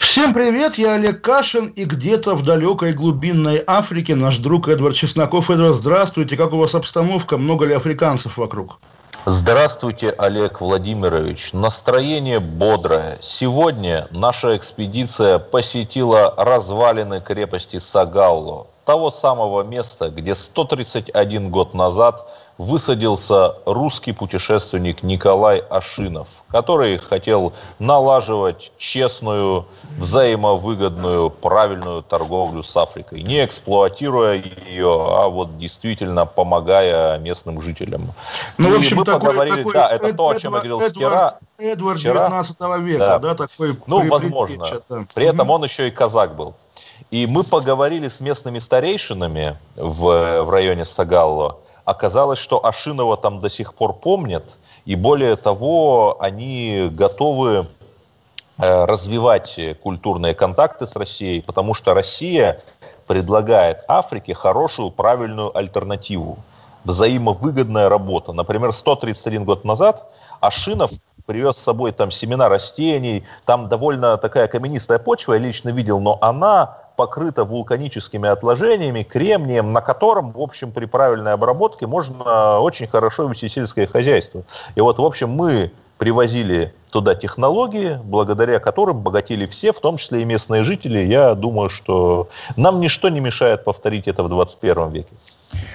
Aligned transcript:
Всем 0.00 0.32
привет, 0.34 0.76
я 0.76 0.94
Олег 0.94 1.20
Кашин, 1.20 1.66
и 1.66 1.84
где-то 1.84 2.34
в 2.34 2.42
далекой 2.42 2.94
глубинной 2.94 3.62
Африке 3.64 4.16
наш 4.16 4.38
друг 4.38 4.66
Эдвард 4.66 4.96
Чесноков. 4.96 5.50
Эдвард, 5.50 5.76
здравствуйте, 5.76 6.36
как 6.38 6.52
у 6.52 6.56
вас 6.56 6.74
обстановка, 6.74 7.36
много 7.36 7.66
ли 7.66 7.74
африканцев 7.74 8.38
вокруг? 8.38 8.80
Здравствуйте, 9.26 10.10
Олег 10.16 10.62
Владимирович. 10.62 11.52
Настроение 11.52 12.40
бодрое. 12.40 13.18
Сегодня 13.20 14.08
наша 14.10 14.56
экспедиция 14.56 15.38
посетила 15.38 16.34
развалины 16.36 17.20
крепости 17.20 17.78
Сагалло, 17.78 18.66
того 18.86 19.10
самого 19.10 19.62
места, 19.62 20.08
где 20.08 20.34
131 20.34 21.50
год 21.50 21.74
назад 21.74 22.26
высадился 22.60 23.54
русский 23.64 24.12
путешественник 24.12 25.02
Николай 25.02 25.60
Ашинов, 25.70 26.28
который 26.50 26.98
хотел 26.98 27.54
налаживать 27.78 28.70
честную, 28.76 29.66
взаимовыгодную, 29.96 31.30
правильную 31.30 32.02
торговлю 32.02 32.62
с 32.62 32.76
Африкой, 32.76 33.22
не 33.22 33.42
эксплуатируя 33.44 34.34
ее, 34.34 35.06
а 35.08 35.28
вот 35.28 35.58
действительно 35.58 36.26
помогая 36.26 37.18
местным 37.18 37.62
жителям. 37.62 38.12
Ну, 38.58 38.68
И 38.68 38.72
в 38.74 38.78
общем, 38.78 38.98
мы 38.98 39.04
такой, 39.06 39.20
поговорили, 39.28 39.56
такой 39.58 39.72
да, 39.72 39.88
это 39.90 40.06
Эд- 40.08 40.16
то, 40.16 40.28
о 40.28 40.34
чем 40.38 40.52
я 40.54 40.60
Эдвард- 40.60 40.68
говорил 40.68 40.90
вчера. 40.90 41.38
Эдвард 41.58 41.98
вчера. 41.98 42.14
19 42.28 42.78
века, 42.80 42.98
Да. 42.98 43.18
да, 43.18 43.34
такой 43.34 43.76
Ну, 43.86 44.06
возможно. 44.06 44.82
да. 44.88 45.04
При 45.14 45.24
этом 45.26 45.48
он 45.48 45.64
еще 45.64 45.88
и 45.88 45.90
казак 45.90 46.36
был. 46.36 46.54
И 47.10 47.26
мы 47.26 47.42
поговорили 47.42 48.08
с 48.08 48.20
местными 48.20 48.58
старейшинами 48.58 49.56
в, 49.76 50.42
в 50.42 50.50
районе 50.50 50.84
Сагалло. 50.84 51.58
Оказалось, 51.90 52.38
что 52.38 52.64
Ашинова 52.64 53.16
там 53.16 53.40
до 53.40 53.48
сих 53.48 53.74
пор 53.74 53.94
помнят. 53.94 54.44
И 54.84 54.94
более 54.94 55.34
того, 55.34 56.16
они 56.20 56.88
готовы 56.92 57.66
э, 58.58 58.84
развивать 58.84 59.58
культурные 59.82 60.34
контакты 60.34 60.86
с 60.86 60.94
Россией, 60.94 61.42
потому 61.42 61.74
что 61.74 61.92
Россия 61.92 62.60
предлагает 63.08 63.78
Африке 63.88 64.34
хорошую, 64.34 64.92
правильную 64.92 65.50
альтернативу. 65.58 66.38
Взаимовыгодная 66.84 67.88
работа. 67.88 68.32
Например, 68.32 68.72
131 68.72 69.44
год 69.44 69.64
назад 69.64 70.12
Ашинов 70.40 70.92
привез 71.26 71.56
с 71.56 71.62
собой 71.62 71.90
там 71.90 72.12
семена 72.12 72.48
растений, 72.48 73.24
там 73.46 73.68
довольно 73.68 74.16
такая 74.16 74.46
каменистая 74.46 75.00
почва, 75.00 75.32
я 75.32 75.40
лично 75.40 75.70
видел, 75.70 75.98
но 75.98 76.18
она 76.20 76.78
покрыта 76.96 77.44
вулканическими 77.44 78.28
отложениями, 78.28 79.02
кремнием, 79.02 79.72
на 79.72 79.80
котором, 79.80 80.32
в 80.32 80.40
общем, 80.40 80.72
при 80.72 80.84
правильной 80.84 81.32
обработке 81.32 81.86
можно 81.86 82.58
очень 82.60 82.86
хорошо 82.86 83.28
вести 83.28 83.48
сельское 83.48 83.86
хозяйство. 83.86 84.42
И 84.74 84.80
вот, 84.80 84.98
в 84.98 85.04
общем, 85.04 85.30
мы 85.30 85.72
привозили 86.00 86.72
туда 86.90 87.14
технологии, 87.14 88.00
благодаря 88.02 88.58
которым 88.58 89.02
богатели 89.02 89.44
все, 89.44 89.70
в 89.70 89.80
том 89.80 89.98
числе 89.98 90.22
и 90.22 90.24
местные 90.24 90.62
жители. 90.62 90.98
Я 91.00 91.34
думаю, 91.34 91.68
что 91.68 92.30
нам 92.56 92.80
ничто 92.80 93.10
не 93.10 93.20
мешает 93.20 93.64
повторить 93.64 94.08
это 94.08 94.22
в 94.22 94.30
21 94.30 94.90
веке. 94.90 95.14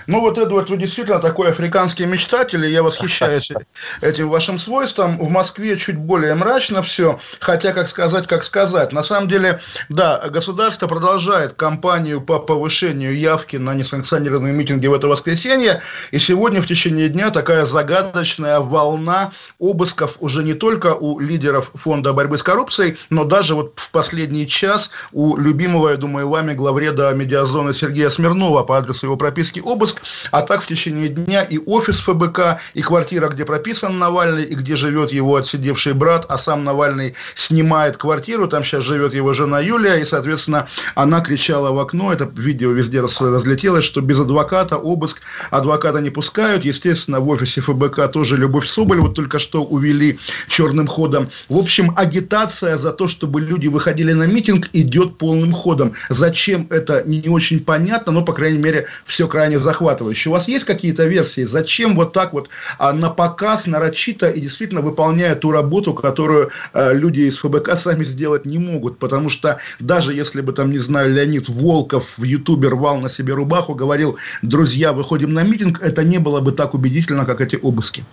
Ну 0.08 0.22
вот, 0.22 0.38
Эдвард, 0.38 0.70
вы 0.70 0.78
действительно 0.78 1.20
такой 1.20 1.50
африканский 1.50 2.06
мечтатель, 2.06 2.64
и 2.66 2.72
я 2.72 2.84
восхищаюсь 2.84 3.52
этим 4.02 4.30
вашим 4.30 4.58
свойством. 4.58 5.18
В 5.18 5.30
Москве 5.30 5.78
чуть 5.78 5.98
более 5.98 6.34
мрачно 6.36 6.82
все, 6.82 7.20
хотя, 7.40 7.74
как 7.74 7.90
сказать, 7.90 8.28
как 8.28 8.44
сказать. 8.44 8.94
На 8.94 9.04
самом 9.04 9.28
деле, 9.28 9.60
да, 9.90 10.22
государство 10.30 10.88
продолжает 10.88 11.54
кампанию 11.54 12.22
по 12.22 12.40
повышению 12.40 13.18
явки 13.18 13.58
на 13.58 13.74
несанкционированные 13.74 14.54
митинги 14.54 14.88
в 14.88 14.94
это 14.94 15.08
воскресенье, 15.08 15.82
и 16.12 16.20
сегодня 16.20 16.62
в 16.62 16.68
течение 16.68 17.10
дня 17.10 17.30
такая 17.32 17.66
загадочная 17.66 18.60
волна 18.60 19.32
обысков 19.60 20.15
уже 20.20 20.44
не 20.44 20.54
только 20.54 20.94
у 20.94 21.20
лидеров 21.20 21.72
фонда 21.74 22.14
борьбы 22.14 22.38
с 22.38 22.44
коррупцией, 22.44 22.98
но 23.10 23.24
даже 23.24 23.56
вот 23.56 23.74
в 23.76 23.92
последний 23.92 24.48
час 24.48 24.92
у 25.12 25.38
любимого, 25.38 25.90
я 25.90 25.98
думаю, 25.98 26.30
вами 26.30 26.54
главреда 26.54 27.12
медиазоны 27.14 27.74
Сергея 27.74 28.10
Смирнова 28.10 28.64
по 28.64 28.78
адресу 28.78 29.08
его 29.08 29.18
прописки 29.18 29.60
обыск, 29.60 30.02
а 30.32 30.42
так 30.42 30.64
в 30.64 30.68
течение 30.68 31.10
дня 31.10 31.42
и 31.44 31.58
офис 31.58 32.00
ФБК, 32.00 32.60
и 32.74 32.82
квартира, 32.82 33.30
где 33.30 33.46
прописан 33.46 33.98
Навальный, 33.98 34.44
и 34.44 34.56
где 34.56 34.76
живет 34.76 35.12
его 35.12 35.36
отсидевший 35.36 35.94
брат, 35.94 36.26
а 36.30 36.38
сам 36.38 36.64
Навальный 36.64 37.16
снимает 37.36 37.98
квартиру, 37.98 38.48
там 38.48 38.64
сейчас 38.64 38.84
живет 38.84 39.14
его 39.14 39.34
жена 39.34 39.60
Юлия, 39.60 39.96
и, 39.96 40.06
соответственно, 40.06 40.68
она 40.96 41.22
кричала 41.22 41.72
в 41.72 41.80
окно, 41.80 42.14
это 42.14 42.30
видео 42.36 42.72
везде 42.72 43.02
раз- 43.02 43.22
разлетелось, 43.22 43.86
что 43.86 44.02
без 44.02 44.20
адвоката 44.20 44.78
обыск, 44.78 45.22
адвоката 45.52 46.00
не 46.00 46.10
пускают, 46.10 46.66
естественно, 46.66 47.20
в 47.20 47.30
офисе 47.30 47.62
ФБК 47.62 48.12
тоже 48.12 48.38
Любовь 48.38 48.68
Соболь, 48.68 49.00
вот 49.00 49.16
только 49.16 49.40
что 49.40 49.64
увели 49.64 50.05
черным 50.48 50.88
ходом. 50.88 51.30
В 51.50 51.58
общем, 51.58 51.94
агитация 51.96 52.78
за 52.78 52.92
то, 52.92 53.08
чтобы 53.08 53.42
люди 53.42 53.68
выходили 53.68 54.14
на 54.14 54.24
митинг, 54.24 54.70
идет 54.74 55.18
полным 55.18 55.54
ходом. 55.54 55.94
Зачем 56.10 56.68
это 56.70 57.04
не 57.06 57.30
очень 57.30 57.60
понятно, 57.60 58.12
но, 58.12 58.24
по 58.24 58.34
крайней 58.34 58.60
мере, 58.60 58.88
все 59.06 59.28
крайне 59.28 59.60
захватывающе. 59.60 60.30
У 60.30 60.34
вас 60.34 60.48
есть 60.48 60.66
какие-то 60.66 61.06
версии, 61.06 61.44
зачем 61.44 61.96
вот 61.96 62.14
так 62.14 62.34
вот 62.34 62.50
а, 62.78 62.94
на 62.94 63.10
показ, 63.10 63.68
нарочито 63.68 64.30
и 64.30 64.42
действительно 64.42 64.82
выполняя 64.82 65.36
ту 65.36 65.52
работу, 65.52 65.94
которую 65.94 66.52
а, 66.74 66.94
люди 66.94 67.22
из 67.22 67.38
ФБК 67.38 67.78
сами 67.78 68.04
сделать 68.04 68.46
не 68.46 68.58
могут? 68.58 69.00
Потому 69.00 69.30
что 69.30 69.60
даже 69.80 70.14
если 70.14 70.42
бы 70.42 70.54
там, 70.54 70.72
не 70.72 70.80
знаю, 70.80 71.14
Леонид 71.14 71.50
Волков 71.50 72.18
в 72.18 72.24
Ютубе 72.24 72.70
рвал 72.70 73.00
на 73.00 73.10
себе 73.10 73.34
рубаху, 73.34 73.76
говорил, 73.76 74.18
друзья, 74.42 74.94
выходим 74.94 75.34
на 75.34 75.44
митинг, 75.44 75.82
это 75.82 76.04
не 76.04 76.20
было 76.20 76.42
бы 76.42 76.52
так 76.52 76.74
убедительно, 76.74 77.26
как 77.26 77.42
эти 77.42 77.56
обыски. 77.56 78.04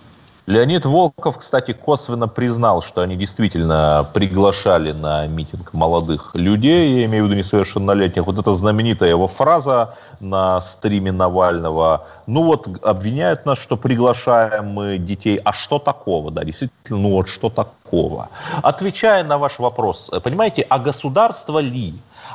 Леонид 0.45 0.83
Волков, 0.83 1.37
кстати, 1.37 1.71
косвенно 1.71 2.27
признал, 2.27 2.81
что 2.81 2.99
они 2.99 3.15
действительно 3.15 4.05
приглашали 4.13 4.91
на 4.91 5.25
митинг 5.25 5.71
молодых 5.71 6.31
людей, 6.35 6.99
я 6.99 7.05
имею 7.05 7.23
в 7.23 7.27
виду 7.27 7.37
несовершеннолетних. 7.37 8.25
Вот 8.25 8.37
эта 8.37 8.53
знаменитая 8.53 9.09
его 9.09 9.27
фраза 9.27 9.95
на 10.19 10.59
стриме 10.59 11.13
Навального. 11.13 12.03
Ну 12.27 12.43
вот, 12.43 12.67
обвиняют 12.85 13.45
нас, 13.45 13.57
что 13.57 13.77
приглашаем 13.77 14.67
мы 14.67 14.97
детей. 14.97 15.39
А 15.45 15.53
что 15.53 15.79
такого? 15.79 16.29
Да, 16.29 16.43
действительно, 16.43 16.99
ну 16.99 17.11
вот 17.11 17.29
что 17.29 17.49
такого? 17.49 18.27
Отвечая 18.61 19.23
на 19.23 19.37
ваш 19.37 19.59
вопрос, 19.59 20.11
понимаете, 20.23 20.65
а 20.67 20.77
государство 20.77 21.59
ли? 21.59 21.93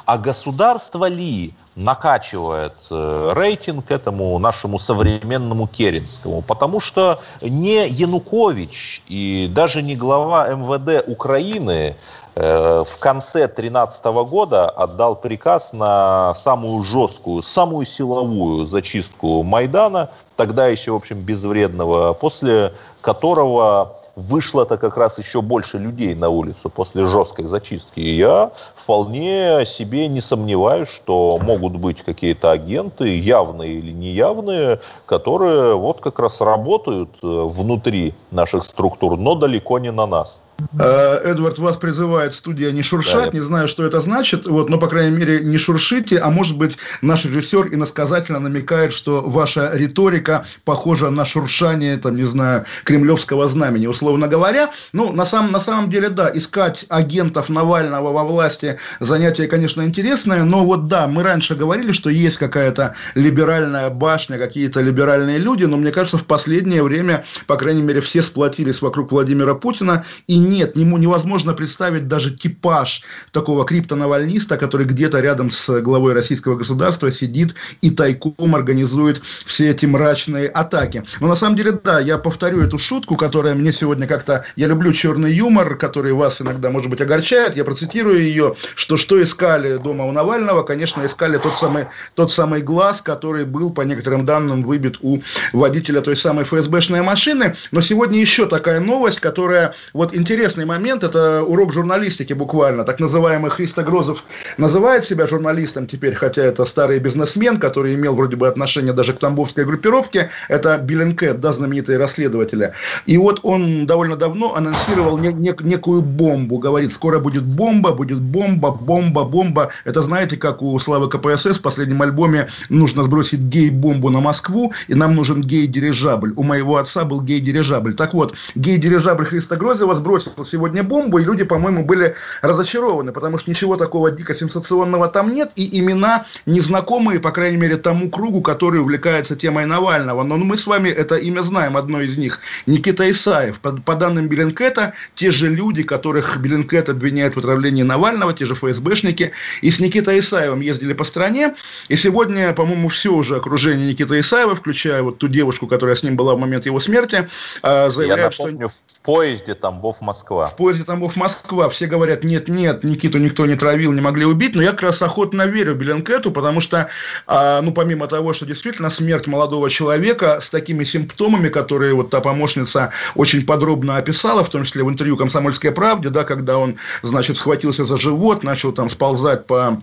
А 0.08 0.16
государство 0.16 1.04
ли 1.04 1.52
накачивает 1.76 2.72
э, 2.90 3.32
рейтинг 3.36 3.90
этому 3.90 4.38
нашему 4.38 4.78
современному 4.78 5.66
Керенскому? 5.66 6.40
Потому 6.40 6.80
что 6.80 7.20
не 7.42 7.86
Янукович 7.86 9.02
и 9.06 9.50
даже 9.52 9.82
не 9.82 9.96
глава 9.96 10.48
МВД 10.48 11.06
Украины 11.08 11.94
э, 12.34 12.84
в 12.88 12.98
конце 12.98 13.40
2013 13.40 14.02
года 14.30 14.70
отдал 14.70 15.14
приказ 15.14 15.74
на 15.74 16.32
самую 16.32 16.84
жесткую, 16.84 17.42
самую 17.42 17.84
силовую 17.84 18.64
зачистку 18.64 19.42
Майдана, 19.42 20.08
тогда 20.36 20.68
еще, 20.68 20.92
в 20.92 20.94
общем, 20.94 21.20
безвредного, 21.20 22.14
после 22.14 22.72
которого 23.02 23.97
вышло-то 24.18 24.76
как 24.76 24.96
раз 24.96 25.18
еще 25.18 25.40
больше 25.40 25.78
людей 25.78 26.14
на 26.14 26.28
улицу 26.28 26.68
после 26.68 27.06
жесткой 27.06 27.44
зачистки. 27.44 28.00
И 28.00 28.16
я 28.16 28.50
вполне 28.74 29.64
себе 29.64 30.08
не 30.08 30.20
сомневаюсь, 30.20 30.88
что 30.88 31.38
могут 31.42 31.76
быть 31.76 32.02
какие-то 32.02 32.50
агенты, 32.50 33.16
явные 33.16 33.74
или 33.74 33.92
неявные, 33.92 34.80
которые 35.06 35.76
вот 35.76 36.00
как 36.00 36.18
раз 36.18 36.40
работают 36.40 37.10
э, 37.22 37.26
внутри 37.26 38.14
наших 38.30 38.64
структур, 38.64 39.16
но 39.16 39.34
далеко 39.34 39.78
не 39.78 39.92
на 39.92 40.06
нас. 40.06 40.40
Э, 40.78 41.20
Эдвард, 41.24 41.58
вас 41.58 41.76
призывает 41.76 42.34
студия 42.34 42.72
не 42.72 42.82
шуршать, 42.82 43.26
Да. 43.26 43.38
не 43.38 43.40
знаю, 43.40 43.68
что 43.68 43.84
это 43.84 44.00
значит, 44.00 44.46
вот, 44.46 44.68
но, 44.68 44.78
по 44.78 44.88
крайней 44.88 45.16
мере, 45.16 45.40
не 45.40 45.56
шуршите, 45.56 46.18
а 46.18 46.30
может 46.30 46.56
быть, 46.56 46.76
наш 47.00 47.24
режиссер 47.24 47.72
иносказательно 47.72 48.40
намекает, 48.40 48.92
что 48.92 49.22
ваша 49.22 49.70
риторика 49.72 50.44
похожа 50.64 51.10
на 51.10 51.24
шуршание, 51.24 51.96
там, 51.98 52.16
не 52.16 52.24
знаю, 52.24 52.64
кремлевского 52.84 53.46
знамени, 53.46 53.86
условно 53.86 54.26
говоря. 54.26 54.72
Ну, 54.92 55.12
на 55.12 55.24
самом, 55.24 55.52
на 55.52 55.60
самом 55.60 55.90
деле, 55.90 56.08
да, 56.10 56.28
искать 56.34 56.86
агентов 56.88 57.48
Навального 57.48 58.12
во 58.12 58.24
власти 58.24 58.78
занятие, 58.98 59.46
конечно, 59.46 59.82
интересное, 59.82 60.42
но 60.42 60.64
вот 60.64 60.86
да, 60.88 61.06
мы 61.06 61.22
раньше 61.22 61.54
говорили, 61.54 61.92
что 61.92 62.10
есть 62.10 62.36
какая-то 62.36 62.94
либеральная 63.14 63.90
башня, 63.90 64.38
какие-то 64.38 64.80
либеральные 64.80 65.38
люди, 65.38 65.64
но 65.64 65.76
мне 65.76 65.92
кажется, 65.92 66.18
в 66.18 66.24
последнее 66.24 66.82
время, 66.82 67.24
по 67.46 67.56
крайней 67.56 67.82
мере, 67.82 68.00
все 68.00 68.22
сплотились 68.22 68.82
вокруг 68.82 69.12
Владимира 69.12 69.54
Путина, 69.54 70.04
и 70.26 70.47
нет, 70.48 70.76
ему 70.76 70.98
невозможно 70.98 71.54
представить 71.54 72.08
даже 72.08 72.30
типаж 72.30 73.02
такого 73.32 73.64
криптонавальниста, 73.64 74.56
который 74.56 74.86
где-то 74.86 75.20
рядом 75.20 75.50
с 75.50 75.80
главой 75.80 76.14
российского 76.14 76.56
государства 76.56 77.12
сидит 77.12 77.54
и 77.80 77.90
тайком 77.90 78.54
организует 78.54 79.20
все 79.46 79.70
эти 79.70 79.86
мрачные 79.86 80.48
атаки. 80.48 81.04
Но 81.20 81.28
на 81.28 81.34
самом 81.34 81.56
деле, 81.56 81.72
да, 81.72 82.00
я 82.00 82.18
повторю 82.18 82.60
эту 82.60 82.78
шутку, 82.78 83.16
которая 83.16 83.54
мне 83.54 83.72
сегодня 83.72 84.06
как-то... 84.06 84.44
Я 84.56 84.66
люблю 84.66 84.92
черный 84.92 85.32
юмор, 85.32 85.76
который 85.76 86.12
вас 86.12 86.40
иногда, 86.40 86.70
может 86.70 86.90
быть, 86.90 87.00
огорчает. 87.00 87.56
Я 87.56 87.64
процитирую 87.64 88.22
ее, 88.22 88.56
что 88.74 88.96
что 88.96 89.22
искали 89.22 89.76
дома 89.76 90.04
у 90.04 90.12
Навального, 90.12 90.62
конечно, 90.62 91.04
искали 91.04 91.38
тот 91.38 91.54
самый, 91.54 91.86
тот 92.14 92.32
самый 92.32 92.62
глаз, 92.62 93.02
который 93.02 93.44
был, 93.44 93.70
по 93.70 93.82
некоторым 93.82 94.24
данным, 94.24 94.62
выбит 94.62 94.98
у 95.02 95.22
водителя 95.52 96.00
той 96.00 96.16
самой 96.16 96.44
ФСБшной 96.44 97.02
машины. 97.02 97.54
Но 97.70 97.80
сегодня 97.80 98.20
еще 98.20 98.46
такая 98.46 98.80
новость, 98.80 99.20
которая... 99.20 99.74
Вот 99.92 100.14
интересный 100.38 100.66
момент, 100.66 101.02
это 101.02 101.42
урок 101.42 101.72
журналистики 101.72 102.32
буквально. 102.32 102.84
Так 102.84 103.00
называемый 103.00 103.50
Христо 103.50 103.82
Грозев 103.82 104.22
называет 104.56 105.04
себя 105.04 105.26
журналистом 105.26 105.88
теперь, 105.88 106.14
хотя 106.14 106.44
это 106.44 106.64
старый 106.64 107.00
бизнесмен, 107.00 107.56
который 107.56 107.96
имел 107.96 108.14
вроде 108.14 108.36
бы 108.36 108.46
отношение 108.46 108.92
даже 108.92 109.14
к 109.14 109.18
тамбовской 109.18 109.64
группировке. 109.64 110.30
Это 110.46 110.78
Bellingcat, 110.78 111.40
да, 111.40 111.52
знаменитые 111.52 111.98
расследователи. 111.98 112.72
И 113.04 113.18
вот 113.18 113.40
он 113.42 113.84
довольно 113.84 114.14
давно 114.14 114.54
анонсировал 114.54 115.18
не, 115.18 115.32
не, 115.32 115.52
некую 115.60 116.02
бомбу. 116.02 116.58
Говорит, 116.58 116.92
скоро 116.92 117.18
будет 117.18 117.42
бомба, 117.42 117.90
будет 117.90 118.20
бомба, 118.20 118.70
бомба, 118.70 119.24
бомба. 119.24 119.70
Это 119.84 120.02
знаете, 120.02 120.36
как 120.36 120.62
у 120.62 120.78
Славы 120.78 121.08
КПСС 121.08 121.58
в 121.58 121.62
последнем 121.62 122.00
альбоме 122.00 122.46
нужно 122.68 123.02
сбросить 123.02 123.40
гей-бомбу 123.40 124.08
на 124.10 124.20
Москву, 124.20 124.72
и 124.86 124.94
нам 124.94 125.16
нужен 125.16 125.42
гей-дирижабль. 125.42 126.32
У 126.36 126.44
моего 126.44 126.76
отца 126.76 127.04
был 127.04 127.22
гей-дирижабль. 127.22 127.94
Так 127.94 128.14
вот, 128.14 128.36
гей-дирижабль 128.54 129.24
Христа 129.24 129.56
Грозева 129.56 129.96
сбросил 129.96 130.27
сегодня 130.44 130.82
бомбу, 130.82 131.18
и 131.18 131.24
люди, 131.24 131.44
по-моему, 131.44 131.84
были 131.84 132.14
разочарованы, 132.42 133.12
потому 133.12 133.38
что 133.38 133.50
ничего 133.50 133.76
такого 133.76 134.10
дико 134.10 134.34
сенсационного 134.34 135.08
там 135.08 135.34
нет, 135.34 135.52
и 135.56 135.78
имена 135.78 136.24
незнакомые, 136.46 137.20
по 137.20 137.30
крайней 137.30 137.56
мере, 137.56 137.76
тому 137.76 138.10
кругу, 138.10 138.40
который 138.40 138.80
увлекается 138.80 139.36
темой 139.36 139.66
Навального. 139.66 140.22
Но 140.22 140.36
мы 140.36 140.56
с 140.56 140.66
вами 140.66 140.88
это 140.88 141.16
имя 141.16 141.42
знаем, 141.42 141.76
одно 141.76 142.00
из 142.00 142.16
них. 142.16 142.40
Никита 142.66 143.10
Исаев. 143.10 143.60
По, 143.60 143.72
по 143.72 143.94
данным 143.94 144.28
Беленкета, 144.28 144.94
те 145.14 145.30
же 145.30 145.48
люди, 145.48 145.82
которых 145.82 146.38
Беленкет 146.38 146.88
обвиняет 146.88 147.36
в 147.36 147.38
отравлении 147.38 147.82
Навального, 147.82 148.32
те 148.32 148.46
же 148.46 148.54
ФСБшники, 148.54 149.32
и 149.62 149.70
с 149.70 149.80
Никитой 149.80 150.20
Исаевым 150.20 150.60
ездили 150.60 150.92
по 150.92 151.04
стране. 151.04 151.54
И 151.88 151.96
сегодня, 151.96 152.52
по-моему, 152.52 152.88
все 152.88 153.12
уже 153.12 153.36
окружение 153.36 153.88
Никиты 153.88 154.20
Исаева, 154.20 154.56
включая 154.56 155.02
вот 155.02 155.18
ту 155.18 155.28
девушку, 155.28 155.66
которая 155.66 155.96
с 155.96 156.02
ним 156.02 156.16
была 156.16 156.34
в 156.34 156.38
момент 156.38 156.66
его 156.66 156.80
смерти, 156.80 157.28
а, 157.62 157.90
заявляют, 157.90 158.34
Я 158.38 158.44
напомню, 158.44 158.68
что... 158.68 158.78
в 158.94 159.00
поезде 159.00 159.54
Тамбов-Москва. 159.54 160.17
В 160.48 160.56
поезде 160.56 160.84
Тамбов-Москва. 160.84 161.68
Все 161.68 161.86
говорят, 161.86 162.24
нет-нет, 162.24 162.84
Никиту 162.84 163.18
никто 163.18 163.46
не 163.46 163.56
травил, 163.56 163.92
не 163.92 164.00
могли 164.00 164.24
убить. 164.24 164.54
Но 164.54 164.62
я 164.62 164.72
как 164.72 164.82
раз 164.82 165.02
охотно 165.02 165.42
верю 165.46 165.74
Беленкету, 165.74 166.30
потому 166.30 166.60
что, 166.60 166.88
а, 167.26 167.60
ну, 167.62 167.72
помимо 167.72 168.06
того, 168.06 168.32
что 168.32 168.46
действительно 168.46 168.90
смерть 168.90 169.26
молодого 169.26 169.70
человека 169.70 170.40
с 170.40 170.50
такими 170.50 170.84
симптомами, 170.84 171.48
которые 171.48 171.94
вот 171.94 172.10
та 172.10 172.20
помощница 172.20 172.92
очень 173.14 173.44
подробно 173.44 173.96
описала, 173.96 174.44
в 174.44 174.50
том 174.50 174.64
числе 174.64 174.84
в 174.84 174.90
интервью 174.90 175.16
«Комсомольской 175.16 175.72
правде», 175.72 176.10
да, 176.10 176.24
когда 176.24 176.58
он, 176.58 176.76
значит, 177.02 177.36
схватился 177.36 177.84
за 177.84 177.96
живот, 177.96 178.42
начал 178.42 178.72
там 178.72 178.88
сползать 178.90 179.46
по 179.46 179.80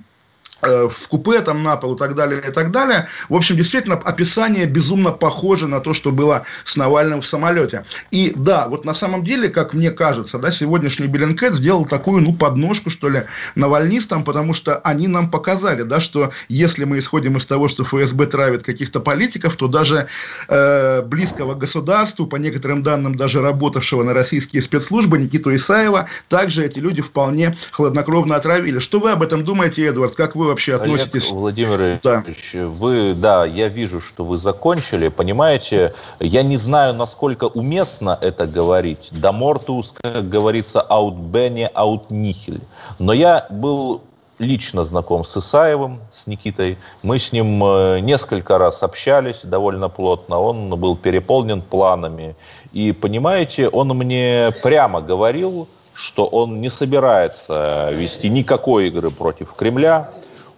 в 0.66 1.08
купе 1.08 1.42
там 1.42 1.64
на 1.64 1.78
пол 1.78 1.96
и 1.96 1.98
так 1.98 2.16
далее, 2.16 2.42
и 2.48 2.52
так 2.52 2.72
далее. 2.72 3.08
В 3.30 3.36
общем, 3.36 3.56
действительно, 3.56 3.96
описание 3.96 4.66
безумно 4.66 5.12
похоже 5.12 5.68
на 5.68 5.80
то, 5.80 5.94
что 5.94 6.12
было 6.12 6.46
с 6.66 6.76
Навальным 6.76 7.22
в 7.22 7.26
самолете. 7.26 7.86
И 8.12 8.34
да, 8.36 8.68
вот 8.68 8.86
на 8.86 8.94
самом 8.94 9.24
деле, 9.24 9.50
как 9.50 9.74
мне 9.74 9.92
кажется, 9.92 10.38
да, 10.38 10.52
сегодняшний 10.52 11.08
Беллинкет 11.08 11.54
сделал 11.54 11.86
такую, 11.86 12.22
ну, 12.22 12.34
подножку, 12.34 12.90
что 12.90 13.10
ли, 13.10 13.24
навальнистам, 13.56 14.24
потому 14.24 14.54
что 14.54 14.78
они 14.78 15.08
нам 15.08 15.30
показали, 15.30 15.84
да, 15.84 16.00
что 16.00 16.32
если 16.50 16.86
мы 16.86 17.00
исходим 17.00 17.38
из 17.38 17.46
того, 17.46 17.68
что 17.68 17.84
ФСБ 17.84 18.28
травит 18.28 18.64
каких-то 18.64 19.00
политиков, 19.00 19.56
то 19.56 19.68
даже 19.68 20.08
э, 20.48 21.02
близкого 21.02 21.54
государству, 21.56 22.28
по 22.28 22.38
некоторым 22.38 22.82
данным, 22.82 23.16
даже 23.16 23.42
работавшего 23.42 24.04
на 24.04 24.14
российские 24.14 24.62
спецслужбы, 24.62 25.18
Никиту 25.18 25.56
Исаева, 25.56 26.08
также 26.30 26.66
эти 26.66 26.80
люди 26.80 27.02
вполне 27.02 27.56
хладнокровно 27.72 28.36
отравили. 28.36 28.80
Что 28.80 29.00
вы 29.00 29.12
об 29.12 29.24
этом 29.24 29.44
думаете, 29.44 29.86
Эдвард? 29.86 30.16
Как 30.16 30.36
вы 30.36 30.55
вообще 30.56 30.76
относитесь? 30.76 31.26
Олег 31.26 31.36
Владимирович, 31.36 32.00
да. 32.04 32.24
вы, 32.68 33.14
да, 33.14 33.46
я 33.46 33.68
вижу, 33.68 34.00
что 34.00 34.24
вы 34.24 34.38
закончили, 34.38 35.10
понимаете, 35.10 35.94
я 36.20 36.44
не 36.44 36.58
знаю, 36.58 36.94
насколько 36.94 37.46
уместно 37.46 38.18
это 38.22 38.48
говорить. 38.48 39.10
До 39.12 39.32
мортус, 39.32 39.94
как 40.02 40.30
говорится, 40.30 40.82
аут 40.82 41.16
бене, 41.16 41.68
аут 41.68 42.10
нихель. 42.10 42.62
Но 43.00 43.14
я 43.14 43.46
был 43.50 44.02
лично 44.40 44.84
знаком 44.84 45.24
с 45.24 45.38
Исаевым, 45.38 46.00
с 46.12 46.28
Никитой. 46.28 46.78
Мы 47.04 47.20
с 47.20 47.32
ним 47.32 47.64
э, 47.64 48.00
несколько 48.00 48.58
раз 48.58 48.84
общались 48.84 49.42
довольно 49.44 49.90
плотно. 49.90 50.40
Он 50.40 50.70
был 50.70 50.96
переполнен 50.96 51.62
планами. 51.62 52.36
И, 52.74 52.92
понимаете, 52.92 53.70
он 53.70 53.90
мне 53.90 54.54
прямо 54.62 55.02
говорил, 55.02 55.68
что 55.94 56.26
он 56.26 56.60
не 56.60 56.70
собирается 56.70 57.90
вести 57.94 58.30
никакой 58.30 58.88
игры 58.88 59.10
против 59.10 59.54
Кремля, 59.54 60.10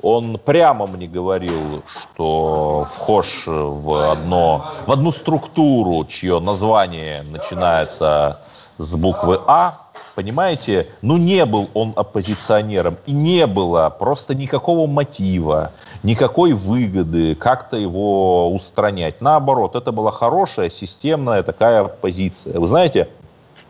он 0.02 0.40
прямо 0.44 0.88
мне 0.88 1.08
говорил, 1.08 1.84
что 1.88 2.88
вхож 2.90 3.44
в, 3.46 4.12
одно, 4.12 4.66
в 4.86 4.92
одну 4.92 5.12
структуру, 5.12 6.06
чье 6.06 6.40
название 6.40 7.24
начинается 7.32 8.40
с 8.78 8.96
буквы 8.96 9.40
А, 9.48 9.76
понимаете, 10.16 10.88
ну 11.02 11.18
не 11.18 11.46
был 11.46 11.70
он 11.74 11.94
оппозиционером, 11.96 12.98
и 13.06 13.12
не 13.12 13.48
было 13.48 13.90
просто 13.90 14.36
никакого 14.36 14.88
мотива, 14.88 15.72
никакой 16.04 16.54
выгоды 16.54 17.36
как-то 17.36 17.78
его 17.78 18.52
устранять. 18.54 19.22
Наоборот, 19.22 19.76
это 19.76 19.92
была 19.92 20.12
хорошая, 20.12 20.70
системная 20.70 21.44
такая 21.44 21.86
позиция. 21.86 22.60
Вы 22.60 22.68
знаете, 22.68 23.10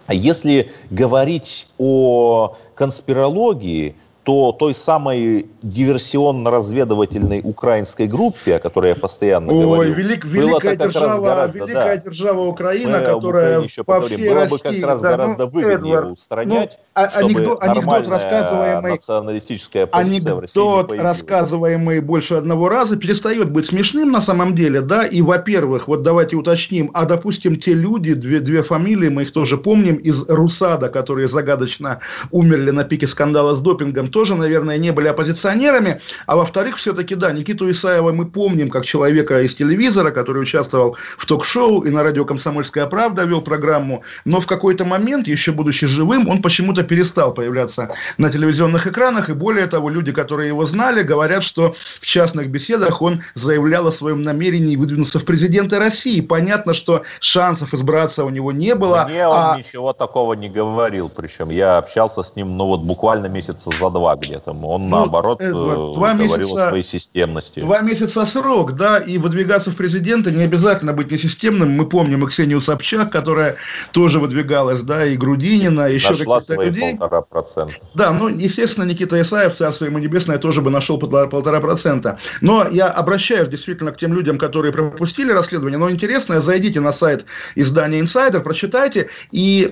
если 0.10 0.72
говорить 0.90 1.68
о 1.78 2.56
конспирологии, 2.76 3.96
то 4.28 4.52
той 4.52 4.76
самой 4.76 5.46
диверсионно-разведывательной 5.64 7.40
украинской 7.46 8.08
группе, 8.08 8.58
о 8.58 8.60
которой 8.60 8.90
я 8.90 8.96
постоянно 8.96 9.54
Ой, 9.54 9.64
говорю, 9.64 9.94
велик, 9.94 10.26
великая, 10.26 10.76
держава, 10.76 11.26
гораздо, 11.26 11.60
великая 11.60 11.96
да. 11.96 12.02
держава 12.04 12.42
Украина, 12.42 13.00
Мы 13.00 13.06
которая 13.06 13.62
еще 13.62 13.86
по 13.86 14.02
всей 14.02 14.28
было 14.28 14.42
России... 14.42 14.52
бы 14.52 14.60
как 14.60 14.84
раз 14.84 15.02
да, 15.02 15.10
гораздо 15.12 15.46
ну, 15.46 15.50
выгоднее 15.52 15.76
Эдвард, 15.76 16.12
устранять, 16.12 16.78
ну, 16.78 17.02
а, 17.02 17.10
чтобы 17.10 17.26
анекдот, 17.26 17.64
анекдот 17.64 18.08
рассказываемый, 18.10 18.92
националистическая 18.92 19.88
анекдот, 19.94 20.92
рассказываемый 20.92 22.02
больше 22.02 22.34
одного 22.34 22.68
раза, 22.68 22.98
перестает 22.98 23.50
быть 23.50 23.68
смешным 23.68 24.12
на 24.12 24.20
самом 24.20 24.56
деле, 24.56 24.82
да, 24.82 25.06
и, 25.06 25.22
во-первых, 25.22 25.88
вот 25.88 26.02
давайте 26.02 26.36
уточним, 26.36 26.92
а, 26.94 27.06
допустим, 27.06 27.56
те 27.56 27.74
люди, 27.74 28.14
две, 28.14 28.42
две 28.42 28.62
фамилии, 28.62 29.08
мы 29.08 29.22
их 29.22 29.32
тоже 29.32 29.58
помним, 29.58 29.96
из 29.96 30.28
Русада, 30.28 30.90
которые 30.90 31.30
загадочно 31.30 32.02
умерли 32.32 32.72
на 32.72 32.84
пике 32.84 33.08
скандала 33.08 33.56
с 33.56 33.62
допингом, 33.62 34.10
тоже, 34.18 34.34
наверное, 34.34 34.80
не 34.80 34.92
были 34.92 35.10
оппозиционерами. 35.10 36.02
А 36.26 36.38
во-вторых, 36.38 36.78
все-таки, 36.78 37.14
да, 37.14 37.32
Никиту 37.32 37.70
Исаева 37.70 38.12
мы 38.12 38.26
помним 38.26 38.72
как 38.72 38.84
человека 38.84 39.42
из 39.42 39.54
телевизора, 39.54 40.10
который 40.10 40.42
участвовал 40.42 40.98
в 41.20 41.28
ток-шоу 41.28 41.82
и 41.82 41.92
на 41.92 42.02
радио 42.02 42.26
«Комсомольская 42.26 42.88
правда» 42.88 43.26
вел 43.26 43.42
программу. 43.42 44.02
Но 44.26 44.42
в 44.42 44.48
какой-то 44.48 44.86
момент, 44.86 45.28
еще 45.28 45.52
будучи 45.52 45.86
живым, 45.86 46.28
он 46.28 46.42
почему-то 46.42 46.82
перестал 46.84 47.32
появляться 47.32 47.92
на 48.18 48.32
телевизионных 48.32 48.88
экранах. 48.88 49.30
И 49.30 49.34
более 49.34 49.68
того, 49.68 49.92
люди, 49.92 50.12
которые 50.12 50.48
его 50.48 50.66
знали, 50.66 51.04
говорят, 51.04 51.44
что 51.44 51.76
в 52.02 52.06
частных 52.08 52.50
беседах 52.50 53.04
он 53.04 53.22
заявлял 53.36 53.86
о 53.86 53.92
своем 53.92 54.24
намерении 54.24 54.76
выдвинуться 54.76 55.20
в 55.20 55.26
президенты 55.26 55.78
России. 55.78 56.22
Понятно, 56.22 56.74
что 56.74 57.04
шансов 57.20 57.76
избраться 57.76 58.26
у 58.26 58.32
него 58.32 58.52
не 58.52 58.74
было. 58.74 59.06
Мне 59.08 59.28
он 59.28 59.38
а... 59.38 59.58
ничего 59.60 59.94
такого 59.94 60.34
не 60.34 60.50
говорил. 60.50 61.08
Причем 61.16 61.52
я 61.52 61.78
общался 61.78 62.24
с 62.24 62.36
ним, 62.36 62.58
ну 62.58 62.66
вот 62.66 62.82
буквально 62.82 63.28
месяца 63.28 63.70
за 63.70 63.92
два 63.92 64.07
где-то. 64.16 64.52
Он, 64.52 64.90
ну, 64.90 64.98
наоборот, 64.98 65.42
Эдвард, 65.42 65.96
два 65.96 66.14
говорил 66.14 66.38
месяца, 66.38 66.66
о 66.66 66.70
своей 66.70 66.84
системности. 66.84 67.60
Два 67.60 67.82
месяца 67.82 68.26
срок, 68.26 68.76
да, 68.76 69.00
и 69.00 69.18
выдвигаться 69.18 69.72
в 69.72 69.76
президенты 69.76 70.32
не 70.32 70.44
обязательно 70.44 70.94
быть 70.94 71.12
несистемным. 71.12 71.72
Мы 71.72 71.86
помним 71.86 72.24
и 72.24 72.28
Ксению 72.28 72.62
Собчак, 72.62 73.12
которая 73.12 73.56
тоже 73.92 74.20
выдвигалась, 74.20 74.84
да, 74.84 75.06
и 75.06 75.18
Грудинина, 75.18 75.88
еще 75.88 76.16
какие-то 76.16 76.64
людей. 76.64 76.92
полтора 76.92 77.22
процента. 77.22 77.76
Да, 77.96 78.12
ну, 78.12 78.28
естественно, 78.28 78.86
Никита 78.86 79.20
Исаев, 79.20 79.56
царство 79.56 79.86
ему 79.86 79.98
небесное, 79.98 80.38
тоже 80.38 80.62
бы 80.62 80.70
нашел 80.70 81.00
полтора 81.00 81.60
процента. 81.60 82.20
Но 82.42 82.68
я 82.70 82.88
обращаюсь 82.88 83.50
действительно 83.50 83.92
к 83.92 83.98
тем 83.98 84.14
людям, 84.14 84.38
которые 84.38 84.72
пропустили 84.72 85.32
расследование. 85.32 85.80
Но 85.80 85.90
интересно, 85.90 86.40
зайдите 86.40 86.80
на 86.80 86.94
сайт 86.94 87.26
издания 87.56 88.00
Insider, 88.00 88.42
прочитайте, 88.42 89.10
и 89.32 89.72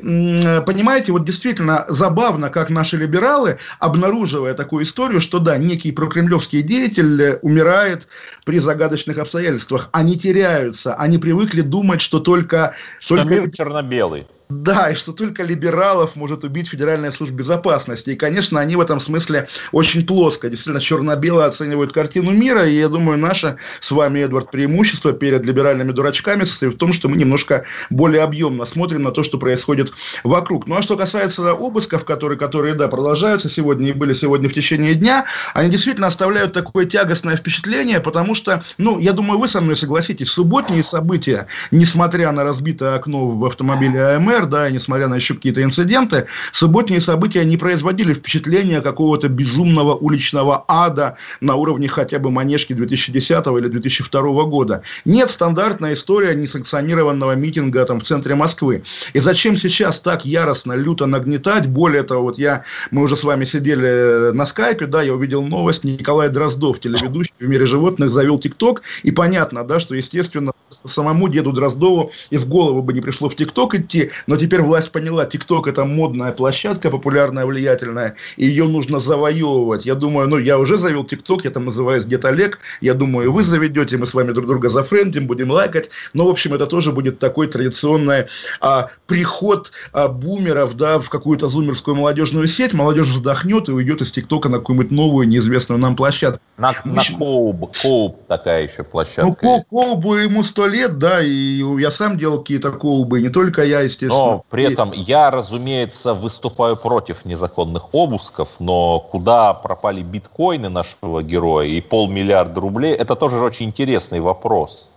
понимаете, 0.65 1.11
вот 1.11 1.25
действительно 1.25 1.85
забавно, 1.89 2.49
как 2.49 2.69
наши 2.69 2.97
либералы 2.97 3.59
обнаружили 3.79 4.14
обнаруживая 4.15 4.53
такую 4.53 4.85
историю, 4.85 5.19
что 5.19 5.39
да, 5.39 5.57
некий 5.57 5.91
прокремлевский 5.91 6.61
деятель 6.61 7.37
умирает 7.41 8.07
при 8.45 8.59
загадочных 8.59 9.17
обстоятельствах. 9.17 9.89
Они 9.91 10.17
теряются, 10.17 10.95
они 10.95 11.17
привыкли 11.17 11.61
думать, 11.61 12.01
что 12.01 12.19
только... 12.19 12.75
Что 12.99 13.17
только... 13.17 13.29
мир 13.29 13.51
черно-белый. 13.51 14.25
Да, 14.49 14.91
и 14.91 14.95
что 14.95 15.11
только 15.11 15.41
либералов 15.41 16.15
может 16.15 16.43
убить 16.43 16.69
Федеральная 16.69 17.09
служба 17.09 17.37
безопасности. 17.37 18.11
И, 18.11 18.15
конечно, 18.15 18.59
они 18.59 18.75
в 18.75 18.81
этом 18.81 18.99
смысле 18.99 19.47
очень 19.71 20.05
плоско, 20.05 20.49
действительно 20.49 20.79
черно-бело 20.79 21.45
оценивают 21.45 21.91
картину 21.91 22.31
мира. 22.31 22.67
И 22.67 22.77
я 22.77 22.87
думаю, 22.87 23.17
наше 23.17 23.57
с 23.81 23.89
вами, 23.89 24.19
Эдвард, 24.19 24.51
преимущество 24.51 25.13
перед 25.13 25.45
либеральными 25.45 25.91
дурачками 25.91 26.43
состоит 26.43 26.75
в 26.75 26.77
том, 26.77 26.93
что 26.93 27.09
мы 27.09 27.17
немножко 27.17 27.65
более 27.89 28.21
объемно 28.21 28.65
смотрим 28.65 29.01
на 29.01 29.11
то, 29.11 29.23
что 29.23 29.39
происходит 29.39 29.91
вокруг. 30.23 30.67
Ну 30.67 30.75
а 30.75 30.83
что 30.83 30.95
касается 30.95 31.51
обысков, 31.51 32.05
которые, 32.05 32.37
которые 32.37 32.75
да, 32.75 32.87
продолжаются 32.87 33.49
сегодня 33.49 33.89
и 33.89 33.93
были 33.93 34.13
сегодня 34.13 34.47
в 34.47 34.53
течение 34.53 34.93
дня, 34.93 35.25
они 35.55 35.71
действительно 35.71 36.07
оставляют 36.07 36.53
такое 36.53 36.85
тягостное 36.85 37.35
впечатление, 37.35 37.99
потому 37.99 38.35
что, 38.35 38.63
ну, 38.77 38.99
я 38.99 39.13
думаю, 39.13 39.39
вы 39.39 39.47
со 39.47 39.59
мной 39.61 39.75
согласитесь, 39.75 40.29
субботние 40.29 40.83
события, 40.83 41.47
несмотря 41.71 42.31
на 42.31 42.43
разбитое 42.43 42.95
окно 42.95 43.27
в 43.27 43.43
автомобиле 43.45 44.15
АМР, 44.15 44.34
ФБР, 44.35 44.45
да, 44.47 44.69
и 44.69 44.73
несмотря 44.73 45.07
на 45.07 45.15
еще 45.15 45.33
какие-то 45.33 45.63
инциденты, 45.63 46.27
субботние 46.51 47.01
события 47.01 47.43
не 47.45 47.57
производили 47.57 48.13
впечатления 48.13 48.81
какого-то 48.81 49.27
безумного 49.27 49.95
уличного 49.95 50.65
ада 50.67 51.17
на 51.41 51.55
уровне 51.55 51.87
хотя 51.87 52.19
бы 52.19 52.31
манежки 52.31 52.73
2010 52.73 53.45
или 53.47 53.67
2002 53.67 54.43
года. 54.43 54.81
Нет 55.05 55.29
стандартная 55.29 55.93
история 55.93 56.35
несанкционированного 56.35 57.35
митинга 57.35 57.85
там 57.85 57.99
в 57.99 58.03
центре 58.03 58.35
Москвы. 58.35 58.83
И 59.13 59.19
зачем 59.19 59.55
сейчас 59.55 59.99
так 59.99 60.25
яростно, 60.25 60.73
люто 60.73 61.05
нагнетать? 61.05 61.67
Более 61.67 62.03
того, 62.03 62.23
вот 62.23 62.37
я, 62.37 62.63
мы 62.91 63.03
уже 63.03 63.15
с 63.15 63.23
вами 63.23 63.45
сидели 63.45 64.31
на 64.31 64.45
скайпе, 64.45 64.85
да, 64.85 65.01
я 65.01 65.13
увидел 65.13 65.43
новость, 65.43 65.83
Николай 65.83 66.29
Дроздов, 66.29 66.79
телеведущий 66.79 67.33
в 67.39 67.47
мире 67.47 67.65
животных, 67.65 68.11
завел 68.11 68.39
ТикТок, 68.39 68.81
и 69.03 69.11
понятно, 69.11 69.63
да, 69.63 69.79
что, 69.79 69.95
естественно, 69.95 70.51
самому 70.69 71.29
деду 71.29 71.51
Дроздову 71.51 72.11
и 72.29 72.37
в 72.37 72.47
голову 72.47 72.81
бы 72.81 72.93
не 72.93 73.01
пришло 73.01 73.29
в 73.29 73.35
ТикТок 73.35 73.75
идти, 73.75 74.11
но 74.27 74.37
теперь 74.37 74.61
власть 74.61 74.91
поняла, 74.91 75.25
ТикТок 75.25 75.67
это 75.67 75.85
модная 75.85 76.31
площадка, 76.31 76.89
популярная, 76.89 77.45
влиятельная, 77.45 78.15
и 78.37 78.45
ее 78.45 78.67
нужно 78.67 78.99
завоевывать. 78.99 79.85
Я 79.85 79.95
думаю, 79.95 80.27
ну, 80.27 80.37
я 80.37 80.57
уже 80.57 80.77
завел 80.77 81.03
ТикТок, 81.03 81.45
я 81.45 81.51
там 81.51 81.65
называюсь 81.65 82.05
Дед 82.05 82.25
Олег, 82.25 82.59
я 82.81 82.93
думаю, 82.93 83.31
вы 83.31 83.43
заведете, 83.43 83.97
мы 83.97 84.07
с 84.07 84.13
вами 84.13 84.31
друг 84.31 84.47
друга 84.47 84.69
зафрендим, 84.69 85.27
будем 85.27 85.51
лайкать, 85.51 85.89
но, 86.13 86.25
в 86.25 86.29
общем, 86.29 86.53
это 86.53 86.67
тоже 86.67 86.91
будет 86.91 87.19
такой 87.19 87.47
традиционный 87.47 88.25
а, 88.61 88.89
приход 89.07 89.71
а, 89.93 90.07
бумеров, 90.07 90.75
да, 90.75 90.99
в 90.99 91.09
какую-то 91.09 91.47
зумерскую 91.47 91.95
молодежную 91.95 92.47
сеть, 92.47 92.73
молодежь 92.73 93.07
вздохнет 93.07 93.69
и 93.69 93.71
уйдет 93.71 94.01
из 94.01 94.11
ТикТока 94.11 94.49
на 94.49 94.59
какую-нибудь 94.59 94.91
новую, 94.91 95.27
неизвестную 95.27 95.79
нам 95.79 95.95
площадку. 95.95 96.41
На, 96.57 96.73
на 96.85 97.01
Коуб, 97.17 97.75
Коуб 97.81 98.27
такая 98.27 98.63
еще 98.63 98.83
площадка. 98.83 99.37
Ну, 99.41 99.65
Коубу 99.69 100.15
ему 100.15 100.43
сто 100.43 100.67
лет, 100.67 100.97
да, 100.97 101.21
и 101.21 101.61
я 101.79 101.91
сам 101.91 102.17
делал 102.17 102.39
какие-то 102.39 102.71
Коубы, 102.71 103.21
не 103.21 103.29
только 103.29 103.63
я, 103.63 103.81
естественно. 103.81 104.14
Но 104.15 104.45
при 104.49 104.63
этом 104.63 104.91
я, 104.93 105.31
разумеется, 105.31 106.13
выступаю 106.13 106.75
против 106.75 107.25
незаконных 107.25 107.93
обысков, 107.93 108.49
но 108.59 108.99
куда 108.99 109.53
пропали 109.53 110.01
биткоины 110.03 110.69
нашего 110.69 111.21
героя 111.21 111.67
и 111.67 111.81
полмиллиарда 111.81 112.59
рублей, 112.59 112.93
это 112.93 113.15
тоже 113.15 113.37
очень 113.37 113.67
интересный 113.67 114.19
вопрос. 114.19 114.89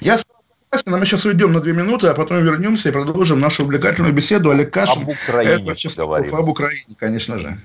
Я 0.00 0.18
мы 0.84 1.06
сейчас 1.06 1.24
уйдем 1.24 1.52
на 1.52 1.60
две 1.60 1.72
минуты, 1.72 2.08
а 2.08 2.14
потом 2.14 2.44
вернемся 2.44 2.90
и 2.90 2.92
продолжим 2.92 3.40
нашу 3.40 3.64
увлекательную 3.64 4.12
беседу. 4.12 4.50
Олег 4.50 4.70
Кашин. 4.70 5.02
Об 5.02 5.08
Украине 5.08 5.76
говорим. 5.96 6.34
Об 6.34 6.48
Украине, 6.48 6.94
конечно 6.98 7.38
же. 7.38 7.58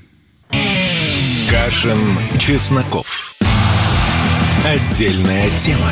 Кашин, 1.49 1.99
Чесноков. 2.39 3.35
Отдельная 4.65 5.49
тема. 5.57 5.91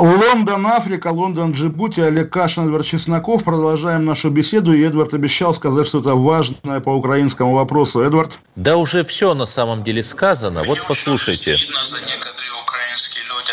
Лондон, 0.00 0.66
Африка, 0.66 1.08
Лондон, 1.08 1.52
Джибути, 1.52 2.00
Олег 2.00 2.32
Кашин, 2.32 2.64
Эдвард 2.64 2.86
Чесноков. 2.86 3.44
Продолжаем 3.44 4.06
нашу 4.06 4.30
беседу. 4.30 4.72
И 4.72 4.82
Эдвард 4.82 5.12
обещал 5.12 5.52
сказать 5.52 5.86
что-то 5.86 6.14
важное 6.14 6.80
по 6.80 6.90
украинскому 6.90 7.54
вопросу. 7.54 8.00
Эдвард? 8.00 8.38
Да 8.56 8.78
уже 8.78 9.04
все 9.04 9.34
на 9.34 9.44
самом 9.44 9.84
деле 9.84 10.02
сказано. 10.02 10.62
Вот 10.62 10.82
послушайте. 10.88 11.58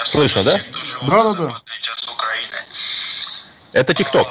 Слышно, 0.06 0.44
да? 0.44 0.58
Да, 1.10 1.24
да, 1.24 1.34
да. 1.34 1.62
Это 3.74 3.94
ТикТок. 3.94 4.28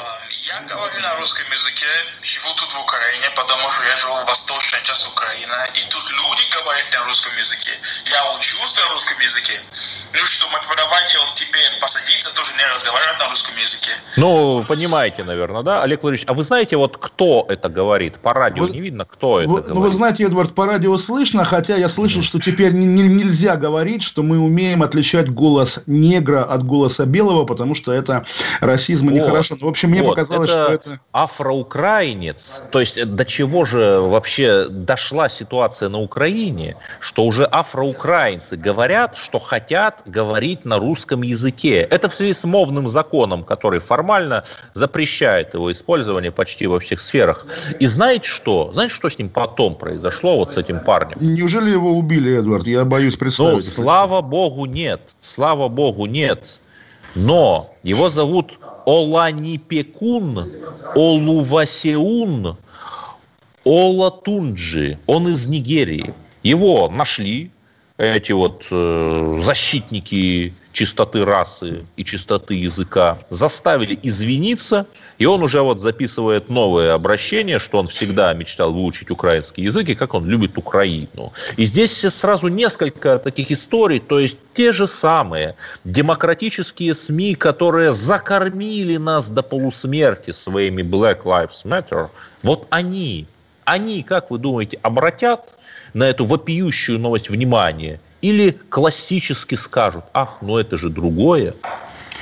Я 0.47 0.61
говорю 0.61 1.01
на 1.03 1.17
русском 1.17 1.45
языке, 1.51 1.91
живу 2.23 2.55
тут 2.55 2.71
в 2.71 2.81
Украине, 2.81 3.27
потому 3.35 3.69
что 3.69 3.83
я 3.85 3.97
живу 3.97 4.15
в 4.15 4.29
восточной 4.29 4.79
части 4.85 5.09
Украины, 5.11 5.59
и 5.75 5.81
тут 5.91 6.07
люди 6.09 6.45
говорят 6.55 6.87
на 6.93 7.03
русском 7.05 7.37
языке. 7.37 7.73
Я 8.07 8.31
учусь 8.31 8.77
на 8.79 8.93
русском 8.93 9.19
языке. 9.19 9.59
Ну 10.13 10.25
что, 10.25 10.49
мой 10.51 10.61
преподаватель 10.61 11.19
теперь 11.35 11.81
посадиться, 11.81 12.33
тоже 12.35 12.53
не 12.57 12.65
разговаривать 12.73 13.19
на 13.19 13.29
русском 13.29 13.57
языке. 13.57 13.91
Ну, 14.17 14.65
понимаете, 14.69 15.25
наверное, 15.25 15.65
да, 15.65 15.83
Олег 15.83 16.03
Владимирович, 16.03 16.29
а 16.29 16.33
вы 16.33 16.45
знаете, 16.45 16.77
вот 16.77 16.97
кто 16.97 17.45
это 17.49 17.69
говорит? 17.69 18.21
По 18.21 18.33
радио 18.33 18.67
вы, 18.67 18.71
не 18.71 18.81
видно, 18.81 19.05
кто 19.05 19.41
это 19.41 19.51
вы, 19.51 19.61
говорит. 19.63 19.75
Ну, 19.75 19.81
вы 19.83 19.93
знаете, 19.93 20.25
Эдвард, 20.25 20.55
по 20.55 20.65
радио 20.65 20.97
слышно, 20.97 21.45
хотя 21.45 21.77
я 21.77 21.89
слышал, 21.89 22.23
что 22.23 22.41
теперь 22.41 22.73
не, 22.73 22.87
не, 22.87 23.03
нельзя 23.03 23.57
говорить, 23.57 24.05
что 24.05 24.23
мы 24.23 24.39
умеем 24.39 24.85
отличать 24.85 25.29
голос 25.29 25.81
негра 25.87 26.45
от 26.45 26.65
голоса 26.65 27.05
белого, 27.05 27.45
потому 27.45 27.75
что 27.75 27.93
это 27.93 28.25
расизм 28.61 29.11
и 29.11 29.15
нехорошо. 29.15 29.57
Ну, 29.61 29.67
в 29.67 29.71
общем, 29.71 29.91
мне 29.91 30.03
вот, 30.03 30.11
показалось, 30.11 30.36
это 30.45 30.53
что 30.53 30.73
это... 30.73 31.01
Афроукраинец, 31.13 32.63
то 32.71 32.81
есть 32.81 33.05
до 33.05 33.25
чего 33.25 33.65
же 33.65 34.01
вообще 34.01 34.67
дошла 34.69 35.29
ситуация 35.29 35.89
на 35.89 35.99
Украине, 35.99 36.77
что 37.01 37.25
уже 37.25 37.45
афроукраинцы 37.45 38.57
говорят, 38.57 39.17
что 39.17 39.39
хотят 39.39 40.03
говорить 40.07 40.65
на 40.65 40.79
русском 40.79 41.23
языке. 41.23 41.81
Это 41.81 42.09
в 42.09 42.15
связи 42.15 42.35
с 42.35 42.45
мовным 42.45 42.87
законом, 42.87 43.45
который 43.45 43.81
формально 43.81 44.45
запрещает 44.75 45.55
его 45.55 45.71
использование 45.73 46.33
почти 46.33 46.67
во 46.67 46.81
всех 46.81 47.01
сферах. 47.01 47.47
И 47.81 47.87
знаете 47.87 48.29
что? 48.29 48.71
Знаете, 48.73 48.95
что 48.95 49.09
с 49.09 49.19
ним 49.19 49.29
потом 49.29 49.75
произошло, 49.75 50.37
вот 50.37 50.53
с 50.53 50.57
этим 50.57 50.81
парнем? 50.81 51.17
Неужели 51.21 51.71
его 51.71 51.93
убили, 51.93 52.39
Эдвард? 52.39 52.67
Я 52.67 52.85
боюсь 52.85 53.17
представить. 53.17 53.55
Ну, 53.55 53.61
слава 53.61 54.21
богу, 54.23 54.67
нет. 54.67 55.15
Слава 55.21 55.69
богу, 55.69 56.07
нет. 56.07 56.61
Но 57.17 57.71
его 57.83 58.11
зовут 58.11 58.59
Оланипекун 58.85 60.53
Олувасеун 60.95 62.57
Олатунджи. 63.65 64.99
Он 65.07 65.27
из 65.29 65.47
Нигерии. 65.47 66.15
Его 66.43 66.89
нашли, 66.91 67.51
эти 67.97 68.33
вот 68.33 68.69
э, 68.71 69.39
защитники 69.41 70.53
чистоты 70.77 71.25
расы 71.25 71.87
и 71.97 72.05
чистоты 72.05 72.53
языка, 72.55 73.17
заставили 73.31 73.99
извиниться, 74.03 74.87
и 75.17 75.25
он 75.25 75.43
уже 75.43 75.63
вот 75.63 75.81
записывает 75.81 76.51
новое 76.51 76.93
обращение, 76.93 77.59
что 77.59 77.79
он 77.79 77.87
всегда 77.87 78.35
мечтал 78.35 78.75
выучить 78.75 79.11
украинский 79.11 79.65
язык 79.65 79.89
и 79.89 79.95
как 79.95 80.13
он 80.13 80.27
любит 80.27 80.59
Украину. 80.59 81.33
И 81.57 81.65
здесь 81.65 81.93
сразу 81.93 82.49
несколько 82.49 83.19
таких 83.19 83.51
историй, 83.51 84.01
то 84.01 84.19
есть 84.19 84.37
те 84.53 84.73
же 84.73 84.87
самые 84.87 85.55
демократические 85.85 86.95
СМИ, 86.95 87.37
которые 87.37 87.95
закормили 87.95 88.99
нас 88.99 89.31
до 89.31 89.43
полусмерти 89.43 90.33
своими 90.33 90.83
Black 90.83 91.23
Lives 91.23 91.65
Matter, 91.65 92.09
вот 92.43 92.67
они, 92.69 93.27
они, 93.65 94.03
как 94.03 94.31
вы 94.31 94.37
думаете, 94.37 94.79
обратят 94.83 95.55
на 95.95 96.05
эту 96.05 96.27
вопиющую 96.27 96.99
новость 96.99 97.31
внимание 97.31 97.99
или 98.27 98.51
классически 98.69 99.55
скажут, 99.55 100.05
ах, 100.13 100.39
ну 100.41 100.59
это 100.59 100.77
же 100.77 100.91
другое. 100.91 101.55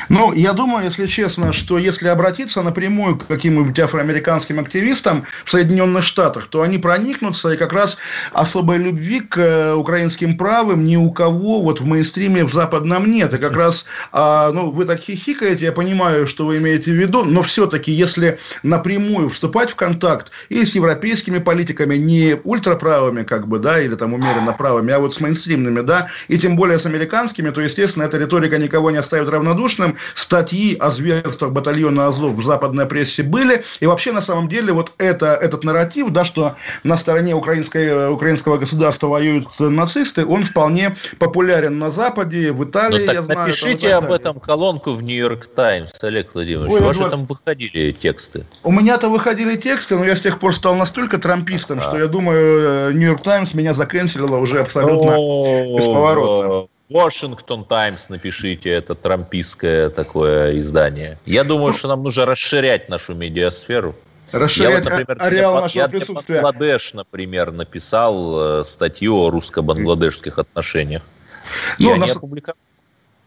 Ну, 0.09 0.33
я 0.33 0.53
думаю, 0.53 0.85
если 0.85 1.07
честно, 1.07 1.53
что 1.53 1.79
если 1.79 2.09
обратиться 2.09 2.63
напрямую 2.63 3.17
к 3.17 3.27
каким-нибудь 3.27 3.79
афроамериканским 3.79 4.61
активистам 4.61 5.25
в 5.45 5.51
Соединенных 5.51 6.05
Штатах, 6.05 6.47
то 6.47 6.63
они 6.63 6.79
проникнутся, 6.79 7.51
и 7.51 7.57
как 7.57 7.73
раз 7.73 7.97
особой 8.33 8.79
любви 8.79 9.21
к 9.21 9.39
э, 9.39 9.75
украинским 9.75 10.37
правым 10.37 10.85
ни 10.85 10.97
у 10.97 11.11
кого 11.11 11.63
вот 11.63 11.81
в 11.81 11.87
мейнстриме 11.87 12.45
в 12.45 12.53
западном 12.53 13.11
нет. 13.11 13.33
И 13.35 13.39
как 13.39 13.57
раз, 13.57 13.87
а, 14.13 14.51
ну, 14.53 14.71
вы 14.71 14.85
так 14.85 15.01
хихикаете, 15.01 15.67
я 15.67 15.73
понимаю, 15.73 16.27
что 16.27 16.47
вы 16.47 16.59
имеете 16.59 16.91
в 16.93 16.95
виду, 16.95 17.25
но 17.25 17.43
все-таки, 17.43 17.93
если 17.93 18.39
напрямую 18.63 19.31
вступать 19.31 19.71
в 19.71 19.75
контакт 19.75 20.31
и 20.49 20.65
с 20.65 20.75
европейскими 20.75 21.39
политиками, 21.39 21.97
не 21.97 22.37
ультраправыми, 22.45 23.23
как 23.23 23.49
бы, 23.49 23.59
да, 23.59 23.81
или 23.81 23.95
там 23.95 24.15
умеренно 24.15 24.53
правыми, 24.53 24.93
а 24.93 24.99
вот 24.99 25.15
с 25.15 25.21
мейнстримными, 25.21 25.81
да, 25.81 26.09
и 26.29 26.39
тем 26.39 26.57
более 26.57 26.79
с 26.79 26.87
американскими, 26.87 27.51
то, 27.51 27.61
естественно, 27.61 28.05
эта 28.05 28.19
риторика 28.19 28.59
никого 28.59 28.91
не 28.91 28.99
оставит 28.99 29.29
равнодушным. 29.29 29.94
Статьи 30.15 30.77
о 30.77 30.91
зверствах 30.91 31.53
батальона 31.53 32.09
Азов 32.09 32.35
в 32.35 32.45
западной 32.45 32.87
прессе 32.87 33.23
были. 33.23 33.65
И 33.81 33.87
вообще, 33.87 34.13
на 34.13 34.21
самом 34.21 34.49
деле, 34.49 34.73
вот 34.73 34.93
это, 34.99 35.35
этот 35.35 35.65
нарратив, 35.65 36.11
да, 36.11 36.25
что 36.25 36.55
на 36.83 36.97
стороне 36.97 37.35
украинской, 37.35 38.09
украинского 38.11 38.59
государства 38.59 39.09
воюют 39.09 39.49
нацисты, 39.59 40.25
он 40.27 40.45
вполне 40.45 40.97
популярен 41.19 41.79
на 41.79 41.91
Западе, 41.91 42.53
в 42.53 42.65
Италии, 42.65 43.01
ну, 43.01 43.07
так 43.07 43.15
я 43.15 43.23
знаю. 43.23 43.41
Напишите 43.41 43.95
об 43.95 44.13
этом 44.13 44.41
колонку 44.41 44.93
в 44.93 45.03
Нью-Йорк 45.03 45.47
Таймс, 45.47 45.91
Олег 46.03 46.35
Владимирович. 46.35 46.73
Ой, 46.73 46.81
У 46.81 46.85
вас 46.85 46.97
же 46.97 47.11
там 47.11 47.27
выходили 47.27 47.93
тексты. 47.93 48.47
У 48.63 48.73
меня-то 48.73 49.09
выходили 49.09 49.57
тексты, 49.57 49.97
но 49.97 50.05
я 50.05 50.17
с 50.17 50.21
тех 50.21 50.39
пор 50.39 50.55
стал 50.55 50.75
настолько 50.75 51.19
трампистом, 51.19 51.79
а. 51.79 51.81
что 51.81 51.99
я 51.99 52.07
думаю, 52.07 52.95
Нью-Йорк 52.95 53.23
Таймс 53.23 53.55
меня 53.55 53.75
закренселило 53.75 54.37
уже 54.37 54.61
абсолютно 54.61 55.17
бесповоротно. 55.77 56.69
Washington 56.91 57.67
Times 57.67 58.07
напишите, 58.09 58.71
это 58.71 58.95
трампийское 58.95 59.91
такое 59.91 60.59
издание. 60.59 61.19
Я 61.25 61.45
думаю, 61.45 61.73
что 61.73 61.89
нам 61.89 62.03
нужно 62.03 62.27
расширять 62.27 62.89
нашу 62.89 63.15
медиасферу. 63.15 63.95
Расширять 64.33 64.71
я 64.71 64.81
вот, 64.81 64.91
например, 64.91 65.23
ареал 65.23 65.55
нашего 65.61 65.83
я 65.83 65.89
присутствия. 65.89 66.43
Бангладеш, 66.43 66.93
например, 66.95 67.53
написал 67.53 68.61
э, 68.61 68.65
статью 68.65 69.17
о 69.17 69.31
русско-бангладешских 69.31 70.39
отношениях. 70.39 71.03
Ну, 71.79 71.91
и 71.91 71.93
они 71.93 72.11
опубликовали 72.11 72.59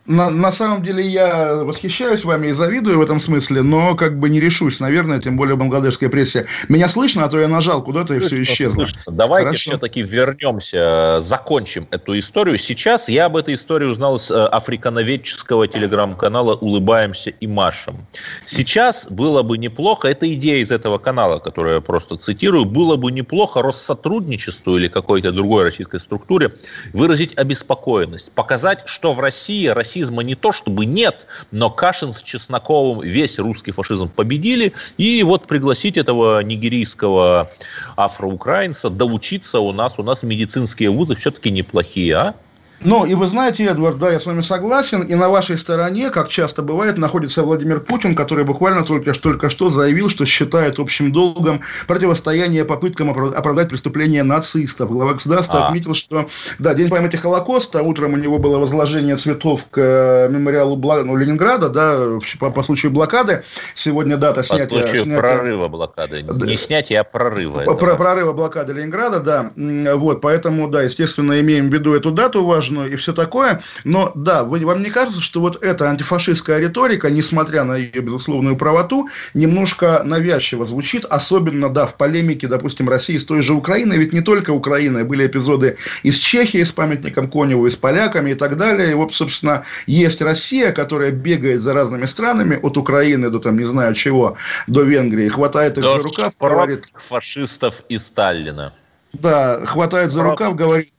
на, 0.08 0.30
на 0.30 0.52
самом 0.52 0.82
деле 0.82 1.06
я 1.06 1.56
восхищаюсь 1.56 2.24
вами 2.24 2.48
и 2.48 2.52
завидую 2.54 2.98
в 2.98 3.02
этом 3.02 3.20
смысле, 3.20 3.62
но 3.62 3.96
как 3.96 4.18
бы 4.20 4.30
не 4.30 4.40
решусь, 4.40 4.80
наверное, 4.80 5.20
тем 5.20 5.36
более 5.36 5.56
в 5.56 5.60
бангладешской 5.60 6.10
прессе. 6.10 6.46
Меня 6.70 6.88
слышно, 6.88 7.26
а 7.26 7.30
то 7.30 7.40
я 7.40 7.48
нажал 7.48 7.84
куда-то 7.84 8.14
и 8.14 8.20
слышно, 8.20 8.38
все 8.38 8.54
исчезло. 8.54 8.86
Слышно. 8.86 9.02
Давайте 9.08 9.48
Хорошо. 9.48 9.72
все-таки 9.72 10.02
вернемся, 10.02 11.20
закончим 11.20 11.88
эту 11.92 12.18
историю. 12.18 12.58
Сейчас 12.58 13.10
я 13.10 13.26
об 13.26 13.36
этой 13.36 13.56
истории 13.56 13.86
узнал 13.86 14.16
из 14.16 14.32
э, 14.32 14.46
африкановедческого 14.46 15.68
телеграм-канала 15.68 16.56
«Улыбаемся 16.56 17.30
и 17.30 17.48
машем». 17.48 18.08
Сейчас 18.46 19.08
было 19.10 19.44
бы 19.44 19.58
неплохо, 19.58 20.08
это 20.08 20.34
идея 20.34 20.64
из 20.64 20.72
этого 20.72 20.98
канала, 20.98 21.40
которую 21.40 21.76
я 21.76 21.82
просто 21.82 22.16
цитирую, 22.16 22.66
было 22.66 22.96
бы 22.96 23.12
неплохо 23.12 23.62
Россотрудничеству 23.62 24.78
или 24.78 24.88
какой-то 24.88 25.32
другой 25.32 25.66
российской 25.66 26.00
структуре 26.00 26.54
выразить 26.94 27.38
обеспокоенность, 27.38 28.32
показать, 28.32 28.84
что 28.86 29.14
в 29.14 29.20
России 29.20 29.68
Россия 29.68 29.97
фашизма 29.98 30.22
не 30.22 30.36
то 30.36 30.52
чтобы 30.52 30.86
нет, 30.86 31.26
но 31.52 31.70
Кашин 31.70 32.14
с 32.14 32.22
Чесноковым 32.22 33.02
весь 33.02 33.40
русский 33.40 33.72
фашизм 33.72 34.10
победили, 34.10 34.74
и 34.98 35.24
вот 35.24 35.48
пригласить 35.48 35.98
этого 35.98 36.44
нигерийского 36.44 37.50
афроукраинца 37.96 38.90
доучиться 38.90 39.60
у 39.60 39.72
нас, 39.72 39.98
у 39.98 40.04
нас 40.04 40.22
медицинские 40.24 40.92
вузы 40.92 41.16
все-таки 41.16 41.50
неплохие, 41.50 42.16
а? 42.16 42.36
Ну, 42.82 43.06
и 43.06 43.16
вы 43.16 43.26
знаете, 43.26 43.66
Эдвард, 43.66 43.98
да, 43.98 44.12
я 44.12 44.20
с 44.20 44.26
вами 44.28 44.42
согласен, 44.42 45.02
и 45.02 45.16
на 45.16 45.30
вашей 45.30 45.58
стороне, 45.58 46.12
как 46.12 46.30
часто 46.30 46.62
бывает, 46.62 46.98
находится 46.98 47.42
Владимир 47.42 47.80
Путин, 47.80 48.14
который 48.14 48.44
буквально 48.44 48.84
только, 48.84 49.14
только 49.14 49.50
что 49.50 49.70
заявил, 49.70 50.10
что 50.10 50.26
считает 50.28 50.78
общим 50.78 51.12
долгом 51.12 51.62
противостояние 51.88 52.66
попыткам 52.66 53.10
оправдать 53.10 53.70
преступления 53.70 54.22
нацистов. 54.22 54.92
Глава 54.92 55.14
государства 55.14 55.66
а. 55.66 55.68
отметил, 55.68 55.96
что, 55.96 56.28
да, 56.60 56.76
День 56.76 56.90
памяти 56.90 57.16
Холокоста, 57.16 57.82
утром 57.82 58.14
у 58.14 58.18
него 58.18 58.38
было 58.38 58.60
возложение 58.60 59.18
цветов 59.18 59.66
к 59.72 59.78
э, 59.78 60.30
мемориалу 60.30 60.76
Бла... 60.76 61.04
ну, 61.04 61.16
Ленинграда, 61.16 61.70
да, 61.70 62.20
по, 62.40 62.52
по 62.52 62.62
случаю 62.62 62.92
блокады. 62.92 63.44
Сегодня 63.74 64.18
дата 64.18 64.44
снятия... 64.44 64.66
По 64.66 64.70
случаю 64.70 65.04
снятия... 65.04 65.20
прорыва 65.20 65.68
блокады. 65.68 66.22
Не 66.22 66.56
снятия, 66.56 67.02
а 67.02 67.04
прорыва. 67.04 67.64
Про, 67.74 67.96
прорыва 67.96 68.34
блокады 68.34 68.74
Ленинграда, 68.74 69.20
да. 69.20 69.52
Вот, 69.96 70.22
поэтому, 70.22 70.68
да, 70.68 70.84
естественно, 70.84 71.40
имеем 71.40 71.72
в 71.72 71.74
виду 71.74 71.96
эту 71.96 72.12
дату 72.12 72.46
важную 72.46 72.67
важную 72.68 72.92
и 72.92 72.96
все 72.96 73.14
такое. 73.14 73.62
Но 73.84 74.12
да, 74.16 74.44
вы, 74.44 74.66
вам 74.66 74.84
не 74.84 74.90
кажется, 74.90 75.22
что 75.22 75.40
вот 75.42 75.64
эта 75.64 75.90
антифашистская 75.90 76.60
риторика, 76.60 77.10
несмотря 77.10 77.64
на 77.64 77.76
ее 77.76 78.02
безусловную 78.02 78.56
правоту, 78.56 79.10
немножко 79.34 80.02
навязчиво 80.04 80.66
звучит, 80.66 81.06
особенно, 81.06 81.70
да, 81.70 81.86
в 81.86 81.96
полемике, 81.96 82.48
допустим, 82.48 82.90
России 82.90 83.18
с 83.18 83.26
той 83.26 83.42
же 83.42 83.54
Украиной, 83.54 83.98
ведь 83.98 84.14
не 84.14 84.22
только 84.22 84.52
Украина, 84.52 85.04
были 85.04 85.26
эпизоды 85.26 85.78
из 86.04 86.18
Чехии 86.18 86.64
с 86.64 86.72
памятником 86.72 87.30
Коневу, 87.30 87.68
и 87.68 87.70
с 87.70 87.76
поляками 87.76 88.32
и 88.32 88.36
так 88.36 88.58
далее. 88.58 88.92
И 88.92 88.94
вот, 88.94 89.14
собственно, 89.14 89.64
есть 89.86 90.22
Россия, 90.22 90.72
которая 90.72 91.12
бегает 91.12 91.62
за 91.62 91.74
разными 91.74 92.06
странами, 92.06 92.60
от 92.62 92.78
Украины 92.78 93.30
до, 93.30 93.40
там, 93.40 93.58
не 93.58 93.66
знаю 93.66 93.94
чего, 93.94 94.38
до 94.68 94.82
Венгрии, 94.84 95.30
хватает 95.30 95.78
их 95.78 95.84
до 95.84 95.94
за 95.94 96.04
рукав, 96.04 96.34
говорит... 96.40 96.86
фашистов 96.96 97.84
и 97.90 97.98
Сталина. 97.98 98.74
Да, 99.22 99.66
хватает 99.66 100.12
за 100.12 100.24
рукав, 100.24 100.56
говорит... 100.56 100.94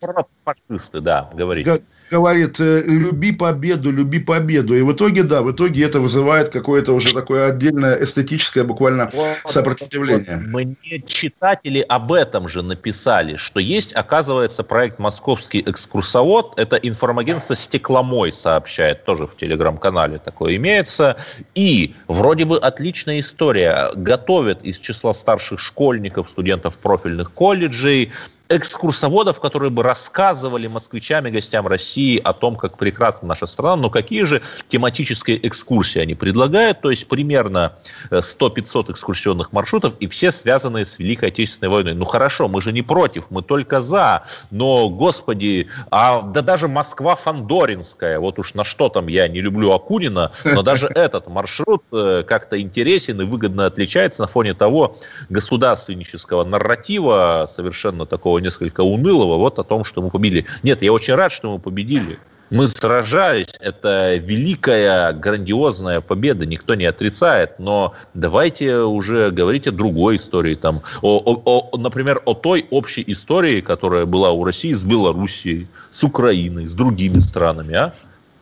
Фашисты, 0.45 1.01
да, 1.01 1.31
говорите 1.35 1.83
говорит, 2.11 2.61
э, 2.61 2.83
люби 2.87 3.33
победу, 3.33 3.91
люби 3.91 4.19
победу. 4.19 4.75
И 4.75 4.83
в 4.83 4.93
итоге, 4.93 5.23
да, 5.23 5.43
в 5.43 5.53
итоге 5.53 5.85
это 5.85 6.01
вызывает 6.01 6.51
какое-то 6.51 6.93
уже 6.93 7.13
такое 7.13 7.49
отдельное 7.49 8.03
эстетическое 8.03 8.65
буквально 8.65 9.11
сопротивление. 9.47 10.37
Мне 10.37 11.03
читатели 11.07 11.85
об 11.89 12.13
этом 12.13 12.49
же 12.49 12.63
написали, 12.63 13.37
что 13.37 13.61
есть, 13.61 13.95
оказывается, 13.95 14.63
проект 14.63 14.99
«Московский 14.99 15.63
экскурсовод». 15.67 16.59
Это 16.59 16.77
информагентство 16.77 17.55
«Стекломой» 17.55 18.33
сообщает, 18.33 19.05
тоже 19.05 19.27
в 19.27 19.37
телеграм-канале 19.37 20.19
такое 20.19 20.57
имеется. 20.57 21.17
И 21.55 21.95
вроде 22.07 22.45
бы 22.45 22.59
отличная 22.59 23.21
история. 23.21 23.91
Готовят 23.95 24.63
из 24.63 24.79
числа 24.79 25.13
старших 25.13 25.61
школьников, 25.61 26.29
студентов 26.31 26.79
профильных 26.79 27.33
колледжей, 27.33 28.13
экскурсоводов, 28.49 29.41
которые 29.41 29.71
бы 29.71 29.83
рассказывали 29.83 30.67
москвичам 30.67 31.27
и 31.27 31.31
гостям 31.31 31.67
России 31.67 32.21
о 32.23 32.33
том, 32.33 32.57
как 32.57 32.79
прекрасна 32.79 33.29
наша 33.29 33.47
страна, 33.47 33.77
но 33.77 33.91
какие 33.91 34.25
же 34.25 34.43
тематические 34.69 35.47
экскурсии 35.47 36.01
они 36.01 36.15
предлагают, 36.15 36.81
то 36.81 36.91
есть 36.91 37.09
примерно 37.09 37.75
100-500 38.11 38.89
э, 38.89 38.93
экскурсионных 38.93 39.53
маршрутов, 39.53 39.95
и 40.01 40.09
все 40.09 40.33
связанные 40.33 40.87
с 40.87 40.99
Великой 40.99 41.29
Отечественной 41.29 41.71
войной. 41.71 41.95
Ну 41.95 42.05
хорошо, 42.05 42.49
мы 42.49 42.63
же 42.63 42.73
не 42.73 42.83
против, 42.83 43.27
мы 43.31 43.43
только 43.43 43.81
за, 43.81 44.25
но, 44.51 44.89
господи, 44.89 45.69
а 45.91 46.23
да 46.23 46.43
даже 46.43 46.69
Москва 46.69 47.17
Фандоринская, 47.17 48.19
вот 48.19 48.39
уж 48.39 48.55
на 48.55 48.65
что 48.65 48.89
там 48.89 49.09
я 49.09 49.29
не 49.29 49.41
люблю 49.41 49.73
Акунина, 49.73 50.33
но 50.45 50.63
даже 50.63 50.87
этот 50.95 51.29
маршрут 51.29 51.83
э, 51.93 52.25
как-то 52.27 52.59
интересен 52.61 53.21
и 53.21 53.25
выгодно 53.25 53.67
отличается 53.67 54.23
на 54.23 54.29
фоне 54.29 54.55
того 54.55 54.97
государственнического 55.29 56.45
нарратива, 56.45 57.47
совершенно 57.49 58.07
такого 58.07 58.38
несколько 58.39 58.83
унылого, 58.83 59.37
вот 59.37 59.59
о 59.59 59.65
том, 59.65 59.85
что 59.85 60.03
мы 60.03 60.11
победили. 60.11 60.47
Нет, 60.63 60.83
я 60.83 60.93
очень 60.93 61.15
рад, 61.15 61.33
что 61.33 61.53
мы 61.53 61.59
победили. 61.59 62.19
Мы 62.51 62.67
сражались, 62.67 63.55
это 63.61 64.17
великая, 64.17 65.13
грандиозная 65.13 66.01
победа, 66.01 66.47
никто 66.47 66.75
не 66.75 66.87
отрицает, 66.87 67.59
но 67.59 67.93
давайте 68.15 68.79
уже 68.79 69.31
говорить 69.31 69.67
о 69.67 69.73
другой 69.73 70.17
истории, 70.17 70.55
там, 70.55 70.81
о, 71.03 71.19
о, 71.19 71.43
о, 71.45 71.77
например, 71.77 72.23
о 72.25 72.33
той 72.33 72.67
общей 72.71 73.05
истории, 73.07 73.61
которая 73.61 74.07
была 74.07 74.31
у 74.31 74.45
России 74.45 74.73
с 74.73 74.83
Белоруссией, 74.83 75.69
с 75.91 76.03
Украиной, 76.05 76.69
с 76.69 76.75
другими 76.75 77.19
странами, 77.19 77.75
а? 77.75 77.95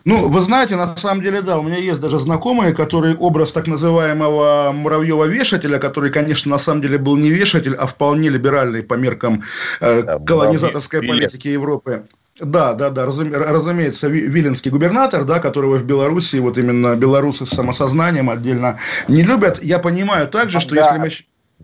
Ну, 0.07 0.29
вы 0.29 0.41
знаете, 0.41 0.77
на 0.77 0.97
самом 0.97 1.21
деле, 1.21 1.43
да, 1.43 1.59
у 1.59 1.63
меня 1.63 1.79
есть 1.79 2.01
даже 2.01 2.21
знакомые, 2.21 2.73
которые 2.73 3.17
образ 3.17 3.51
так 3.51 3.67
называемого 3.67 4.71
муравьева-вешателя, 4.73 5.81
который, 5.81 6.11
конечно, 6.11 6.49
на 6.53 6.59
самом 6.59 6.81
деле 6.81 6.97
был 6.97 7.17
не 7.17 7.31
вешатель, 7.31 7.75
а 7.75 7.87
вполне 7.87 8.29
либеральный 8.29 8.85
по 8.85 8.95
меркам 8.95 9.43
э, 9.81 10.19
колонизаторской 10.25 11.03
политики 11.03 11.49
Европы. 11.49 12.05
Да, 12.39 12.75
да, 12.75 12.91
да, 12.91 13.05
разум, 13.05 13.33
разумеется, 13.33 14.07
виленский 14.07 14.71
губернатор, 14.71 15.25
да, 15.25 15.41
которого 15.41 15.77
в 15.77 15.85
Беларуси, 15.85 16.37
вот 16.37 16.57
именно 16.57 16.95
белорусы 16.95 17.45
с 17.45 17.51
самосознанием 17.51 18.31
отдельно 18.31 18.79
не 19.09 19.23
любят. 19.23 19.61
Я 19.61 19.81
понимаю 19.81 20.29
также, 20.29 20.61
что 20.61 20.77
если 20.77 20.99
мы, 20.99 21.11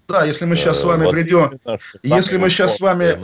да, 0.08 0.24
если 0.24 0.46
мы 0.46 0.56
сейчас 0.56 0.80
с 0.80 0.84
вами 0.84 1.08
придем, 1.08 1.60
если 2.02 2.38
мы 2.38 2.50
сейчас 2.50 2.76
с 2.76 2.80
вами... 2.80 3.16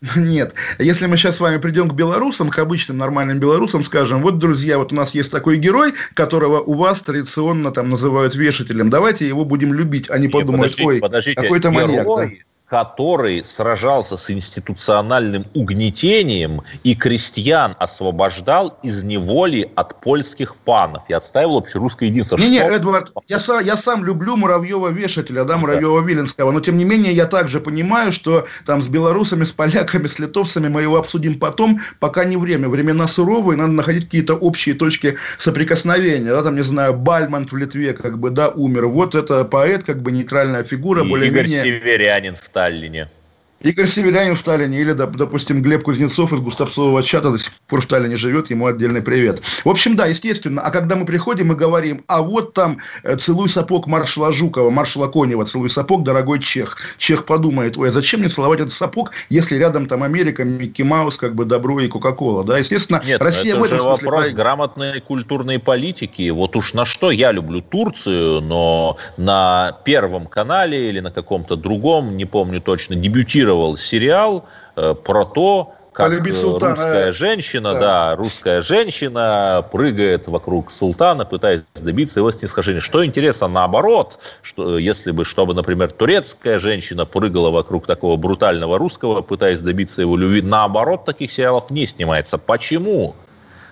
Нет. 0.16 0.54
Если 0.78 1.06
мы 1.06 1.16
сейчас 1.16 1.36
с 1.36 1.40
вами 1.40 1.58
придем 1.58 1.88
к 1.88 1.94
белорусам, 1.94 2.50
к 2.50 2.58
обычным 2.58 2.98
нормальным 2.98 3.38
белорусам, 3.38 3.82
скажем, 3.82 4.22
вот, 4.22 4.38
друзья, 4.38 4.78
вот 4.78 4.92
у 4.92 4.94
нас 4.94 5.12
есть 5.14 5.32
такой 5.32 5.58
герой, 5.58 5.94
которого 6.14 6.60
у 6.60 6.74
вас 6.74 7.02
традиционно 7.02 7.72
там 7.72 7.90
называют 7.90 8.34
вешателем. 8.34 8.90
Давайте 8.90 9.26
его 9.26 9.44
будем 9.44 9.74
любить, 9.74 10.08
а 10.08 10.18
не 10.18 10.28
подумать, 10.28 10.78
ой, 10.80 11.00
какой-то 11.00 11.70
маньяк. 11.70 12.06
Да? 12.06 12.30
Который 12.68 13.44
сражался 13.44 14.16
с 14.16 14.30
институциональным 14.30 15.46
угнетением 15.54 16.62
и 16.84 16.94
крестьян 16.94 17.74
освобождал 17.78 18.78
из 18.82 19.02
неволи 19.02 19.70
от 19.74 20.00
польских 20.00 20.54
панов 20.54 21.04
и 21.08 21.14
отстаивал 21.14 21.58
общерусское 21.58 22.08
единство. 22.08 22.36
Не-не, 22.36 22.60
Эдвард, 22.60 23.12
я, 23.26 23.38
сам, 23.38 23.64
я 23.64 23.76
сам 23.76 24.04
люблю 24.04 24.36
Муравьева-вешателя, 24.36 25.44
да, 25.44 25.56
Муравьева-Виленского, 25.56 26.50
но 26.50 26.60
тем 26.60 26.76
не 26.76 26.84
менее 26.84 27.12
я 27.12 27.26
также 27.26 27.60
понимаю, 27.60 28.12
что 28.12 28.46
там 28.66 28.82
с 28.82 28.86
белорусами, 28.86 29.44
с 29.44 29.52
поляками, 29.52 30.06
с 30.06 30.18
литовцами 30.18 30.68
мы 30.68 30.82
его 30.82 30.98
обсудим 30.98 31.38
потом, 31.38 31.80
пока 32.00 32.24
не 32.24 32.36
время. 32.36 32.68
Времена 32.68 33.06
суровые, 33.06 33.56
надо 33.56 33.72
находить 33.72 34.04
какие-то 34.04 34.34
общие 34.34 34.74
точки 34.74 35.16
соприкосновения. 35.38 36.30
Да, 36.30 36.42
там, 36.42 36.54
не 36.54 36.62
знаю, 36.62 36.92
Бальмонт 36.94 37.50
в 37.50 37.56
Литве 37.56 37.94
как 37.94 38.18
бы, 38.18 38.28
да, 38.30 38.48
умер. 38.48 38.88
Вот 38.88 39.14
это 39.14 39.44
поэт, 39.44 39.84
как 39.84 40.02
бы 40.02 40.12
нейтральная 40.12 40.64
фигура, 40.64 41.02
более-менее... 41.04 41.60
Игорь 41.60 41.80
Северянин 41.80 42.36
в 42.36 42.48
Таллине. 42.58 43.06
Игорь 43.60 43.88
Северянин 43.88 44.36
в 44.36 44.42
Таллине 44.42 44.80
или, 44.80 44.92
допустим, 44.92 45.62
Глеб 45.62 45.82
Кузнецов 45.82 46.32
из 46.32 46.38
Густапсового 46.38 47.02
чата 47.02 47.32
до 47.32 47.38
сих 47.38 47.52
пор 47.66 47.82
в 47.82 47.86
Таллине 47.86 48.16
живет, 48.16 48.50
ему 48.50 48.66
отдельный 48.66 49.02
привет. 49.02 49.42
В 49.64 49.68
общем, 49.68 49.96
да, 49.96 50.06
естественно. 50.06 50.62
А 50.62 50.70
когда 50.70 50.94
мы 50.94 51.04
приходим 51.04 51.50
и 51.52 51.56
говорим, 51.56 52.04
а 52.06 52.22
вот 52.22 52.54
там 52.54 52.78
э, 53.02 53.16
целуй 53.16 53.48
сапог 53.48 53.88
маршала 53.88 54.32
Жукова, 54.32 54.70
маршала 54.70 55.08
Конева, 55.08 55.44
целуй 55.44 55.70
сапог, 55.70 56.04
дорогой 56.04 56.38
Чех. 56.38 56.76
Чех 56.98 57.24
подумает, 57.24 57.76
ой, 57.76 57.88
а 57.88 57.90
зачем 57.90 58.20
мне 58.20 58.28
целовать 58.28 58.60
этот 58.60 58.72
сапог, 58.72 59.10
если 59.28 59.56
рядом 59.56 59.86
там 59.86 60.04
Америка, 60.04 60.44
Микки 60.44 60.82
Маус, 60.82 61.16
как 61.16 61.34
бы 61.34 61.44
Добро 61.44 61.80
и 61.80 61.88
Кока-Кола, 61.88 62.44
да? 62.44 62.58
Естественно, 62.58 63.02
Нет, 63.04 63.20
Россия 63.20 63.54
это 63.54 63.60
в 63.60 63.64
этом 63.64 63.78
же 63.78 63.82
смысле 63.82 64.10
вопрос 64.10 64.30
грамотной 64.30 65.00
культурной 65.00 65.58
политики. 65.58 66.30
Вот 66.30 66.54
уж 66.54 66.74
на 66.74 66.84
что 66.84 67.10
я 67.10 67.32
люблю 67.32 67.60
Турцию, 67.60 68.40
но 68.40 68.98
на 69.16 69.78
Первом 69.84 70.26
канале 70.26 70.90
или 70.90 71.00
на 71.00 71.10
каком-то 71.10 71.56
другом, 71.56 72.16
не 72.16 72.24
помню 72.24 72.60
точно, 72.60 72.94
дебютировал 72.94 73.47
сериал 73.76 74.44
э, 74.76 74.94
про 74.94 75.24
то, 75.24 75.74
как 75.98 76.34
султана. 76.36 76.70
русская 76.70 77.12
женщина, 77.12 77.72
да. 77.72 77.80
да, 77.80 78.16
русская 78.16 78.62
женщина 78.62 79.66
прыгает 79.72 80.28
вокруг 80.28 80.70
султана, 80.70 81.24
пытаясь 81.24 81.62
добиться 81.74 82.20
его 82.20 82.30
снисхождения. 82.30 82.78
Что 82.80 83.04
интересно, 83.04 83.48
наоборот, 83.48 84.20
что 84.42 84.78
если 84.78 85.10
бы, 85.10 85.24
чтобы, 85.24 85.54
например, 85.54 85.90
турецкая 85.90 86.60
женщина 86.60 87.04
прыгала 87.04 87.50
вокруг 87.50 87.86
такого 87.86 88.16
брутального 88.16 88.78
русского, 88.78 89.22
пытаясь 89.22 89.60
добиться 89.60 90.00
его 90.00 90.16
любви, 90.16 90.40
наоборот, 90.40 91.04
таких 91.04 91.32
сериалов 91.32 91.70
не 91.70 91.84
снимается. 91.86 92.38
Почему? 92.38 93.16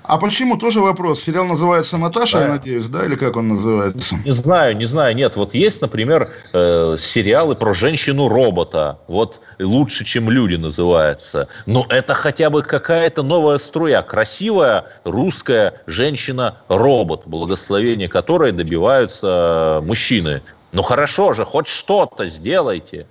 А 0.08 0.18
почему? 0.18 0.56
Тоже 0.56 0.80
вопрос. 0.80 1.22
Сериал 1.22 1.46
называется 1.46 1.98
«Наташа», 1.98 2.38
да. 2.38 2.44
я 2.44 2.50
надеюсь, 2.52 2.88
да? 2.88 3.04
Или 3.04 3.16
как 3.16 3.36
он 3.36 3.48
называется? 3.48 4.16
Не 4.24 4.30
знаю, 4.30 4.76
не 4.76 4.84
знаю. 4.84 5.14
Нет, 5.16 5.36
вот 5.36 5.54
есть, 5.54 5.80
например, 5.80 6.30
э, 6.52 6.96
сериалы 6.98 7.56
про 7.56 7.74
женщину-робота. 7.74 8.98
Вот 9.08 9.40
«Лучше, 9.58 10.04
чем 10.04 10.30
люди» 10.30 10.54
называется. 10.54 11.48
Но 11.66 11.86
это 11.88 12.14
хотя 12.14 12.50
бы 12.50 12.62
какая-то 12.62 13.22
новая 13.22 13.58
струя. 13.58 14.02
Красивая 14.02 14.84
русская 15.04 15.80
женщина-робот, 15.86 17.22
благословение 17.26 18.08
которой 18.08 18.52
добиваются 18.52 19.80
мужчины. 19.84 20.42
Ну 20.72 20.82
хорошо 20.82 21.32
же, 21.32 21.44
хоть 21.44 21.68
что-то 21.68 22.28
сделайте. 22.28 23.06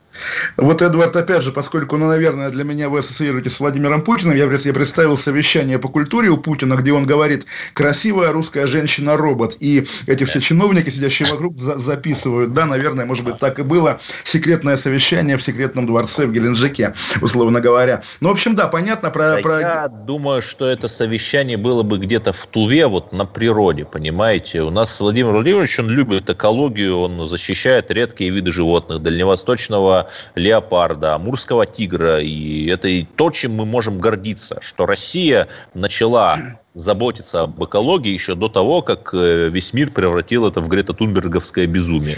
Вот, 0.58 0.82
Эдвард, 0.82 1.15
опять 1.15 1.43
же, 1.43 1.51
поскольку, 1.51 1.97
ну, 1.97 2.08
наверное, 2.08 2.49
для 2.49 2.63
меня 2.63 2.89
вы 2.89 2.99
ассоциируете 2.99 3.49
с 3.49 3.60
Владимиром 3.60 4.01
Путиным, 4.01 4.36
я, 4.36 4.45
я 4.45 4.73
представил 4.73 5.17
совещание 5.17 5.80
по 5.80 5.89
культуре 5.89 6.30
у 6.30 6.38
Путина, 6.38 6.75
где 6.75 6.93
он 6.93 7.06
говорит 7.06 7.45
«красивая 7.73 8.32
русская 8.32 8.67
женщина-робот», 8.67 9.58
и 9.60 9.88
эти 10.08 10.23
все 10.23 10.39
чиновники, 10.41 10.89
сидящие 10.89 11.30
вокруг, 11.30 11.58
за 11.58 11.78
записывают, 11.78 12.54
да, 12.54 12.65
наверное, 12.65 13.06
может 13.06 13.23
быть, 13.23 13.39
так 13.39 13.60
и 13.60 13.63
было, 13.63 13.99
секретное 14.23 14.78
совещание 14.78 15.38
в 15.38 15.43
секретном 15.43 15.86
дворце 15.86 16.25
в 16.25 16.34
Геленджике, 16.34 16.93
условно 17.21 17.62
говоря. 17.62 18.04
Ну, 18.19 18.30
в 18.30 18.32
общем, 18.32 18.56
да, 18.56 18.67
понятно 18.67 19.12
про... 19.12 19.36
Да 19.36 19.41
про... 19.41 19.60
Я 19.60 19.88
думаю, 19.88 20.41
что 20.41 20.67
это 20.67 20.88
совещание 20.88 21.58
было 21.58 21.84
бы 21.84 21.97
где-то 21.97 22.34
в 22.34 22.45
Туве, 22.47 22.88
вот 22.88 23.13
на 23.13 23.25
природе, 23.25 23.86
понимаете. 23.86 24.62
У 24.62 24.69
нас 24.69 24.99
Владимир 24.99 25.32
Владимирович, 25.32 25.80
он 25.80 25.89
любит 25.89 26.30
экологию, 26.30 26.97
он 26.97 27.25
защищает 27.25 27.91
редкие 27.91 28.30
виды 28.30 28.51
животных 28.51 29.01
дальневосточного 29.01 30.05
леопарда, 30.36 31.15
амурского 31.15 31.65
тигра. 31.65 32.20
И 32.22 32.68
это 32.68 32.88
и 32.88 33.04
то, 33.04 33.32
чем 33.32 33.56
мы 33.56 33.65
можем 33.65 34.00
гордиться, 34.00 34.60
что 34.62 34.86
Россия 34.86 35.48
начала 35.74 36.60
заботиться 36.74 37.41
об 37.41 37.63
экологии 37.63 38.12
еще 38.12 38.36
до 38.36 38.50
того, 38.50 38.82
как 38.82 39.13
э, 39.13 39.50
весь 39.50 39.74
мир 39.74 39.91
превратил 39.91 40.48
это 40.48 40.60
в 40.60 40.68
Грета 40.68 40.94
Тунберговское 40.94 41.68
безумие. 41.68 42.18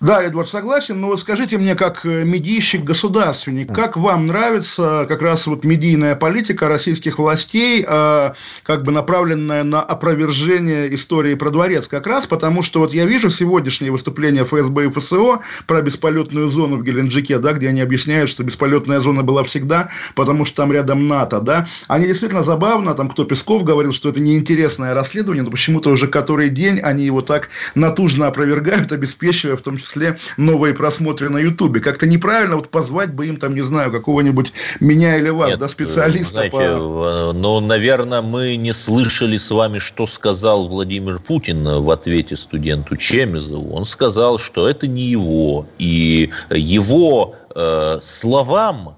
Да, 0.00 0.22
Эдвард, 0.22 0.48
согласен, 0.48 1.00
но 1.00 1.08
вот 1.08 1.18
скажите 1.18 1.58
мне, 1.58 1.74
как 1.74 2.06
э, 2.06 2.22
медийщик, 2.22 2.84
государственник, 2.84 3.74
как 3.74 3.96
вам 3.96 4.28
нравится 4.28 5.06
как 5.08 5.22
раз 5.22 5.48
вот 5.48 5.64
медийная 5.64 6.14
политика 6.14 6.68
российских 6.68 7.18
властей, 7.18 7.84
э, 7.84 8.32
как 8.62 8.84
бы 8.84 8.92
направленная 8.92 9.64
на 9.64 9.82
опровержение 9.82 10.94
истории 10.94 11.34
про 11.34 11.50
дворец? 11.50 11.88
Как 11.88 12.06
раз, 12.06 12.28
потому 12.28 12.62
что 12.62 12.78
вот 12.78 12.94
я 12.94 13.06
вижу 13.06 13.28
сегодняшнее 13.28 13.90
выступление 13.90 14.44
ФСБ 14.44 14.84
и 14.84 14.88
ФСО 14.88 15.40
про 15.66 15.82
бесполетную 15.82 16.48
зону 16.48 16.76
в 16.76 16.84
Геленджике, 16.84 17.40
да, 17.40 17.52
где 17.52 17.70
они 17.70 17.80
объясняют, 17.80 18.30
что 18.30 18.44
бесполетная 18.44 19.00
зона 19.00 19.24
была 19.24 19.42
всегда, 19.42 19.90
потому 20.14 20.44
что 20.44 20.58
там 20.58 20.72
рядом 20.72 21.08
НАТО, 21.08 21.40
да, 21.40 21.66
они 21.88 22.06
действительно 22.06 22.44
забавно, 22.44 22.94
там 22.94 23.10
кто 23.10 23.24
Песков 23.24 23.64
говорил, 23.64 23.92
что 23.92 24.10
это 24.10 24.20
неинтересное 24.20 24.94
расследование, 24.94 25.42
но 25.42 25.50
почему-то 25.50 25.90
уже 25.90 26.06
который 26.06 26.50
день 26.50 26.78
они 26.78 27.04
его 27.04 27.20
так 27.20 27.48
натужно 27.74 28.28
опровергают, 28.28 28.92
обеспечивая 28.92 29.56
в 29.56 29.60
том 29.60 29.76
числе 29.76 29.87
числе 29.88 30.16
новые 30.36 30.74
просмотры 30.74 31.28
на 31.28 31.38
Ютубе. 31.38 31.80
Как-то 31.80 32.06
неправильно 32.06 32.56
вот 32.56 32.68
позвать 32.68 33.12
бы 33.14 33.26
им 33.26 33.36
там, 33.38 33.54
не 33.54 33.62
знаю, 33.62 33.90
какого-нибудь 33.90 34.52
меня 34.80 35.16
или 35.16 35.30
вас, 35.30 35.50
Нет, 35.50 35.58
да, 35.58 35.68
специалиста. 35.68 36.34
Знаете, 36.34 36.56
по... 36.56 37.32
ну, 37.34 37.60
наверное, 37.60 38.22
мы 38.22 38.56
не 38.56 38.72
слышали 38.72 39.36
с 39.36 39.50
вами, 39.50 39.78
что 39.78 40.06
сказал 40.06 40.68
Владимир 40.68 41.18
Путин 41.18 41.64
в 41.64 41.90
ответе 41.90 42.36
студенту 42.36 42.96
Чемезову. 42.96 43.74
Он 43.74 43.84
сказал, 43.84 44.38
что 44.38 44.68
это 44.68 44.86
не 44.86 45.04
его. 45.04 45.66
И 45.78 46.30
его 46.50 47.34
э, 47.54 47.98
словам 48.02 48.97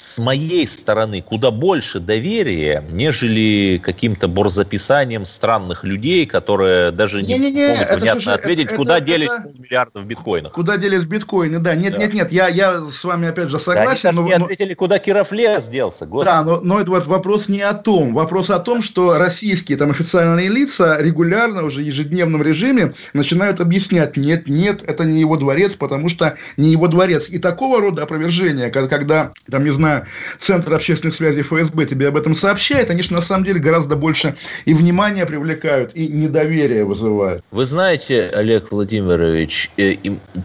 с 0.00 0.18
моей 0.18 0.66
стороны 0.66 1.20
куда 1.20 1.50
больше 1.50 2.00
доверия, 2.00 2.82
нежели 2.90 3.78
каким-то 3.82 4.28
борзописанием 4.28 5.26
странных 5.26 5.84
людей, 5.84 6.24
которые 6.24 6.90
даже 6.90 7.22
не, 7.22 7.38
не, 7.38 7.52
не 7.52 7.68
могут 7.68 8.00
внятно 8.00 8.20
же, 8.20 8.32
ответить, 8.32 8.66
это, 8.66 8.76
куда 8.76 8.96
это, 8.96 9.06
делись 9.06 9.30
это... 9.30 9.52
миллиардов 9.58 10.06
биткоинов. 10.06 10.52
Куда 10.52 10.78
делись 10.78 11.04
биткоины, 11.04 11.58
да. 11.58 11.74
Нет, 11.74 11.92
да. 11.92 11.98
нет, 11.98 12.14
нет, 12.14 12.32
я, 12.32 12.48
я 12.48 12.82
с 12.90 13.04
вами 13.04 13.28
опять 13.28 13.50
же 13.50 13.58
согласен. 13.58 14.02
Да, 14.04 14.08
они 14.08 14.20
но, 14.20 14.26
не 14.26 14.32
ответили, 14.32 14.72
куда 14.72 14.98
Кировлес 14.98 15.66
делся. 15.66 16.06
Господи. 16.06 16.30
Да, 16.30 16.44
но, 16.44 16.60
но 16.60 16.80
это 16.80 16.90
вот 16.90 17.06
вопрос 17.06 17.48
не 17.48 17.60
о 17.60 17.74
том. 17.74 18.14
Вопрос 18.14 18.48
о 18.48 18.58
том, 18.58 18.82
что 18.82 19.18
российские 19.18 19.76
там 19.76 19.90
официальные 19.90 20.48
лица 20.48 20.96
регулярно 20.98 21.64
уже 21.64 21.82
в 21.82 21.84
ежедневном 21.84 22.42
режиме 22.42 22.94
начинают 23.12 23.60
объяснять, 23.60 24.16
нет, 24.16 24.48
нет, 24.48 24.82
это 24.82 25.04
не 25.04 25.20
его 25.20 25.36
дворец, 25.36 25.74
потому 25.74 26.08
что 26.08 26.36
не 26.56 26.70
его 26.70 26.88
дворец. 26.88 27.28
И 27.28 27.38
такого 27.38 27.82
рода 27.82 28.04
опровержения, 28.04 28.70
когда, 28.70 28.88
когда 28.88 29.32
там, 29.50 29.64
не 29.64 29.70
знаю, 29.70 29.89
Центр 30.38 30.74
общественных 30.74 31.14
связей 31.14 31.42
ФСБ 31.42 31.86
тебе 31.86 32.08
об 32.08 32.16
этом 32.16 32.34
сообщает, 32.34 32.90
они 32.90 33.02
же 33.02 33.12
на 33.12 33.20
самом 33.20 33.44
деле 33.44 33.60
гораздо 33.60 33.96
больше 33.96 34.34
и 34.64 34.74
внимания 34.74 35.26
привлекают, 35.26 35.92
и 35.94 36.08
недоверие 36.08 36.84
вызывают. 36.84 37.42
Вы 37.50 37.66
знаете, 37.66 38.30
Олег 38.34 38.70
Владимирович, 38.70 39.70
э, 39.76 39.96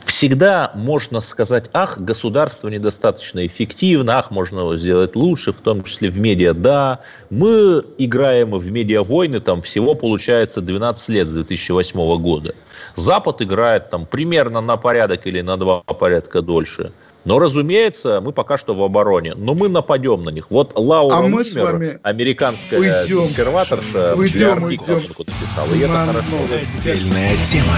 всегда 0.05 0.71
можно 0.75 1.21
сказать, 1.21 1.69
ах, 1.73 1.97
государство 1.99 2.69
недостаточно 2.69 3.45
эффективно, 3.45 4.19
ах, 4.19 4.31
можно 4.31 4.59
его 4.59 4.77
сделать 4.77 5.15
лучше, 5.15 5.51
в 5.51 5.59
том 5.59 5.83
числе 5.83 6.09
в 6.09 6.19
медиа, 6.19 6.53
да. 6.53 6.99
Мы 7.29 7.83
играем 7.97 8.51
в 8.51 8.71
медиавойны, 8.71 9.39
там 9.39 9.61
всего 9.61 9.95
получается 9.95 10.61
12 10.61 11.09
лет 11.09 11.27
с 11.27 11.33
2008 11.33 12.17
года. 12.21 12.53
Запад 12.95 13.41
играет 13.41 13.89
там 13.89 14.05
примерно 14.05 14.61
на 14.61 14.77
порядок 14.77 15.27
или 15.27 15.41
на 15.41 15.57
два 15.57 15.81
порядка 15.81 16.41
дольше. 16.41 16.91
Но, 17.25 17.39
разумеется, 17.39 18.21
мы 18.21 18.31
пока 18.31 18.57
что 18.57 18.75
в 18.75 18.83
обороне. 18.83 19.33
Но 19.35 19.55
мы 19.55 19.67
нападем 19.67 20.23
на 20.23 20.29
них. 20.29 20.51
Вот 20.51 20.73
Лаура 20.75 21.15
а 21.15 21.21
мы 21.23 21.43
Мимер, 21.43 21.99
американская 22.03 22.79
уйдем, 22.79 23.23
консерваторша, 23.23 24.13
уйдем, 24.15 24.63
уйдем. 24.63 25.01
писала. 25.01 25.73
И 25.73 25.79
это 25.79 26.05
хорошо. 26.05 26.37
Отдельная 26.77 27.35
тема. 27.43 27.77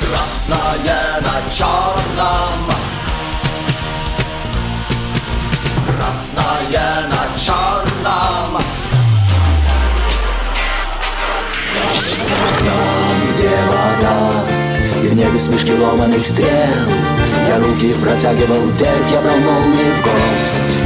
Красное 0.00 1.20
на 1.22 1.50
черном 1.50 2.70
Красное 5.96 7.08
на 7.08 7.38
черном 7.38 8.62
Там, 12.58 13.34
где 13.34 13.48
вода 13.66 14.51
небе 15.22 15.38
смешки 15.38 15.72
ломаных 15.72 16.26
стрел. 16.26 16.48
Я 17.48 17.58
руки 17.58 17.94
протягивал 18.02 18.66
вверх, 18.66 19.12
я 19.12 19.20
брал 19.20 19.38
молнии 19.38 19.92
в 19.92 20.02
гость. 20.02 20.78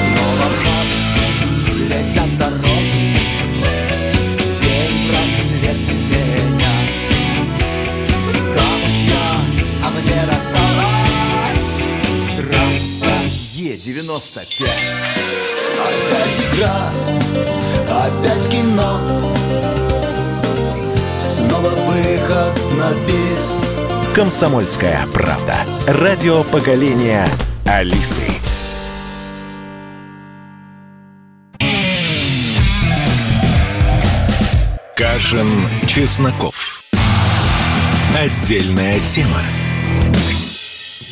Снова 0.00 0.48
в 0.52 1.72
летят 1.76 2.38
дороги. 2.38 3.16
День 4.60 5.10
просвет 5.10 5.80
менять 5.90 7.08
Камушья, 8.54 9.26
а 9.84 9.90
мне 9.90 10.18
рассталась. 10.30 11.66
Трасса 12.36 13.14
Е-95 13.54 14.68
Опять 15.78 16.40
игра, 16.54 16.80
опять 17.86 18.48
кино. 18.48 19.37
На 22.78 22.92
бис. 23.06 23.74
«Комсомольская 24.14 25.04
правда». 25.12 25.56
Радио 25.88 26.44
поколения 26.44 27.26
Алисы. 27.66 28.22
Кашин, 34.96 35.48
Чесноков. 35.86 36.82
Отдельная 38.16 39.00
тема. 39.00 39.42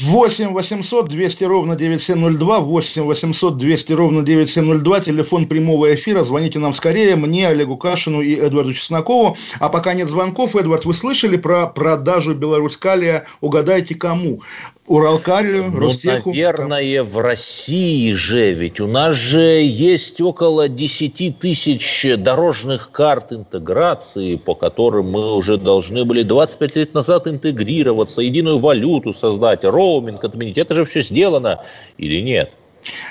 8 0.03 0.53
800 0.53 1.09
200 1.09 1.45
ровно 1.45 1.75
9702, 1.75 2.61
8 2.61 3.03
800 3.03 3.57
200 3.57 3.93
ровно 3.93 4.23
9702, 4.23 5.01
телефон 5.01 5.47
прямого 5.47 5.95
эфира, 5.95 6.23
звоните 6.23 6.59
нам 6.59 6.75
скорее, 6.75 7.17
мне, 7.17 7.49
Олегу 7.49 7.77
Кашину 7.77 8.21
и 8.21 8.35
Эдварду 8.35 8.75
Чеснокову. 8.75 9.37
А 9.59 9.69
пока 9.69 9.95
нет 9.95 10.09
звонков, 10.09 10.55
Эдвард, 10.55 10.85
вы 10.85 10.93
слышали 10.93 11.37
про 11.37 11.67
продажу 11.67 12.35
Беларусь-Калия, 12.35 13.27
угадайте 13.41 13.95
кому? 13.95 14.43
Уралкалию, 14.87 15.71
ну, 15.73 15.81
Ростеху? 15.81 16.31
наверное, 16.31 17.03
в 17.03 17.19
России 17.19 18.13
же, 18.13 18.53
ведь 18.53 18.81
у 18.81 18.87
нас 18.87 19.17
же 19.17 19.41
есть 19.41 20.21
около 20.21 20.69
10 20.69 21.39
тысяч 21.39 22.07
дорожных 22.17 22.93
карт 22.93 23.33
интеграции, 23.33 24.37
по 24.37 24.55
которым 24.55 25.11
мы 25.11 25.35
уже 25.35 25.57
должны 25.57 26.05
были 26.05 26.23
25 26.23 26.77
лет 26.77 26.95
назад 26.95 27.27
интегрироваться, 27.27 28.23
единую 28.23 28.61
валюту 28.61 29.13
создать, 29.13 29.65
роуминг 29.65 30.23
отменить. 30.23 30.59
Это 30.59 30.75
же 30.75 30.85
все 30.85 31.03
сделано 31.03 31.63
или 31.99 32.21
нет? 32.21 32.53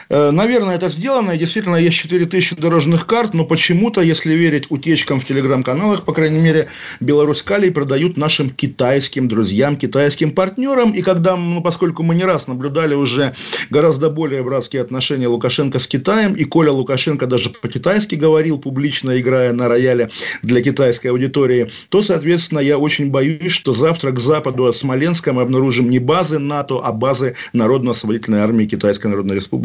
Э, 0.09 0.31
наверное, 0.31 0.75
это 0.75 0.89
сделано, 0.89 1.37
действительно 1.37 1.75
есть 1.75 1.95
4000 1.97 2.55
дорожных 2.55 3.05
карт, 3.05 3.33
но 3.33 3.45
почему-то, 3.45 4.01
если 4.01 4.33
верить 4.33 4.65
утечкам 4.69 5.19
в 5.19 5.25
телеграм-каналах, 5.25 6.03
по 6.03 6.13
крайней 6.13 6.39
мере, 6.39 6.67
Беларусь 6.99 7.41
Калий 7.41 7.71
продают 7.71 8.17
нашим 8.17 8.49
китайским 8.49 9.27
друзьям, 9.27 9.75
китайским 9.75 10.31
партнерам, 10.31 10.91
и 10.91 11.01
когда, 11.01 11.35
ну, 11.35 11.61
поскольку 11.61 12.03
мы 12.03 12.15
не 12.15 12.23
раз 12.23 12.47
наблюдали 12.47 12.93
уже 12.93 13.35
гораздо 13.69 14.09
более 14.09 14.43
братские 14.43 14.81
отношения 14.81 15.27
Лукашенко 15.27 15.79
с 15.79 15.87
Китаем, 15.87 16.33
и 16.33 16.43
Коля 16.43 16.71
Лукашенко 16.71 17.27
даже 17.27 17.49
по-китайски 17.49 18.15
говорил, 18.15 18.57
публично 18.57 19.19
играя 19.19 19.53
на 19.53 19.67
рояле 19.67 20.09
для 20.41 20.61
китайской 20.61 21.07
аудитории, 21.07 21.71
то, 21.89 22.01
соответственно, 22.01 22.59
я 22.59 22.77
очень 22.77 23.09
боюсь, 23.09 23.51
что 23.51 23.73
завтра 23.73 24.11
к 24.11 24.19
западу 24.19 24.65
от 24.65 24.75
Смоленска 24.75 25.33
мы 25.33 25.41
обнаружим 25.41 25.89
не 25.89 25.99
базы 25.99 26.39
НАТО, 26.39 26.79
а 26.83 26.91
базы 26.91 27.35
Народно-освободительной 27.53 28.39
армии 28.39 28.65
Китайской 28.65 29.07
Народной 29.07 29.35
Республики. 29.35 29.64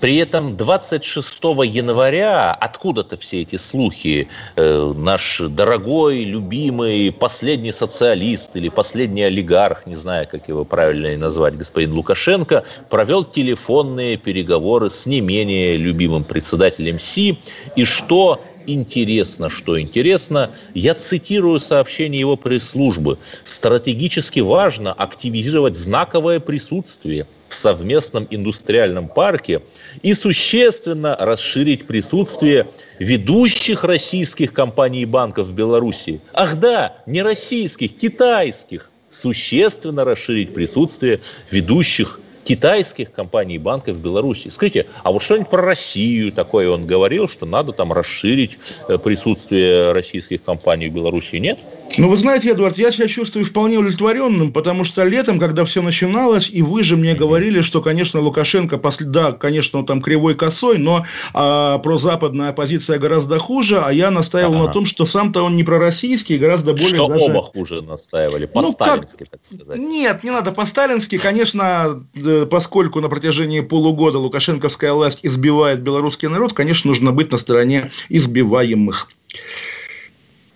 При 0.00 0.16
этом 0.16 0.56
26 0.56 1.42
января 1.64 2.52
откуда-то 2.52 3.16
все 3.16 3.42
эти 3.42 3.56
слухи, 3.56 4.28
э, 4.54 4.92
наш 4.96 5.40
дорогой, 5.40 6.22
любимый, 6.22 7.10
последний 7.10 7.72
социалист 7.72 8.54
или 8.54 8.68
последний 8.68 9.24
олигарх, 9.24 9.86
не 9.86 9.96
знаю, 9.96 10.28
как 10.30 10.48
его 10.48 10.64
правильно 10.64 11.16
назвать, 11.16 11.56
господин 11.56 11.94
Лукашенко, 11.94 12.62
провел 12.90 13.24
телефонные 13.24 14.16
переговоры 14.16 14.88
с 14.88 15.04
не 15.06 15.20
менее 15.20 15.76
любимым 15.76 16.22
председателем 16.22 17.00
Си, 17.00 17.40
и 17.74 17.84
что 17.84 18.40
интересно, 18.68 19.50
что 19.50 19.80
интересно, 19.80 20.50
я 20.74 20.94
цитирую 20.94 21.58
сообщение 21.58 22.20
его 22.20 22.36
пресс-службы. 22.36 23.18
Стратегически 23.44 24.40
важно 24.40 24.92
активизировать 24.92 25.76
знаковое 25.76 26.38
присутствие 26.38 27.26
в 27.48 27.54
совместном 27.54 28.26
индустриальном 28.30 29.08
парке 29.08 29.62
и 30.02 30.14
существенно 30.14 31.16
расширить 31.18 31.86
присутствие 31.86 32.68
ведущих 32.98 33.84
российских 33.84 34.52
компаний 34.52 35.02
и 35.02 35.06
банков 35.06 35.48
в 35.48 35.54
Беларуси. 35.54 36.20
Ах 36.32 36.56
да, 36.56 36.96
не 37.06 37.22
российских, 37.22 37.96
китайских. 37.96 38.90
Существенно 39.10 40.04
расширить 40.04 40.52
присутствие 40.52 41.20
ведущих 41.50 42.20
китайских 42.44 43.12
компаний 43.12 43.56
и 43.56 43.58
банков 43.58 43.96
в 43.96 44.02
Беларуси. 44.02 44.48
Скажите, 44.48 44.86
а 45.02 45.12
вот 45.12 45.22
что-нибудь 45.22 45.50
про 45.50 45.62
Россию 45.62 46.32
такое 46.32 46.70
он 46.70 46.86
говорил, 46.86 47.28
что 47.28 47.44
надо 47.44 47.72
там 47.72 47.92
расширить 47.92 48.58
э, 48.88 48.96
присутствие 48.96 49.92
российских 49.92 50.42
компаний 50.42 50.88
в 50.88 50.94
Беларуси? 50.94 51.36
Нет? 51.36 51.58
Ну, 51.96 52.08
вы 52.08 52.16
знаете, 52.16 52.50
Эдуард, 52.52 52.76
я 52.76 52.90
себя 52.90 53.08
чувствую 53.08 53.44
вполне 53.44 53.78
удовлетворенным, 53.78 54.52
потому 54.52 54.84
что 54.84 55.04
летом, 55.04 55.38
когда 55.38 55.64
все 55.64 55.80
начиналось, 55.80 56.50
и 56.50 56.62
вы 56.62 56.82
же 56.82 56.96
мне 56.96 57.14
говорили, 57.14 57.60
что, 57.60 57.80
конечно, 57.80 58.20
Лукашенко, 58.20 58.78
после, 58.78 59.06
да, 59.06 59.32
конечно, 59.32 59.78
он 59.78 59.86
там 59.86 60.02
кривой 60.02 60.34
косой, 60.34 60.78
но 60.78 61.06
а, 61.32 61.78
прозападная 61.78 62.50
оппозиция 62.50 62.98
гораздо 62.98 63.38
хуже, 63.38 63.80
а 63.80 63.90
я 63.92 64.10
настаивал 64.10 64.54
ага. 64.54 64.66
на 64.66 64.72
том, 64.72 64.86
что 64.86 65.06
сам-то 65.06 65.42
он 65.42 65.56
не 65.56 65.64
пророссийский, 65.64 66.36
гораздо 66.36 66.72
более 66.72 66.88
Что 66.88 67.08
даже... 67.08 67.24
оба 67.24 67.42
хуже 67.42 67.80
настаивали, 67.80 68.46
по-сталински, 68.46 69.20
ну, 69.20 69.26
как... 69.30 69.40
так 69.40 69.44
сказать. 69.44 69.78
Нет, 69.78 70.24
не 70.24 70.30
надо 70.30 70.52
по-сталински, 70.52 71.18
конечно, 71.18 72.04
э, 72.14 72.46
поскольку 72.50 73.00
на 73.00 73.08
протяжении 73.08 73.60
полугода 73.60 74.18
лукашенковская 74.18 74.92
власть 74.92 75.20
избивает 75.22 75.80
белорусский 75.80 76.28
народ, 76.28 76.52
конечно, 76.52 76.88
нужно 76.88 77.12
быть 77.12 77.32
на 77.32 77.38
стороне 77.38 77.90
избиваемых. 78.08 79.08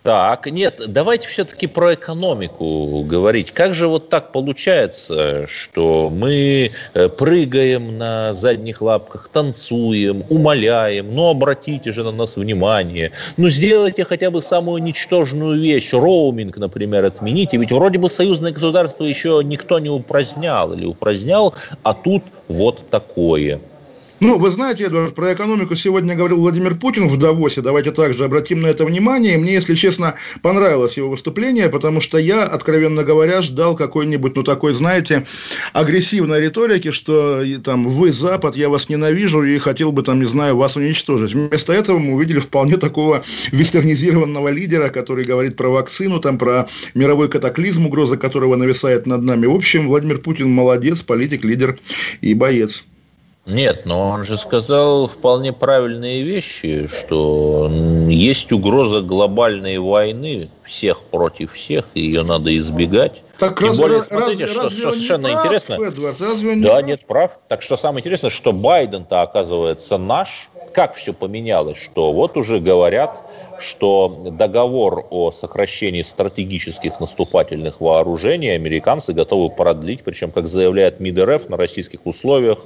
Так, 0.02 0.50
нет, 0.50 0.80
давайте 0.88 1.28
все-таки 1.28 1.68
про 1.68 1.94
экономику 1.94 3.04
говорить. 3.04 3.52
Как 3.52 3.72
же 3.72 3.86
вот 3.86 4.08
так 4.08 4.32
получается, 4.32 5.46
что 5.46 6.10
мы 6.10 6.72
э, 6.94 7.08
прыгаем 7.08 7.98
на 7.98 8.34
задних 8.34 8.82
лапках, 8.82 9.28
танцуем, 9.28 10.24
умоляем, 10.28 11.14
ну 11.14 11.28
обратите 11.28 11.92
же 11.92 12.02
на 12.02 12.10
нас 12.10 12.36
внимание, 12.36 13.12
ну 13.36 13.48
сделайте 13.48 14.02
хотя 14.02 14.32
бы 14.32 14.42
самую 14.42 14.82
ничтожную 14.82 15.60
вещь, 15.60 15.92
роуминг, 15.92 16.56
например, 16.56 17.04
отмените, 17.04 17.56
ведь 17.56 17.70
вроде 17.70 18.00
бы 18.00 18.10
союзное 18.10 18.50
государство 18.50 19.04
еще 19.04 19.40
никто 19.44 19.78
не 19.78 19.88
упразднял 19.88 20.72
или 20.72 20.84
упразднял, 20.84 21.54
а 21.84 21.94
тут 21.94 22.24
вот 22.48 22.90
такое. 22.90 23.60
Ну, 24.22 24.38
вы 24.38 24.52
знаете, 24.52 24.84
Эдвард, 24.84 25.16
про 25.16 25.32
экономику 25.34 25.74
сегодня 25.74 26.14
говорил 26.14 26.38
Владимир 26.38 26.76
Путин 26.76 27.08
в 27.08 27.18
Давосе. 27.18 27.60
Давайте 27.60 27.90
также 27.90 28.24
обратим 28.24 28.60
на 28.60 28.68
это 28.68 28.84
внимание. 28.84 29.36
Мне, 29.36 29.54
если 29.54 29.74
честно, 29.74 30.14
понравилось 30.42 30.96
его 30.96 31.10
выступление, 31.10 31.68
потому 31.68 32.00
что 32.00 32.18
я, 32.18 32.44
откровенно 32.44 33.02
говоря, 33.02 33.42
ждал 33.42 33.74
какой-нибудь, 33.74 34.36
ну, 34.36 34.44
такой, 34.44 34.74
знаете, 34.74 35.26
агрессивной 35.72 36.40
риторики, 36.40 36.92
что 36.92 37.42
там 37.64 37.88
вы 37.88 38.12
Запад, 38.12 38.54
я 38.54 38.68
вас 38.68 38.88
ненавижу 38.88 39.42
и 39.42 39.58
хотел 39.58 39.90
бы, 39.90 40.04
там, 40.04 40.20
не 40.20 40.26
знаю, 40.26 40.56
вас 40.56 40.76
уничтожить. 40.76 41.34
Вместо 41.34 41.72
этого 41.72 41.98
мы 41.98 42.14
увидели 42.14 42.38
вполне 42.38 42.76
такого 42.76 43.24
вестернизированного 43.50 44.50
лидера, 44.50 44.90
который 44.90 45.24
говорит 45.24 45.56
про 45.56 45.68
вакцину, 45.68 46.20
там, 46.20 46.38
про 46.38 46.68
мировой 46.94 47.28
катаклизм, 47.28 47.86
угроза 47.86 48.16
которого 48.16 48.54
нависает 48.54 49.04
над 49.04 49.22
нами. 49.22 49.46
В 49.46 49.54
общем, 49.56 49.88
Владимир 49.88 50.18
Путин 50.18 50.48
молодец, 50.48 51.02
политик, 51.02 51.44
лидер 51.44 51.80
и 52.20 52.34
боец. 52.34 52.84
Нет, 53.44 53.86
но 53.86 54.10
он 54.10 54.22
же 54.22 54.38
сказал 54.38 55.08
вполне 55.08 55.52
правильные 55.52 56.22
вещи, 56.22 56.86
что 56.86 57.68
есть 58.08 58.52
угроза 58.52 59.00
глобальной 59.00 59.78
войны 59.78 60.48
всех 60.62 61.02
против 61.02 61.54
всех, 61.54 61.86
и 61.94 62.02
ее 62.02 62.22
надо 62.22 62.56
избегать. 62.56 63.24
Так 63.38 63.58
Тем 63.58 63.68
разве, 63.68 63.82
более, 63.82 64.02
смотрите, 64.02 64.44
разве, 64.44 64.46
что, 64.46 64.62
разве 64.62 64.78
что 64.78 64.90
совершенно 64.92 65.32
прав, 65.32 65.44
интересно. 65.44 65.72
Эдвард, 65.74 66.20
разве 66.20 66.56
да, 66.62 66.70
прав? 66.70 66.84
нет, 66.84 67.06
прав. 67.06 67.30
Так 67.48 67.62
что 67.62 67.76
самое 67.76 68.00
интересное, 68.00 68.30
что 68.30 68.52
Байден-то 68.52 69.22
оказывается 69.22 69.98
наш. 69.98 70.48
Как 70.72 70.94
все 70.94 71.12
поменялось, 71.12 71.78
что 71.78 72.12
вот 72.12 72.36
уже 72.36 72.60
говорят, 72.60 73.24
что 73.58 74.30
договор 74.30 75.04
о 75.10 75.32
сокращении 75.32 76.02
стратегических 76.02 77.00
наступательных 77.00 77.80
вооружений 77.80 78.50
американцы 78.50 79.12
готовы 79.12 79.50
продлить, 79.50 80.04
причем, 80.04 80.30
как 80.30 80.46
заявляет 80.46 81.00
МИД 81.00 81.18
РФ, 81.18 81.48
на 81.48 81.56
российских 81.56 82.06
условиях 82.06 82.58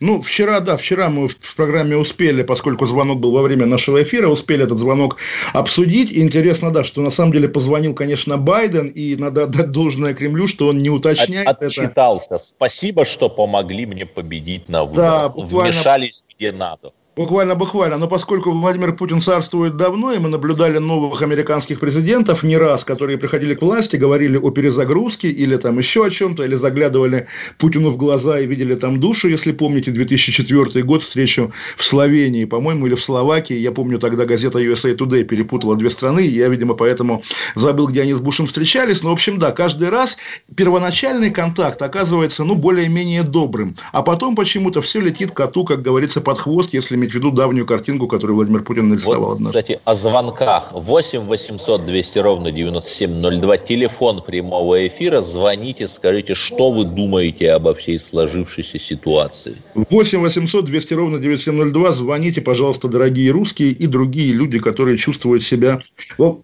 ну, 0.00 0.22
вчера, 0.22 0.60
да, 0.60 0.76
вчера 0.76 1.08
мы 1.08 1.28
в 1.28 1.56
программе 1.56 1.96
успели, 1.96 2.42
поскольку 2.42 2.86
звонок 2.86 3.20
был 3.20 3.32
во 3.32 3.42
время 3.42 3.66
нашего 3.66 4.02
эфира, 4.02 4.28
успели 4.28 4.64
этот 4.64 4.78
звонок 4.78 5.16
обсудить. 5.52 6.10
И 6.12 6.22
интересно, 6.22 6.70
да, 6.70 6.84
что 6.84 7.00
на 7.00 7.10
самом 7.10 7.32
деле 7.32 7.48
позвонил, 7.48 7.94
конечно, 7.94 8.36
Байден, 8.36 8.86
и 8.86 9.16
надо 9.16 9.44
отдать 9.44 9.70
должное 9.70 10.14
Кремлю, 10.14 10.46
что 10.46 10.68
он 10.68 10.78
не 10.78 10.90
уточняет 10.90 11.48
От, 11.48 11.62
отчитался. 11.62 12.36
это. 12.36 12.44
Спасибо, 12.44 13.04
что 13.04 13.28
помогли 13.28 13.86
мне 13.86 14.06
победить 14.06 14.68
на 14.68 14.84
выборах. 14.84 14.96
Да, 14.96 15.28
буквально... 15.28 15.72
Вмешались 15.72 16.24
где 16.38 16.52
надо 16.52 16.92
Буквально, 17.18 17.56
буквально. 17.56 17.98
Но 17.98 18.06
поскольку 18.06 18.52
Владимир 18.52 18.94
Путин 18.94 19.20
царствует 19.20 19.76
давно, 19.76 20.12
и 20.12 20.20
мы 20.20 20.28
наблюдали 20.28 20.78
новых 20.78 21.20
американских 21.20 21.80
президентов 21.80 22.44
не 22.44 22.56
раз, 22.56 22.84
которые 22.84 23.18
приходили 23.18 23.54
к 23.54 23.62
власти, 23.62 23.96
говорили 23.96 24.36
о 24.36 24.52
перезагрузке 24.52 25.28
или 25.28 25.56
там 25.56 25.78
еще 25.78 26.06
о 26.06 26.10
чем-то, 26.10 26.44
или 26.44 26.54
заглядывали 26.54 27.26
Путину 27.58 27.90
в 27.90 27.96
глаза 27.96 28.38
и 28.38 28.46
видели 28.46 28.76
там 28.76 29.00
душу, 29.00 29.26
если 29.26 29.50
помните, 29.50 29.90
2004 29.90 30.84
год, 30.84 31.02
встречу 31.02 31.52
в 31.76 31.84
Словении, 31.84 32.44
по-моему, 32.44 32.86
или 32.86 32.94
в 32.94 33.02
Словакии. 33.02 33.56
Я 33.56 33.72
помню, 33.72 33.98
тогда 33.98 34.24
газета 34.24 34.60
USA 34.60 34.96
Today 34.96 35.24
перепутала 35.24 35.74
две 35.74 35.90
страны, 35.90 36.24
и 36.24 36.30
я, 36.30 36.46
видимо, 36.46 36.74
поэтому 36.74 37.24
забыл, 37.56 37.88
где 37.88 38.02
они 38.02 38.14
с 38.14 38.20
Бушем 38.20 38.46
встречались. 38.46 39.02
Но, 39.02 39.10
в 39.10 39.14
общем, 39.14 39.38
да, 39.38 39.50
каждый 39.50 39.88
раз 39.88 40.18
первоначальный 40.54 41.32
контакт 41.32 41.82
оказывается, 41.82 42.44
ну, 42.44 42.54
более-менее 42.54 43.24
добрым. 43.24 43.74
А 43.90 44.04
потом 44.04 44.36
почему-то 44.36 44.82
все 44.82 45.00
летит 45.00 45.32
коту, 45.32 45.64
как 45.64 45.82
говорится, 45.82 46.20
под 46.20 46.38
хвост, 46.38 46.72
если 46.72 46.94
иметь 47.08 47.12
в 47.12 47.14
виду 47.14 47.30
давнюю 47.30 47.66
картинку, 47.66 48.06
которую 48.06 48.36
Владимир 48.36 48.62
Путин 48.62 48.88
нарисовал 48.88 49.30
вот, 49.30 49.34
однажды. 49.36 49.60
Кстати, 49.60 49.80
о 49.84 49.94
звонках. 49.94 50.72
8 50.72 51.20
800 51.20 51.84
200 51.86 52.18
ровно 52.18 52.50
9702. 52.50 53.56
Телефон 53.58 54.22
прямого 54.22 54.86
эфира. 54.86 55.20
Звоните, 55.20 55.86
скажите, 55.86 56.34
что 56.34 56.70
вы 56.70 56.84
думаете 56.84 57.52
обо 57.52 57.74
всей 57.74 57.98
сложившейся 57.98 58.78
ситуации. 58.78 59.56
8 59.74 60.20
800 60.20 60.64
200 60.64 60.94
ровно 60.94 61.18
9702. 61.18 61.92
Звоните, 61.92 62.40
пожалуйста, 62.42 62.88
дорогие 62.88 63.30
русские 63.30 63.70
и 63.70 63.86
другие 63.86 64.32
люди, 64.32 64.58
которые 64.58 64.98
чувствуют 64.98 65.42
себя... 65.42 65.80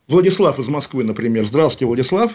Владислав 0.09 0.59
из 0.59 0.68
Москвы, 0.68 1.05
например. 1.05 1.44
Здравствуйте, 1.44 1.87
Владислав. 1.87 2.33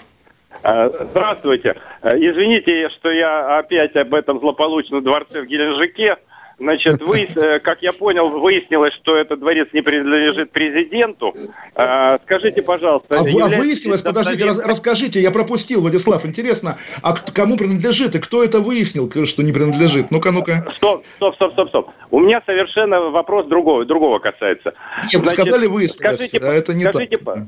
А, 0.62 0.90
здравствуйте. 1.12 1.76
Извините, 2.04 2.90
что 2.90 3.12
я 3.12 3.60
опять 3.60 3.96
об 3.96 4.14
этом 4.14 4.40
злополучном 4.40 5.04
дворце 5.04 5.42
в 5.42 5.46
Геленджике. 5.46 6.18
Значит, 6.60 7.02
вы, 7.02 7.22
э, 7.36 7.60
как 7.60 7.82
я 7.82 7.94
понял, 7.94 8.30
выяснилось, 8.30 8.94
что 8.94 9.16
этот 9.16 9.40
дворец 9.40 9.70
не 9.74 9.82
принадлежит 9.82 10.52
президенту. 10.52 11.34
А, 11.74 12.18
скажите, 12.18 12.62
пожалуйста... 12.62 13.16
А, 13.16 13.20
а 13.22 13.24
выяснилось? 13.24 14.02
Подождите, 14.02 14.46
рас, 14.46 14.60
расскажите, 14.64 15.22
я 15.22 15.32
пропустил, 15.32 15.82
Владислав, 15.82 16.26
интересно, 16.26 16.78
а 17.02 17.14
кому 17.14 17.58
принадлежит 17.58 18.16
и 18.16 18.20
кто 18.20 18.44
это 18.44 18.60
выяснил, 18.60 19.10
что 19.26 19.44
не 19.44 19.54
принадлежит? 19.54 20.12
Ну-ка, 20.12 20.32
ну-ка. 20.32 20.72
Стоп, 20.76 21.06
стоп, 21.16 21.36
стоп, 21.36 21.54
стоп, 21.54 21.70
стоп. 21.70 21.90
У 22.12 22.20
меня 22.20 22.42
совершенно 22.46 23.00
вопрос 23.00 23.48
другого, 23.48 23.86
другого 23.86 24.20
касается. 24.20 24.74
Нет, 25.12 25.22
вы 25.22 25.28
сказали 25.32 25.68
выяснилось, 25.68 26.16
скажите, 26.16 26.40
а 26.40 26.54
это 26.54 26.74
не 26.74 26.84
скажите, 26.84 27.18
так. 27.18 27.40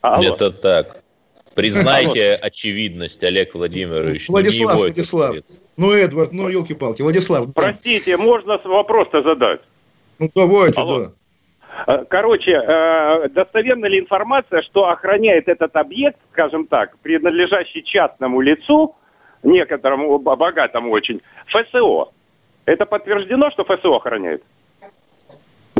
Алло. 0.00 0.34
Это 0.34 0.50
так. 0.50 1.02
Признайте 1.54 2.34
очевидность, 2.34 3.22
Олег 3.24 3.54
Владимирович. 3.54 4.28
Владислав, 4.28 4.76
Владислав. 4.76 5.36
Ну, 5.76 5.92
Эдвард, 5.92 6.32
ну, 6.32 6.48
елки-палки. 6.48 7.02
Владислав. 7.02 7.52
Простите, 7.54 8.16
да. 8.16 8.22
можно 8.22 8.60
вопрос-то 8.64 9.22
задать? 9.22 9.60
Ну, 10.18 10.30
давайте, 10.34 10.80
Алло. 10.80 10.98
да. 11.00 11.12
Э, 11.86 12.04
короче, 12.08 12.52
э, 12.52 13.28
достоверна 13.30 13.86
ли 13.86 13.98
информация, 13.98 14.62
что 14.62 14.88
охраняет 14.88 15.48
этот 15.48 15.74
объект, 15.76 16.18
скажем 16.32 16.66
так, 16.66 16.98
принадлежащий 16.98 17.82
частному 17.82 18.40
лицу, 18.40 18.94
некоторому 19.42 20.18
богатому 20.18 20.90
очень, 20.90 21.22
ФСО? 21.46 22.10
Это 22.66 22.86
подтверждено, 22.86 23.50
что 23.50 23.64
ФСО 23.64 23.96
охраняет? 23.96 24.42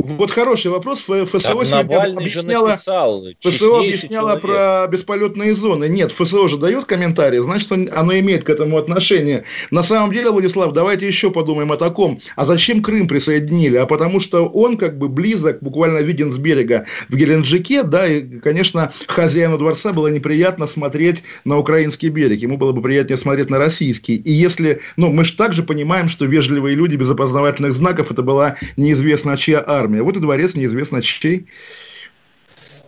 Вот 0.03 0.31
хороший 0.31 0.69
вопрос. 0.69 0.99
ФСО 0.99 1.39
сегодня 1.39 1.79
объясняла, 1.79 2.69
написал, 2.69 3.25
ФСО 3.39 3.79
объясняла 3.79 4.35
про 4.35 4.85
бесполетные 4.87 5.55
зоны. 5.55 5.87
Нет, 5.87 6.11
ФСО 6.11 6.49
же 6.49 6.57
дает 6.57 6.85
комментарии, 6.85 7.37
значит, 7.39 7.71
оно 7.71 8.19
имеет 8.19 8.43
к 8.43 8.49
этому 8.49 8.77
отношение. 8.77 9.45
На 9.71 9.81
самом 9.81 10.11
деле, 10.11 10.29
Владислав, 10.31 10.73
давайте 10.73 11.07
еще 11.07 11.31
подумаем 11.31 11.71
о 11.71 11.77
таком. 11.77 12.19
А 12.35 12.45
зачем 12.45 12.83
Крым 12.83 13.07
присоединили? 13.07 13.77
А 13.77 13.85
потому 13.85 14.19
что 14.19 14.45
он 14.45 14.75
как 14.75 14.97
бы 14.97 15.07
близок, 15.07 15.59
буквально 15.61 15.99
виден 15.99 16.33
с 16.33 16.37
берега 16.37 16.85
в 17.07 17.15
Геленджике, 17.15 17.83
да, 17.83 18.05
и, 18.05 18.39
конечно, 18.39 18.91
хозяину 19.07 19.57
дворца 19.57 19.93
было 19.93 20.09
неприятно 20.09 20.67
смотреть 20.67 21.23
на 21.45 21.57
украинский 21.57 22.09
берег. 22.09 22.41
Ему 22.41 22.57
было 22.57 22.73
бы 22.73 22.81
приятнее 22.81 23.17
смотреть 23.17 23.49
на 23.49 23.57
российский. 23.57 24.15
И 24.17 24.31
если, 24.33 24.81
ну, 24.97 25.13
мы 25.13 25.23
же 25.23 25.37
также 25.37 25.63
понимаем, 25.63 26.09
что 26.09 26.25
вежливые 26.25 26.75
люди 26.75 26.97
без 26.97 27.09
опознавательных 27.09 27.71
знаков, 27.71 28.11
это 28.11 28.21
была 28.21 28.57
неизвестно 28.75 29.37
чья 29.37 29.63
армия 29.65 29.92
армия. 29.93 30.03
Вот 30.03 30.17
и 30.17 30.19
дворец 30.19 30.55
неизвестно 30.55 31.01
чей. 31.01 31.47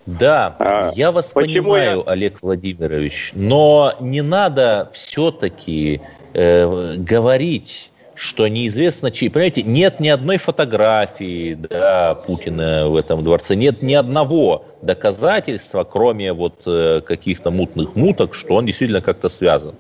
Да, 0.06 0.56
а, 0.60 0.92
я 0.96 1.12
вас 1.12 1.32
понимаю, 1.32 2.04
я... 2.06 2.12
Олег 2.12 2.44
Владимирович, 2.44 3.32
но 3.34 3.94
не 4.00 4.22
надо 4.22 4.92
все-таки 4.94 6.00
э, 6.36 6.94
говорить, 6.98 7.90
что 8.14 8.48
неизвестно 8.48 9.10
чей. 9.10 9.32
Понимаете, 9.32 9.64
нет 9.64 10.00
ни 10.00 10.08
одной 10.10 10.38
фотографии 10.38 11.56
да, 11.56 12.16
Путина 12.28 12.88
в 12.88 12.96
этом 12.96 13.24
дворце, 13.24 13.56
нет 13.56 13.82
ни 13.82 13.96
одного 13.96 14.66
доказательства, 14.84 15.84
кроме 15.84 16.34
вот 16.34 16.62
э, 16.68 17.02
каких-то 17.02 17.50
мутных 17.50 17.96
муток, 17.96 18.36
что 18.36 18.54
он 18.54 18.68
действительно 18.68 19.02
как-то 19.02 19.28
связан. 19.28 19.74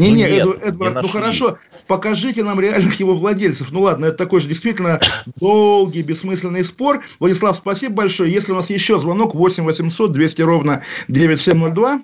Не, 0.00 0.08
ну, 0.08 0.16
не, 0.16 0.22
нет, 0.22 0.32
Эдвард, 0.40 0.62
Эдвард 0.64 0.94
не 0.96 1.02
ну 1.02 1.08
хорошо, 1.08 1.58
покажите 1.86 2.42
нам 2.42 2.58
реальных 2.58 2.98
его 2.98 3.14
владельцев. 3.14 3.70
Ну 3.70 3.82
ладно, 3.82 4.06
это 4.06 4.16
такой 4.16 4.40
же 4.40 4.48
действительно 4.48 4.98
долгий, 5.36 6.00
бессмысленный 6.00 6.64
спор. 6.64 7.04
Владислав, 7.18 7.58
спасибо 7.58 7.96
большое. 7.96 8.32
Если 8.32 8.52
у 8.52 8.54
нас 8.54 8.70
еще 8.70 8.98
звонок, 8.98 9.34
8 9.34 9.62
800 9.62 10.10
200 10.10 10.42
ровно 10.42 10.82
9702. 11.08 12.00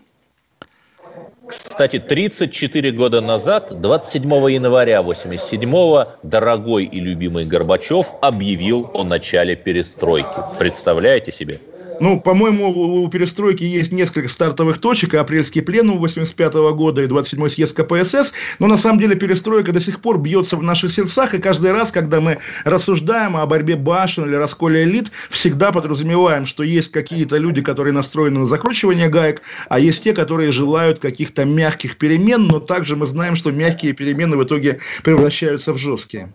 Кстати, 1.48 1.98
34 1.98 2.90
года 2.90 3.22
назад, 3.22 3.80
27 3.80 4.22
января 4.50 5.00
87-го, 5.00 6.08
дорогой 6.22 6.84
и 6.84 7.00
любимый 7.00 7.46
Горбачев 7.46 8.08
объявил 8.20 8.90
о 8.92 9.04
начале 9.04 9.56
перестройки. 9.56 10.36
Представляете 10.58 11.32
себе? 11.32 11.60
Ну, 12.00 12.20
по-моему, 12.20 13.02
у 13.02 13.08
перестройки 13.08 13.64
есть 13.64 13.92
несколько 13.92 14.28
стартовых 14.28 14.78
точек, 14.78 15.14
апрельский 15.14 15.62
пленум 15.62 15.98
85 15.98 16.54
года, 16.74 17.02
и 17.02 17.06
27-й 17.06 17.50
съезд 17.50 17.76
КПСС, 17.76 18.32
но 18.58 18.66
на 18.66 18.76
самом 18.76 19.00
деле 19.00 19.16
перестройка 19.16 19.72
до 19.72 19.80
сих 19.80 20.00
пор 20.00 20.18
бьется 20.18 20.56
в 20.56 20.62
наших 20.62 20.92
сердцах, 20.92 21.34
и 21.34 21.38
каждый 21.38 21.72
раз, 21.72 21.92
когда 21.92 22.20
мы 22.20 22.38
рассуждаем 22.64 23.36
о 23.36 23.46
борьбе 23.46 23.76
башен 23.76 24.26
или 24.26 24.34
расколе 24.34 24.84
элит, 24.84 25.10
всегда 25.30 25.72
подразумеваем, 25.72 26.46
что 26.46 26.62
есть 26.62 26.90
какие-то 26.90 27.36
люди, 27.36 27.62
которые 27.62 27.92
настроены 27.92 28.40
на 28.40 28.46
закручивание 28.46 29.08
гаек, 29.08 29.42
а 29.68 29.78
есть 29.78 30.02
те, 30.04 30.12
которые 30.12 30.52
желают 30.52 30.98
каких-то 30.98 31.44
мягких 31.44 31.96
перемен, 31.96 32.46
но 32.46 32.60
также 32.60 32.96
мы 32.96 33.06
знаем, 33.06 33.36
что 33.36 33.50
мягкие 33.50 33.92
перемены 33.92 34.36
в 34.36 34.44
итоге 34.44 34.80
превращаются 35.02 35.72
в 35.72 35.78
жесткие. 35.78 36.32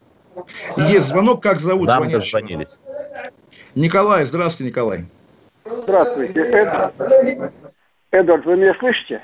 Есть 0.78 1.08
звонок, 1.08 1.43
как 1.43 1.60
зовут 1.60 1.88
Нам 1.88 2.10
дозвонились. 2.10 2.80
Николай, 3.76 4.26
здравствуйте, 4.26 4.69
Николай. 4.69 5.06
Здравствуйте, 5.65 6.41
Эдвард. 6.41 6.93
Эдвард, 8.12 8.45
вы 8.45 8.58
меня 8.58 8.76
слышите? 8.80 9.21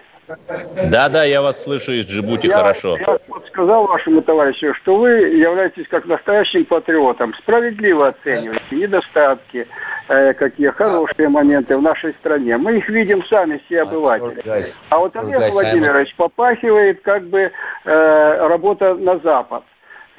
Да, 0.91 1.07
да, 1.07 1.23
я 1.23 1.41
вас 1.41 1.63
слышу 1.63 1.93
из 1.93 2.05
Джибути 2.05 2.47
я, 2.47 2.57
хорошо. 2.57 2.97
Я 2.97 3.17
сказал 3.47 3.87
вашему 3.87 4.21
товарищу, 4.21 4.73
что 4.73 4.97
вы 4.97 5.09
являетесь 5.09 5.87
как 5.87 6.05
настоящим 6.05 6.65
патриотом, 6.65 7.33
справедливо 7.35 8.09
оцениваете 8.09 8.75
недостатки, 8.75 9.67
э, 10.09 10.33
какие 10.33 10.69
хорошие 10.71 11.29
моменты 11.29 11.77
в 11.77 11.81
нашей 11.81 12.13
стране. 12.15 12.57
Мы 12.57 12.77
их 12.77 12.89
видим 12.89 13.23
сами, 13.25 13.61
все 13.65 13.83
обыватели. 13.83 14.43
А 14.89 14.97
вот 14.97 15.15
Олег 15.15 15.53
Владимирович 15.53 16.13
попахивает 16.15 17.01
как 17.03 17.23
бы 17.27 17.51
э, 17.85 18.47
работа 18.47 18.95
на 18.95 19.19
Запад 19.19 19.63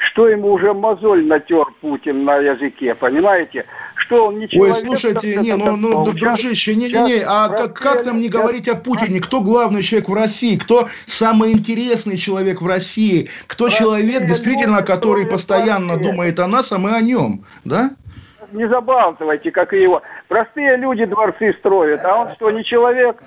что 0.09 0.29
ему 0.29 0.53
уже 0.53 0.73
мозоль 0.73 1.25
натер 1.25 1.67
Путин 1.81 2.25
на 2.25 2.37
языке, 2.37 2.95
понимаете? 2.95 3.67
Что 3.97 4.27
он 4.29 4.39
ничего 4.39 4.65
Ой, 4.65 4.75
слушайте, 4.75 5.37
не, 5.37 5.55
ну, 5.55 5.77
ну, 5.77 6.13
дружище, 6.13 6.75
не, 6.75 6.87
не, 6.87 6.93
не, 6.93 7.23
а 7.27 7.49
как, 7.49 7.75
как 7.75 8.07
нам 8.07 8.21
не 8.21 8.29
говорить 8.29 8.69
о 8.69 8.77
Путине? 8.77 9.21
Кто 9.21 9.41
главный 9.41 9.83
человек 9.83 10.09
в 10.09 10.15
России? 10.15 10.57
Кто 10.57 10.89
самый 11.07 11.53
интересный 11.53 12.17
человек 12.17 12.63
в 12.63 12.67
России? 12.67 13.29
Кто 13.47 13.69
человек, 13.69 14.25
действительно, 14.25 14.83
который 14.83 15.27
постоянно 15.27 15.99
думает 15.99 16.41
о 16.41 16.47
нас, 16.47 16.73
а 16.73 16.79
мы 16.79 16.95
о 16.95 17.01
нем, 17.01 17.45
да? 17.65 17.91
Не 18.53 18.67
забалтывайте, 18.67 19.51
как 19.51 19.75
и 19.75 19.83
его. 19.83 20.03
Простые 20.29 20.77
люди 20.77 21.05
дворцы 21.05 21.55
строят, 21.59 22.03
а 22.05 22.17
он 22.17 22.35
что, 22.35 22.51
не 22.51 22.65
человек? 22.65 23.23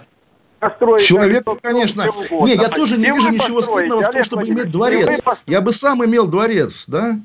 Построить... 0.61 1.03
Человек, 1.03 1.43
конечно... 1.61 2.05
Не, 2.31 2.53
я 2.53 2.69
тоже 2.69 2.97
не 2.97 3.11
вижу 3.11 3.29
ничего 3.29 3.61
стыдного 3.61 4.03
в 4.03 4.11
том, 4.11 4.23
чтобы 4.23 4.47
иметь 4.47 4.71
дворец. 4.71 5.19
Я 5.47 5.59
бы 5.59 5.73
сам 5.73 6.05
имел 6.05 6.27
дворец, 6.27 6.85
да? 6.87 7.17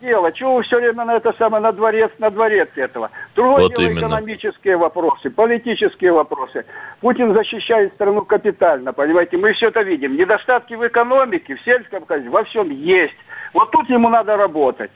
дело? 0.00 0.32
Чего 0.32 0.56
вы 0.56 0.62
все 0.62 0.76
время 0.76 1.04
на 1.04 1.16
это 1.16 1.34
самое, 1.38 1.62
на 1.62 1.72
дворец, 1.72 2.10
на 2.18 2.30
дворец 2.30 2.68
этого? 2.76 3.10
Другое 3.34 3.62
вот 3.64 3.74
дело 3.74 3.90
именно. 3.90 3.98
экономические 3.98 4.76
вопросы, 4.76 5.30
политические 5.30 6.12
вопросы. 6.12 6.64
Путин 7.00 7.34
защищает 7.34 7.94
страну 7.94 8.22
капитально, 8.22 8.92
понимаете? 8.92 9.36
Мы 9.36 9.52
все 9.54 9.68
это 9.68 9.82
видим. 9.82 10.16
Недостатки 10.16 10.74
в 10.74 10.86
экономике, 10.86 11.56
в 11.56 11.60
сельском 11.62 12.06
хозяйстве, 12.06 12.30
во 12.30 12.44
всем 12.44 12.70
есть. 12.70 13.16
Вот 13.54 13.70
тут 13.70 13.88
ему 13.90 14.08
надо 14.08 14.36
работать. 14.36 14.90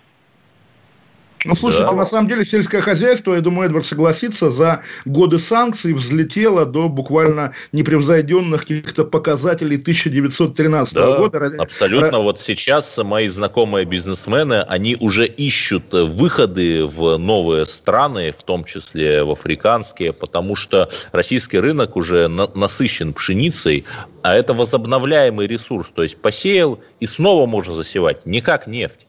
Ну, 1.44 1.56
слушайте, 1.56 1.86
да. 1.86 1.92
на 1.92 2.06
самом 2.06 2.28
деле 2.28 2.44
сельское 2.44 2.80
хозяйство, 2.80 3.34
я 3.34 3.40
думаю, 3.40 3.68
Эдвард 3.68 3.86
согласится, 3.86 4.50
за 4.50 4.82
годы 5.04 5.38
санкций 5.38 5.92
взлетело 5.92 6.64
до 6.64 6.88
буквально 6.88 7.52
непревзойденных 7.72 8.62
каких-то 8.62 9.04
показателей 9.04 9.76
1913 9.76 10.94
да, 10.94 11.16
года. 11.16 11.52
Абсолютно. 11.58 12.18
Вот 12.18 12.38
сейчас 12.38 12.98
мои 12.98 13.28
знакомые 13.28 13.84
бизнесмены, 13.84 14.62
они 14.62 14.96
уже 15.00 15.26
ищут 15.26 15.92
выходы 15.92 16.86
в 16.86 17.16
новые 17.16 17.66
страны, 17.66 18.32
в 18.36 18.42
том 18.42 18.64
числе 18.64 19.24
в 19.24 19.30
африканские, 19.30 20.12
потому 20.12 20.56
что 20.56 20.88
российский 21.12 21.58
рынок 21.58 21.96
уже 21.96 22.28
насыщен 22.28 23.12
пшеницей, 23.12 23.84
а 24.22 24.34
это 24.34 24.54
возобновляемый 24.54 25.46
ресурс. 25.46 25.90
То 25.94 26.02
есть 26.02 26.16
посеял 26.16 26.80
и 27.00 27.06
снова 27.06 27.46
можно 27.46 27.74
засевать, 27.74 28.24
не 28.26 28.40
как 28.40 28.66
нефть. 28.66 29.06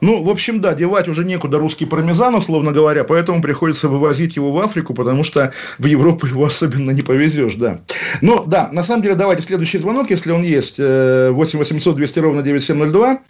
Ну, 0.00 0.22
в 0.22 0.30
общем, 0.30 0.60
да, 0.60 0.74
девать 0.74 1.08
уже 1.08 1.24
некуда 1.24 1.58
русский 1.58 1.86
пармезан, 1.86 2.34
условно 2.34 2.72
говоря, 2.72 3.04
поэтому 3.04 3.42
приходится 3.42 3.88
вывозить 3.88 4.36
его 4.36 4.52
в 4.52 4.60
Африку, 4.60 4.94
потому 4.94 5.24
что 5.24 5.52
в 5.78 5.86
Европу 5.86 6.26
его 6.26 6.44
особенно 6.44 6.90
не 6.90 7.02
повезешь, 7.02 7.54
да. 7.54 7.80
Ну, 8.20 8.44
да, 8.46 8.68
на 8.72 8.82
самом 8.82 9.02
деле, 9.02 9.14
давайте 9.14 9.42
следующий 9.42 9.78
звонок, 9.78 10.10
если 10.10 10.32
он 10.32 10.42
есть. 10.42 10.78
8 10.78 11.58
800 11.58 11.96
200 11.96 12.18
ровно 12.18 12.42
9702. 12.42 13.20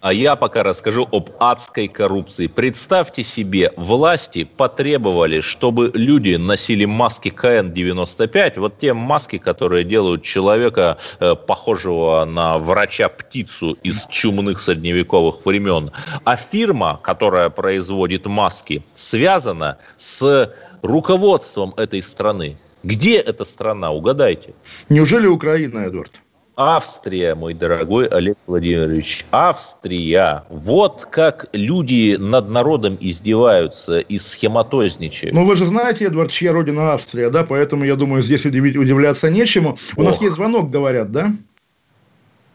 А 0.00 0.12
я 0.12 0.36
пока 0.36 0.62
расскажу 0.62 1.08
об 1.10 1.30
адской 1.40 1.88
коррупции. 1.88 2.46
Представьте 2.46 3.24
себе, 3.24 3.72
власти 3.76 4.44
потребовали, 4.44 5.40
чтобы 5.40 5.90
люди 5.92 6.36
носили 6.36 6.84
маски 6.84 7.30
КН-95, 7.30 8.60
вот 8.60 8.78
те 8.78 8.94
маски, 8.94 9.38
которые 9.38 9.82
делают 9.82 10.22
человека, 10.22 10.98
э, 11.18 11.34
похожего 11.34 12.24
на 12.24 12.58
врача-птицу 12.58 13.76
из 13.82 14.06
чумных 14.06 14.60
средневековых 14.60 15.44
времен. 15.44 15.90
А 16.22 16.36
фирма, 16.36 17.00
которая 17.02 17.50
производит 17.50 18.26
маски, 18.26 18.84
связана 18.94 19.78
с 19.96 20.54
руководством 20.82 21.74
этой 21.76 22.02
страны. 22.02 22.56
Где 22.84 23.16
эта 23.18 23.44
страна, 23.44 23.90
угадайте? 23.90 24.54
Неужели 24.88 25.26
Украина, 25.26 25.80
Эдвард? 25.80 26.12
Австрия, 26.58 27.36
мой 27.36 27.54
дорогой 27.54 28.06
Олег 28.08 28.36
Владимирович, 28.48 29.24
Австрия. 29.30 30.42
Вот 30.48 31.06
как 31.08 31.46
люди 31.52 32.16
над 32.18 32.50
народом 32.50 32.98
издеваются 33.00 34.00
и 34.00 34.18
схематозничают. 34.18 35.36
Ну, 35.36 35.46
вы 35.46 35.54
же 35.54 35.66
знаете, 35.66 36.06
Эдвард, 36.06 36.32
чья 36.32 36.52
родина 36.52 36.94
Австрия, 36.94 37.30
да? 37.30 37.44
Поэтому, 37.44 37.84
я 37.84 37.94
думаю, 37.94 38.24
здесь 38.24 38.44
удивляться 38.44 39.30
нечему. 39.30 39.78
У 39.96 40.00
Ох. 40.00 40.06
нас 40.08 40.20
есть 40.20 40.34
звонок, 40.34 40.68
говорят, 40.68 41.12
да? 41.12 41.30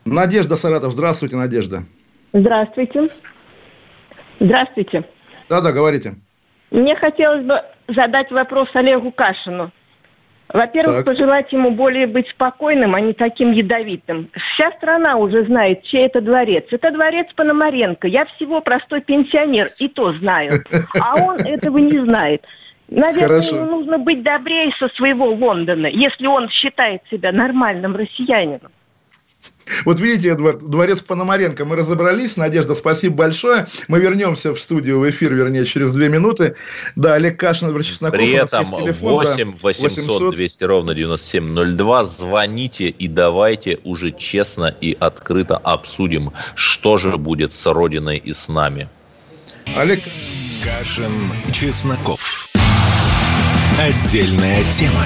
Надежда 0.04 0.58
Саратов. 0.58 0.92
Здравствуйте, 0.92 1.38
Надежда. 1.38 1.86
Здравствуйте. 2.34 3.08
Здравствуйте. 4.42 5.06
Да-да, 5.48 5.72
говорите. 5.72 6.16
Мне 6.72 6.98
хотелось 6.98 7.46
бы 7.46 7.62
задать 7.88 8.32
вопрос 8.32 8.68
Олегу 8.74 9.14
Кашину. 9.14 9.72
Во-первых, 10.54 11.04
пожелать 11.04 11.52
ему 11.52 11.72
более 11.72 12.06
быть 12.06 12.30
спокойным, 12.30 12.94
а 12.94 13.02
не 13.02 13.14
таким 13.14 13.52
ядовитым. 13.52 14.30
Вся 14.54 14.72
страна 14.74 15.18
уже 15.18 15.46
знает, 15.46 15.82
чей 15.84 16.06
это 16.06 16.22
дворец. 16.22 16.66
Это 16.70 16.92
дворец 16.92 17.28
Пономаренко. 17.36 18.08
Я 18.08 18.26
всего 18.26 18.62
простой 18.62 19.02
пенсионер, 19.02 19.70
и 19.80 19.88
то 19.90 20.14
знаю. 20.14 20.64
А 21.00 21.16
он 21.16 21.38
этого 21.46 21.80
не 21.80 21.98
знает. 22.00 22.46
Наверное, 22.88 23.42
Хорошо. 23.42 23.56
ему 23.56 23.66
нужно 23.66 23.98
быть 23.98 24.22
добрее 24.22 24.72
со 24.78 24.88
своего 24.90 25.26
Лондона, 25.26 25.88
если 25.88 26.28
он 26.28 26.50
считает 26.50 27.02
себя 27.10 27.32
нормальным 27.32 27.96
россиянином. 27.96 28.72
Вот 29.86 30.00
видите, 30.00 30.30
Эдвард, 30.30 30.68
дворец 30.70 31.02
Пономаренко, 31.02 31.66
мы 31.66 31.76
разобрались. 31.76 32.38
Надежда, 32.38 32.76
спасибо 32.76 33.16
большое. 33.16 33.68
Мы 33.88 34.00
вернемся 34.00 34.54
в 34.54 34.60
студию, 34.60 35.00
в 35.00 35.10
эфир, 35.10 35.34
вернее, 35.34 35.66
через 35.66 35.94
две 35.94 36.10
минуты. 36.10 36.56
Да, 36.96 37.14
Олег 37.14 37.40
Кашин, 37.40 37.70
Эдвард 37.70 37.86
Чесноков. 37.86 38.20
При 38.20 38.32
этом 38.32 38.66
телефон, 38.66 39.26
8 39.26 39.56
800 39.62 40.36
200 40.36 40.64
ровно 40.64 40.94
9702. 40.94 42.06
Звоните 42.06 42.88
и 42.88 43.08
давайте 43.08 43.80
уже 43.84 44.12
честно 44.12 44.74
и 44.82 44.96
открыто 45.00 45.58
обсудим, 45.58 46.32
что 46.56 46.98
же 46.98 47.18
будет 47.18 47.52
с 47.52 47.66
Родиной 47.72 48.18
и 48.18 48.34
с 48.34 48.48
нами. 48.48 48.90
Олег 49.78 50.02
Кашин, 50.64 51.12
Чесноков. 51.52 52.48
Отдельная 53.80 54.64
тема. 54.72 55.06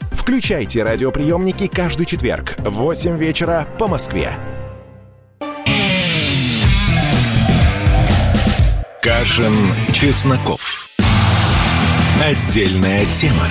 Включайте 0.21 0.83
радиоприемники 0.83 1.65
каждый 1.65 2.05
четверг 2.05 2.53
в 2.59 2.69
8 2.69 3.17
вечера 3.17 3.67
по 3.79 3.87
Москве. 3.87 4.31
Кашин, 9.01 9.51
Чесноков. 9.91 10.87
Отдельная 12.23 13.03
тема. 13.07 13.47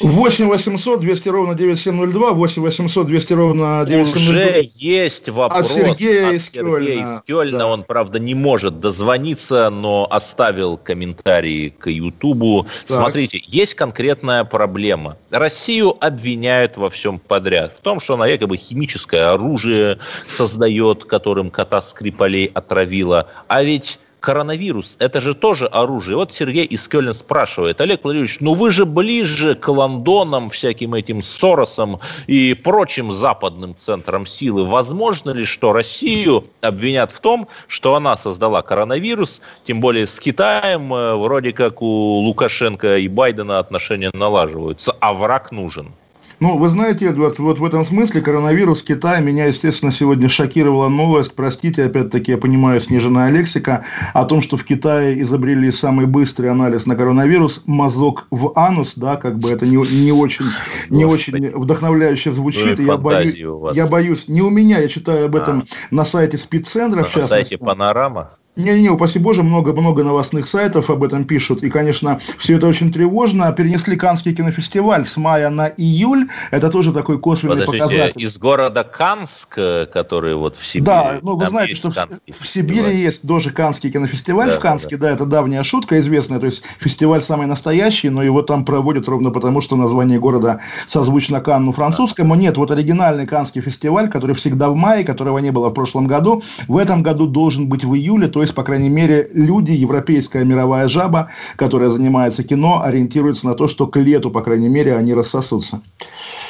8 0.00 0.48
800 0.48 1.00
200 1.00 1.28
ровно 1.28 1.54
9702, 1.54 2.32
8 2.32 2.62
800 2.62 3.06
200 3.06 3.32
ровно 3.32 3.84
9702. 3.86 4.32
Уже 4.32 4.68
есть 4.74 5.28
вопрос 5.28 5.70
от 5.70 5.76
Сергея, 5.76 6.36
от 6.36 6.42
Сергея 6.42 7.02
из 7.02 7.22
Кёльна. 7.22 7.58
Да. 7.58 7.66
Он, 7.66 7.82
правда, 7.82 8.18
не 8.18 8.34
может 8.34 8.80
дозвониться, 8.80 9.70
но 9.70 10.06
оставил 10.10 10.76
комментарии 10.76 11.70
к 11.70 11.90
Ютубу. 11.90 12.66
Смотрите, 12.84 13.40
есть 13.46 13.74
конкретная 13.74 14.44
проблема. 14.44 15.16
Россию 15.30 15.96
обвиняют 16.00 16.76
во 16.76 16.90
всем 16.90 17.18
подряд. 17.18 17.72
В 17.76 17.80
том, 17.80 18.00
что 18.00 18.14
она 18.14 18.26
якобы 18.26 18.56
химическое 18.56 19.32
оружие 19.32 19.98
создает, 20.26 21.04
которым 21.04 21.50
кота 21.50 21.80
Скрипалей 21.80 22.50
отравила. 22.54 23.28
А 23.48 23.62
ведь 23.62 23.98
коронавирус, 24.20 24.96
это 24.98 25.20
же 25.20 25.34
тоже 25.34 25.66
оружие. 25.66 26.16
Вот 26.16 26.32
Сергей 26.32 26.64
из 26.64 26.86
Кёльна 26.88 27.12
спрашивает, 27.12 27.80
Олег 27.80 28.04
Владимирович, 28.04 28.38
ну 28.40 28.54
вы 28.54 28.72
же 28.72 28.84
ближе 28.84 29.54
к 29.54 29.68
Лондонам, 29.68 30.50
всяким 30.50 30.94
этим 30.94 31.22
Соросам 31.22 31.98
и 32.26 32.54
прочим 32.54 33.12
западным 33.12 33.76
центрам 33.76 34.26
силы. 34.26 34.64
Возможно 34.64 35.30
ли, 35.30 35.44
что 35.44 35.72
Россию 35.72 36.44
обвинят 36.60 37.12
в 37.12 37.20
том, 37.20 37.48
что 37.66 37.94
она 37.94 38.16
создала 38.16 38.62
коронавирус, 38.62 39.40
тем 39.64 39.80
более 39.80 40.06
с 40.06 40.18
Китаем, 40.20 40.92
э, 40.92 41.14
вроде 41.14 41.52
как 41.52 41.82
у 41.82 42.18
Лукашенко 42.20 42.98
и 42.98 43.08
Байдена 43.08 43.58
отношения 43.58 44.10
налаживаются, 44.12 44.96
а 45.00 45.12
враг 45.12 45.52
нужен? 45.52 45.92
Ну, 46.40 46.56
вы 46.56 46.68
знаете, 46.68 47.06
Эдвард, 47.06 47.38
вот 47.38 47.58
в 47.58 47.64
этом 47.64 47.84
смысле 47.84 48.20
коронавирус 48.20 48.82
Китая 48.82 49.20
меня, 49.20 49.46
естественно, 49.46 49.90
сегодня 49.90 50.28
шокировала 50.28 50.88
новость. 50.88 51.34
Простите, 51.34 51.84
опять-таки, 51.84 52.32
я 52.32 52.38
понимаю, 52.38 52.80
сниженная 52.80 53.30
лексика 53.30 53.84
о 54.14 54.24
том, 54.24 54.40
что 54.40 54.56
в 54.56 54.64
Китае 54.64 55.20
изобрели 55.22 55.72
самый 55.72 56.06
быстрый 56.06 56.50
анализ 56.50 56.86
на 56.86 56.94
коронавирус, 56.94 57.62
мазок 57.66 58.26
в 58.30 58.52
анус, 58.54 58.92
да, 58.94 59.16
как 59.16 59.38
бы 59.38 59.50
это 59.50 59.66
не, 59.66 59.76
не 59.76 60.12
очень, 60.12 60.46
не 60.90 61.04
очень 61.04 61.50
вдохновляюще 61.56 62.30
звучит. 62.30 62.78
Я 62.78 62.96
боюсь, 62.96 63.36
я 63.74 63.86
боюсь, 63.88 64.28
не 64.28 64.42
у 64.42 64.50
меня, 64.50 64.78
я 64.78 64.88
читаю 64.88 65.26
об 65.26 65.34
этом 65.34 65.60
а. 65.60 65.94
на 65.94 66.04
сайте 66.04 66.38
спеццентра. 66.38 67.06
На 67.14 67.20
сайте 67.20 67.58
Панорама? 67.58 68.37
Не-не, 68.58 68.90
упаси 68.90 69.20
боже, 69.20 69.44
много-много 69.44 70.02
новостных 70.02 70.46
сайтов 70.46 70.90
об 70.90 71.04
этом 71.04 71.24
пишут. 71.24 71.62
И, 71.62 71.70
конечно, 71.70 72.18
все 72.38 72.56
это 72.56 72.66
очень 72.66 72.92
тревожно. 72.92 73.52
Перенесли 73.52 73.96
Канский 73.96 74.34
кинофестиваль 74.34 75.06
с 75.06 75.16
мая 75.16 75.48
на 75.48 75.68
июль. 75.68 76.28
Это 76.50 76.68
тоже 76.68 76.92
такой 76.92 77.20
косвенный 77.20 77.64
Подождите, 77.66 77.84
показатель. 77.84 78.22
из 78.24 78.36
города 78.36 78.82
Канск, 78.82 79.54
который 79.92 80.34
вот 80.34 80.56
в 80.56 80.66
Сибири. 80.66 80.84
Да, 80.84 81.18
ну 81.22 81.36
вы 81.36 81.48
знаете, 81.48 81.76
что 81.76 81.90
в, 81.90 82.46
Сибири 82.46 82.96
есть 82.96 83.22
тоже 83.22 83.52
Канский 83.52 83.92
кинофестиваль 83.92 84.50
Да, 84.50 84.56
в 84.56 84.58
Канске, 84.58 84.96
да, 84.96 85.12
это 85.12 85.24
давняя 85.24 85.62
шутка 85.62 86.00
известная, 86.00 86.40
то 86.40 86.46
есть 86.46 86.62
фестиваль 86.80 87.20
самый 87.20 87.46
настоящий, 87.46 88.08
но 88.08 88.24
его 88.24 88.42
там 88.42 88.64
проводят 88.64 89.08
ровно 89.08 89.30
потому, 89.30 89.60
что 89.60 89.76
название 89.76 90.18
города 90.18 90.60
созвучно 90.88 91.40
Канну 91.40 91.70
французскому. 91.70 92.34
Нет, 92.34 92.56
вот 92.56 92.72
оригинальный 92.72 93.26
Канский 93.26 93.60
фестиваль, 93.60 94.08
который 94.08 94.34
всегда 94.34 94.68
в 94.68 94.74
мае, 94.74 95.04
которого 95.04 95.38
не 95.38 95.52
было 95.52 95.68
в 95.68 95.74
прошлом 95.74 96.08
году, 96.08 96.42
в 96.66 96.76
этом 96.76 97.04
году 97.04 97.28
должен 97.28 97.68
быть 97.68 97.84
в 97.84 97.94
июле, 97.94 98.26
то 98.26 98.40
есть, 98.40 98.47
по 98.52 98.62
крайней 98.62 98.88
мере, 98.88 99.28
люди, 99.32 99.72
европейская 99.72 100.44
мировая 100.44 100.88
жаба, 100.88 101.30
которая 101.56 101.90
занимается 101.90 102.42
кино, 102.42 102.82
ориентируются 102.82 103.46
на 103.46 103.54
то, 103.54 103.68
что 103.68 103.86
к 103.86 103.96
лету, 103.96 104.30
по 104.30 104.42
крайней 104.42 104.68
мере, 104.68 104.96
они 104.96 105.14
рассосутся. 105.14 105.80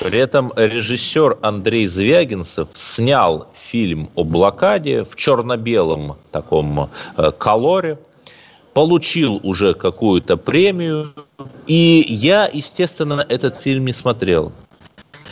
При 0.01 0.19
этом 0.19 0.53
режиссер 0.57 1.39
Андрей 1.43 1.87
Звягинцев 1.87 2.69
снял 2.75 3.49
фильм 3.55 4.11
о 4.15 4.25
блокаде 4.25 5.05
в 5.05 5.17
черно-белом 5.17 6.17
таком 6.31 6.89
э, 7.17 7.33
колоре, 7.39 7.99
получил 8.75 9.41
уже 9.43 9.75
какую-то 9.75 10.37
премию, 10.37 11.13
и 11.67 12.05
я, 12.09 12.49
естественно, 12.53 13.27
этот 13.29 13.57
фильм 13.57 13.87
не 13.87 13.93
смотрел. 13.93 14.53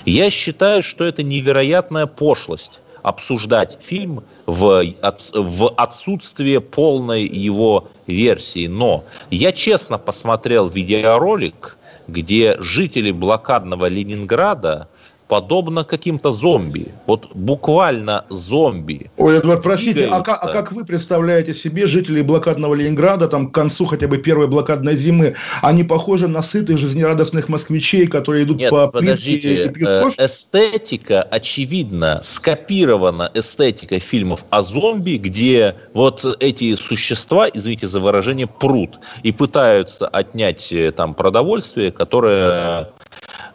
Я 0.05 0.31
считаю, 0.31 0.83
что 0.83 1.05
это 1.05 1.23
невероятная 1.23 2.07
пошлость 2.07 2.81
обсуждать 3.07 3.79
фильм 3.81 4.25
в, 4.47 4.83
отс- 5.01 5.31
в 5.33 5.73
отсутствие 5.77 6.61
полной 6.61 7.23
его 7.23 7.89
версии. 8.09 8.67
Но 8.67 9.05
я 9.31 9.53
честно 9.53 9.97
посмотрел 9.97 10.67
видеоролик, 10.67 11.79
где 12.09 12.57
жители 12.59 13.13
блокадного 13.13 13.87
Ленинграда 13.87 14.89
подобно 15.29 15.85
каким-то 15.85 16.33
зомби. 16.33 16.93
Вот 17.07 17.35
буквально 17.35 18.25
зомби. 18.31 19.11
Ой, 19.17 19.39
Эдвард, 19.39 19.63
простите, 19.63 20.07
а 20.07 20.21
как, 20.21 20.43
а 20.43 20.53
как 20.53 20.73
вы 20.73 20.85
представляете 20.85 21.55
себе 21.55 21.87
жителей 21.87 22.23
блокадного 22.23 22.75
Ленинграда, 22.75 23.29
там, 23.29 23.51
к 23.51 23.55
концу 23.55 23.87
хотя 23.87 24.09
бы 24.09 24.19
первой 24.19 24.47
блокадной 24.47 24.97
зимы, 24.97 25.35
они 25.63 25.85
похожи 25.85 26.29
на 26.29 26.43
сытых, 26.43 26.79
жизнерадостных 26.79 27.49
москвичей, 27.49 28.07
которые 28.07 28.45
идут 28.45 28.59
Нет, 28.59 28.71
по 28.71 28.89
подождите, 28.89 29.67
и 29.67 29.69
пьют 29.69 29.89
э, 29.89 30.25
эстетика, 30.25 31.23
очевидно, 31.23 32.21
скопирована 32.23 33.31
эстетика 33.35 33.99
фильмов 33.99 34.45
о 34.51 34.63
зомби, 34.63 35.17
где 35.17 35.75
вот 35.93 36.25
эти 36.41 36.75
существа, 36.75 37.49
извините 37.53 37.87
за 37.87 38.01
выражение, 38.01 38.47
прут 38.47 38.99
и 39.23 39.33
пытаются 39.33 40.07
отнять 40.07 40.73
э, 40.73 40.93
там 40.93 41.15
продовольствие, 41.15 41.91
которое 41.91 42.91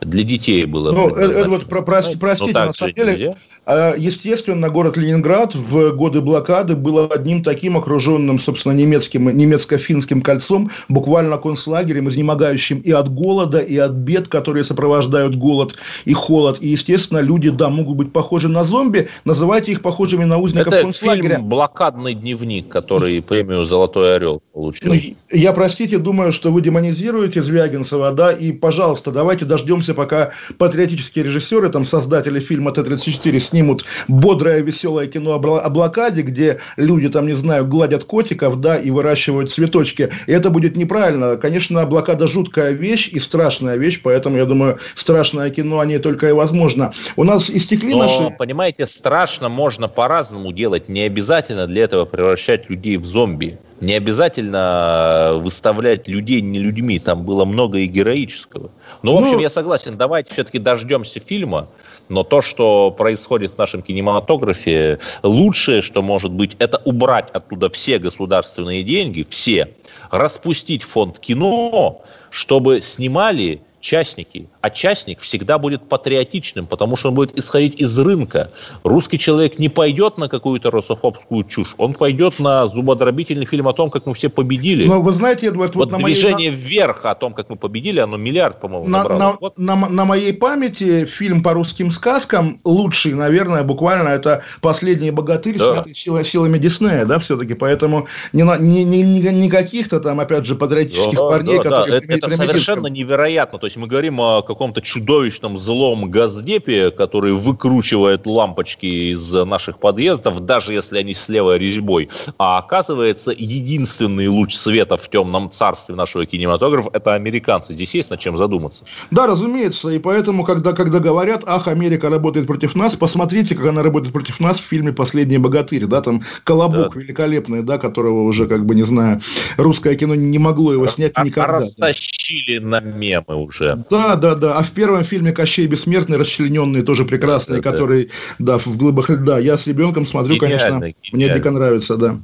для 0.02 0.24
детей 0.24 0.66
было. 0.66 0.92
Ну, 0.92 1.08
э, 1.08 1.12
предназначено. 1.14 1.44
Эдвард, 1.46 1.66
про- 1.68 1.82
прости- 1.82 2.14
Ну, 2.16 2.20
простите, 2.20 2.54
так 2.54 2.68
на 2.68 2.74
самом 2.74 2.94
деле, 2.94 3.12
нельзя. 3.12 3.36
А, 3.72 3.96
Естественно, 3.96 4.70
город 4.70 4.98
Ленинград 4.98 5.56
в 5.56 5.92
годы 5.92 6.20
блокады 6.20 6.76
был 6.76 7.10
одним 7.10 7.42
таким 7.42 7.78
окруженным, 7.78 8.38
собственно, 8.38 8.74
немецким, 8.74 9.30
немецко-финским 9.30 10.22
кольцом, 10.22 10.70
буквально 10.90 11.38
концлагерем, 11.38 12.10
изнемогающим 12.10 12.80
и 12.80 12.92
от 12.92 13.08
голода, 13.14 13.60
и 13.60 13.78
от 13.78 13.92
бед, 13.94 14.28
которые 14.28 14.66
сопровождают 14.66 15.38
голод 15.38 15.76
и 16.04 16.12
холод. 16.12 16.58
И, 16.60 16.68
естественно, 16.68 17.20
люди, 17.20 17.50
да, 17.50 17.70
могут 17.70 17.96
быть 17.96 18.12
похожи 18.12 18.50
на 18.50 18.66
зомби, 18.66 19.08
называйте 19.24 19.72
их 19.72 19.82
похожими 19.82 20.26
на 20.26 20.38
узников 20.38 20.74
Это 20.74 20.82
концлагеря. 20.82 21.36
фильм 21.36 21.48
«Блокадный 21.48 22.14
дневник», 22.14 22.68
который 22.68 23.22
премию 23.22 23.64
«Золотой 23.64 24.18
орел» 24.18 24.42
получил. 24.54 24.94
Я, 25.32 25.54
простите, 25.54 25.98
думаю, 25.98 26.34
что 26.34 26.52
вы 26.52 26.60
демонизируете 26.60 27.42
Звягинцева, 27.42 28.12
да, 28.12 28.34
и, 28.34 28.52
пожалуйста, 28.52 29.12
давайте 29.12 29.46
дождемся, 29.46 29.94
пока 29.94 30.32
патриотические 30.58 31.24
режиссеры, 31.24 31.70
там, 31.70 31.86
создатели 31.86 32.42
фильма 32.42 32.74
Т-34 32.74 33.40
снимут 33.40 33.61
бодрое, 34.08 34.62
веселое 34.62 35.08
кино 35.08 35.34
о 35.34 35.70
блокаде, 35.70 36.22
где 36.22 36.60
люди, 36.78 37.10
там, 37.10 37.28
не 37.28 37.34
знаю, 37.34 37.66
гладят 37.66 38.04
котиков, 38.04 38.60
да, 38.60 38.78
и 38.78 38.92
выращивают 38.92 39.52
цветочки. 39.52 40.10
И 40.28 40.32
это 40.32 40.50
будет 40.50 40.76
неправильно. 40.78 41.38
Конечно, 41.38 41.86
блокада 41.86 42.28
жуткая 42.28 42.72
вещь 42.72 43.10
и 43.12 43.20
страшная 43.20 43.78
вещь, 43.78 44.02
поэтому, 44.04 44.38
я 44.38 44.46
думаю, 44.46 44.80
страшное 44.96 45.50
кино 45.50 45.80
о 45.80 45.86
ней 45.86 46.00
только 46.00 46.30
и 46.30 46.32
возможно. 46.32 46.94
У 47.16 47.24
нас 47.24 47.50
истекли 47.50 47.94
Но, 47.94 48.04
наши... 48.04 48.36
понимаете, 48.38 48.86
страшно 48.88 49.50
можно 49.50 49.88
по-разному 49.88 50.52
делать. 50.52 50.90
Не 50.90 51.02
обязательно 51.02 51.68
для 51.68 51.84
этого 51.84 52.06
превращать 52.06 52.70
людей 52.70 52.98
в 52.98 53.06
зомби. 53.06 53.58
Не 53.82 53.96
обязательно 53.96 55.34
выставлять 55.38 56.08
людей 56.08 56.42
не 56.42 56.60
людьми. 56.60 57.00
Там 57.00 57.24
было 57.24 57.46
много 57.46 57.80
и 57.80 57.88
героического. 57.88 58.70
Ну, 59.02 59.16
в 59.16 59.20
общем, 59.20 59.38
Ну- 59.38 59.42
я 59.42 59.50
согласен. 59.50 59.98
Давайте 59.98 60.34
все-таки 60.34 60.60
дождемся 60.60 61.20
фильма. 61.20 61.68
Но 62.10 62.24
то, 62.24 62.42
что 62.42 62.92
происходит 62.92 63.52
в 63.52 63.58
нашем 63.58 63.82
кинематографе, 63.82 65.00
лучшее, 65.24 65.82
что 65.82 66.02
может 66.02 66.32
быть, 66.32 66.56
это 66.60 66.82
убрать 66.84 67.30
оттуда 67.32 67.70
все 67.70 68.00
государственные 68.00 68.84
деньги, 68.84 69.26
все, 69.30 69.74
распустить 70.10 70.84
фонд 70.84 71.20
кино, 71.20 72.04
чтобы 72.30 72.82
снимали 72.82 73.62
частники. 73.82 74.48
А 74.62 74.70
частник 74.70 75.20
всегда 75.20 75.58
будет 75.58 75.90
патриотичным, 75.90 76.68
потому 76.68 76.96
что 76.96 77.10
он 77.10 77.16
будет 77.16 77.38
исходить 77.38 77.76
из 77.82 77.98
рынка. 78.00 78.52
Русский 78.84 79.18
человек 79.20 79.60
не 79.60 79.70
пойдет 79.70 80.18
на 80.18 80.30
какую-то 80.30 80.72
русофобскую 80.72 81.44
чушь, 81.44 81.74
он 81.78 81.94
пойдет 81.94 82.40
на 82.40 82.68
зубодробительный 82.68 83.46
фильм 83.46 83.68
о 83.68 83.74
том, 83.74 83.90
как 83.90 84.06
мы 84.06 84.14
все 84.14 84.30
победили. 84.30 84.88
Но 84.88 85.02
вы 85.02 85.12
знаете, 85.12 85.48
Эдвард, 85.48 85.76
вот, 85.76 85.86
вот 85.86 85.92
на 85.92 86.00
моей... 86.00 86.14
движение 86.16 86.52
вверх 86.52 87.06
о 87.06 87.16
том, 87.16 87.34
как 87.34 87.50
мы 87.50 87.56
победили, 87.56 88.00
оно 88.00 88.18
миллиард, 88.18 88.62
по-моему, 88.62 88.88
На, 88.88 89.00
набрало. 89.00 89.20
на- 89.20 89.38
Вот 89.42 89.58
на- 89.58 89.76
на 89.90 90.06
моей 90.06 90.34
памяти 90.34 91.06
фильм 91.06 91.42
по 91.44 91.54
русским 91.54 91.90
сказкам 91.92 92.62
лучший, 92.64 93.14
наверное, 93.14 93.64
буквально 93.64 94.10
это 94.10 94.44
«Последний 94.62 95.12
богатырь», 95.12 95.58
Да. 95.58 95.74
снятый 95.74 95.96
сила- 95.96 96.24
силами 96.24 96.58
Диснея, 96.60 97.06
да, 97.06 97.18
все-таки. 97.20 97.56
Поэтому 97.56 98.08
не, 98.32 98.44
не, 98.60 98.84
не, 98.84 99.02
не- 99.02 99.20
не 99.42 99.50
каких-то 99.50 100.00
там, 100.00 100.20
опять 100.20 100.46
же, 100.46 100.56
патриотических 100.56 101.18
Да, 101.18 101.28
парней, 101.30 101.58
да, 101.58 101.64
да. 101.64 101.70
которые... 101.70 101.98
Это, 101.98 102.08
прими- 102.08 102.18
это 102.18 102.28
примитивны. 102.28 102.48
совершенно 102.48 102.88
невероятно. 102.88 103.58
То 103.60 103.66
есть 103.72 103.78
мы 103.78 103.88
говорим 103.88 104.20
о 104.20 104.42
каком-то 104.42 104.82
чудовищном 104.82 105.58
злом 105.58 106.12
газдепе, 106.12 106.92
который 106.92 107.32
выкручивает 107.32 108.28
лампочки 108.28 109.14
из 109.14 109.34
наших 109.34 109.80
подъездов, 109.80 110.42
даже 110.42 110.74
если 110.74 110.98
они 110.98 111.14
с 111.14 111.30
левой 111.30 111.58
резьбой. 111.58 112.10
А 112.38 112.58
оказывается, 112.58 113.32
единственный 113.32 114.28
луч 114.28 114.54
света 114.56 114.98
в 114.98 115.10
темном 115.10 115.50
царстве 115.50 115.96
нашего 115.96 116.26
кинематографа– 116.26 116.90
это 116.94 117.14
американцы. 117.14 117.74
Здесь 117.74 117.96
есть 117.96 118.10
над 118.10 118.20
чем 118.20 118.36
задуматься. 118.36 118.84
Да, 119.10 119.26
разумеется. 119.26 119.90
И 119.90 120.00
поэтому, 120.00 120.44
когда, 120.44 120.74
когда 120.74 121.00
говорят, 121.00 121.44
ах, 121.46 121.68
Америка 121.68 122.10
работает 122.10 122.48
против 122.48 122.76
нас, 122.76 122.96
посмотрите, 122.96 123.56
как 123.56 123.68
она 123.68 123.84
работает 123.84 124.12
против 124.12 124.40
нас 124.42 124.60
в 124.60 124.64
фильме 124.64 124.92
«Последний 124.92 125.38
богатырь». 125.38 125.86
Да, 125.86 126.02
там 126.02 126.24
колобок 126.44 126.96
великолепный, 126.96 127.64
да, 127.64 127.78
которого 127.78 128.24
уже, 128.24 128.48
как 128.48 128.66
бы, 128.66 128.76
не 128.76 128.84
знаю, 128.84 129.22
русское 129.58 129.96
кино 129.96 130.16
не 130.16 130.40
могло 130.40 130.74
его 130.74 130.88
снять 130.88 131.14
А- 131.16 131.24
никогда. 131.24 131.48
да. 131.48 131.54
Растащили 131.54 132.58
на 132.58 132.82
мемы 132.82 133.36
уже. 133.36 133.61
Да, 133.90 134.16
да, 134.16 134.36
да. 134.36 134.58
А 134.58 134.64
в 134.64 134.72
первом 134.72 135.04
фильме 135.04 135.32
Кощей 135.32 135.68
Бессмертный, 135.68 136.18
расчлененный, 136.18 136.84
тоже 136.84 137.06
прекрасный, 137.06 137.58
Да, 137.58 137.62
да, 137.62 137.70
да. 137.70 137.72
который, 137.72 138.10
да, 138.40 138.58
в 138.58 138.78
глыбах 138.78 139.10
льда. 139.10 139.40
Я 139.40 139.58
с 139.58 139.68
ребенком 139.68 140.06
смотрю, 140.06 140.36
Гениально, 140.36 140.58
конечно, 140.58 140.80
мне 140.80 140.96
гениально. 141.12 141.36
дико 141.36 141.52
нравится, 141.52 141.96
да. 141.98 142.18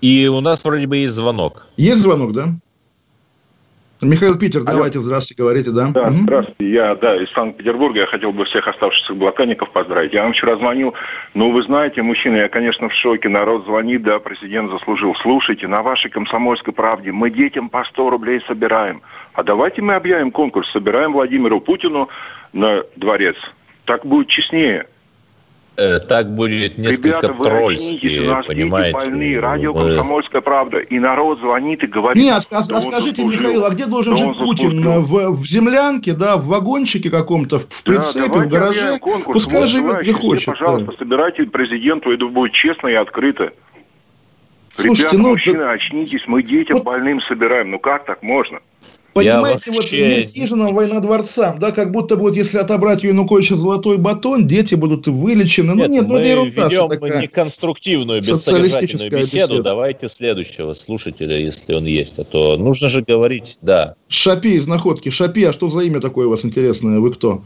И 0.00 0.26
у 0.28 0.40
нас 0.40 0.64
вроде 0.64 0.86
бы 0.86 0.98
есть 0.98 1.14
звонок. 1.14 1.66
Есть 1.76 2.02
звонок, 2.02 2.32
да? 2.32 2.54
Михаил 4.04 4.38
Питер, 4.38 4.62
давайте, 4.62 5.00
здравствуйте, 5.00 5.42
говорите, 5.42 5.70
да? 5.70 5.88
Да, 5.88 6.10
Мгм. 6.10 6.22
здравствуйте. 6.24 6.70
Я, 6.70 6.94
да, 6.94 7.16
из 7.16 7.30
Санкт-Петербурга. 7.32 8.00
Я 8.00 8.06
хотел 8.06 8.32
бы 8.32 8.44
всех 8.44 8.68
оставшихся 8.68 9.14
блокадников 9.14 9.70
поздравить. 9.72 10.12
Я 10.12 10.24
вам 10.24 10.32
вчера 10.32 10.56
звонил. 10.56 10.94
Ну, 11.32 11.50
вы 11.52 11.62
знаете, 11.62 12.02
мужчина, 12.02 12.36
я, 12.36 12.48
конечно, 12.48 12.88
в 12.88 12.94
шоке. 12.94 13.28
Народ 13.28 13.64
звонит, 13.64 14.02
да, 14.02 14.18
президент 14.18 14.70
заслужил. 14.70 15.14
Слушайте, 15.22 15.66
на 15.68 15.82
вашей 15.82 16.10
комсомольской 16.10 16.74
правде 16.74 17.12
мы 17.12 17.30
детям 17.30 17.68
по 17.70 17.84
100 17.84 18.10
рублей 18.10 18.40
собираем. 18.46 19.02
А 19.32 19.42
давайте 19.42 19.82
мы 19.82 19.94
объявим 19.94 20.30
конкурс. 20.30 20.70
Собираем 20.72 21.12
Владимиру 21.12 21.60
Путину 21.60 22.08
на 22.52 22.82
дворец. 22.96 23.36
Так 23.86 24.04
будет 24.06 24.28
честнее. 24.28 24.86
Э, 25.76 25.98
так 25.98 26.32
будет 26.32 26.78
несколько 26.78 27.08
Ребята, 27.08 27.32
вы 27.32 27.44
тролльски, 27.46 27.96
очнитесь, 27.96 28.20
у 28.20 28.24
нас 28.26 28.46
дети 28.46 28.54
понимаете. 28.54 28.92
больные, 28.92 29.40
радио 29.40 29.74
Мы- 29.74 29.80
«Комсомольская 29.88 30.40
правда». 30.40 30.78
И 30.78 30.98
народ 31.00 31.40
звонит 31.40 31.82
и 31.82 31.86
говорит... 31.88 32.22
Нет, 32.22 32.46
а, 32.52 32.62
«Да 32.68 32.76
а 32.76 32.80
скажите, 32.80 33.16
заслужил, 33.22 33.40
Михаил, 33.42 33.64
а 33.64 33.70
где 33.70 33.86
должен 33.86 34.12
да 34.12 34.18
жить 34.18 34.38
Путин? 34.38 34.70
заслужил». 34.70 35.02
В, 35.02 35.36
в 35.40 35.44
землянке, 35.46 36.12
да, 36.12 36.36
в 36.36 36.46
вагончике 36.46 37.10
каком-то, 37.10 37.58
в 37.58 37.62
Да, 37.62 37.68
прицепе, 37.84 38.26
в 38.28 38.32
давайте 38.32 38.50
гараже? 38.50 38.98
конкурс. 39.00 39.32
Пускай 39.42 39.60
Вот 39.62 39.68
живет 39.68 40.00
где 40.02 40.12
все, 40.12 40.20
хочет. 40.22 40.46
пожалуйста, 40.46 40.92
да. 40.92 40.96
собирайте 40.98 41.44
президенту, 41.46 42.12
это 42.12 42.26
будет 42.28 42.52
честно 42.52 42.86
и 42.86 42.94
открыто. 42.94 43.52
Слушайте, 44.76 45.02
Ребята, 45.02 45.18
ну, 45.18 45.28
мужчины, 45.30 45.62
очнитесь, 45.62 46.22
мы 46.26 46.42
детям 46.44 46.82
больным 46.82 47.20
собираем. 47.22 47.70
Ну 47.72 47.78
как 47.80 48.04
так 48.06 48.22
можно? 48.22 48.60
Понимаете, 49.14 49.70
вот 49.70 49.92
мир 49.92 50.26
хижинам, 50.26 50.74
война 50.74 51.00
дворцам, 51.00 51.58
да, 51.60 51.70
как 51.70 51.92
будто 51.92 52.16
бы 52.16 52.22
вот 52.22 52.36
если 52.36 52.58
отобрать 52.58 53.04
у 53.04 53.06
Януковича 53.06 53.54
золотой 53.54 53.96
батон, 53.96 54.46
дети 54.46 54.74
будут 54.74 55.06
вылечены. 55.06 55.74
Нет, 55.74 55.88
ну 55.88 55.94
нет, 55.94 56.08
ну 56.08 56.16
это 56.16 56.26
ерунда, 56.26 56.66
ведем 56.66 56.88
такая 56.88 57.20
не 57.20 57.28
конструктивную, 57.28 58.20
бессодержательную 58.20 59.10
беседу. 59.10 59.54
беседа. 59.54 59.62
Давайте 59.62 60.08
следующего 60.08 60.74
слушателя, 60.74 61.38
если 61.38 61.74
он 61.74 61.84
есть. 61.84 62.18
А 62.18 62.24
то 62.24 62.56
нужно 62.56 62.88
же 62.88 63.02
говорить, 63.02 63.58
да. 63.62 63.94
Шапи 64.08 64.54
из 64.54 64.66
Находки. 64.66 65.10
Шапи, 65.10 65.44
а 65.44 65.52
что 65.52 65.68
за 65.68 65.84
имя 65.84 66.00
такое 66.00 66.26
у 66.26 66.30
вас 66.30 66.44
интересное? 66.44 66.98
Вы 66.98 67.12
кто? 67.12 67.42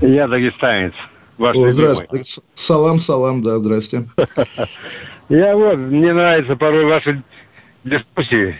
Я 0.00 0.26
дагестанец. 0.26 0.94
Ваш 1.38 1.56
О, 1.56 1.70
здравствуйте. 1.70 2.40
Салам, 2.54 2.98
салам, 2.98 3.42
да, 3.42 3.58
здрасте. 3.58 4.08
Я 5.28 5.56
вот, 5.56 5.76
мне 5.76 6.12
нравится 6.12 6.56
порой 6.56 6.84
ваши 6.84 7.22
дискуссии. 7.84 8.56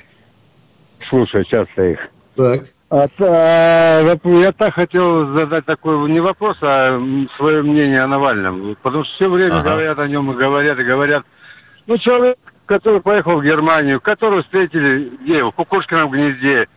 Слушаю 1.08 1.44
часто 1.44 1.82
их. 1.82 2.11
Так. 2.36 2.62
А, 2.90 3.06
а, 3.20 4.16
я 4.24 4.52
так 4.52 4.74
хотел 4.74 5.32
задать 5.34 5.64
такой 5.64 6.10
не 6.10 6.20
вопрос, 6.20 6.58
а 6.60 7.00
свое 7.36 7.62
мнение 7.62 8.02
о 8.02 8.06
Навальном. 8.06 8.76
Потому 8.82 9.04
что 9.04 9.14
все 9.14 9.30
время 9.30 9.60
ага. 9.60 9.70
говорят 9.70 9.98
о 9.98 10.08
нем 10.08 10.30
и 10.30 10.34
говорят, 10.34 10.78
и 10.78 10.84
говорят. 10.84 11.24
Ну, 11.86 11.96
человек, 11.96 12.36
который 12.66 13.00
поехал 13.00 13.40
в 13.40 13.44
Германию, 13.44 14.00
которого 14.00 14.42
встретили 14.42 15.10
где? 15.22 15.42
В 15.42 15.52
Кукушкином 15.52 16.10
гнезде, 16.10 16.68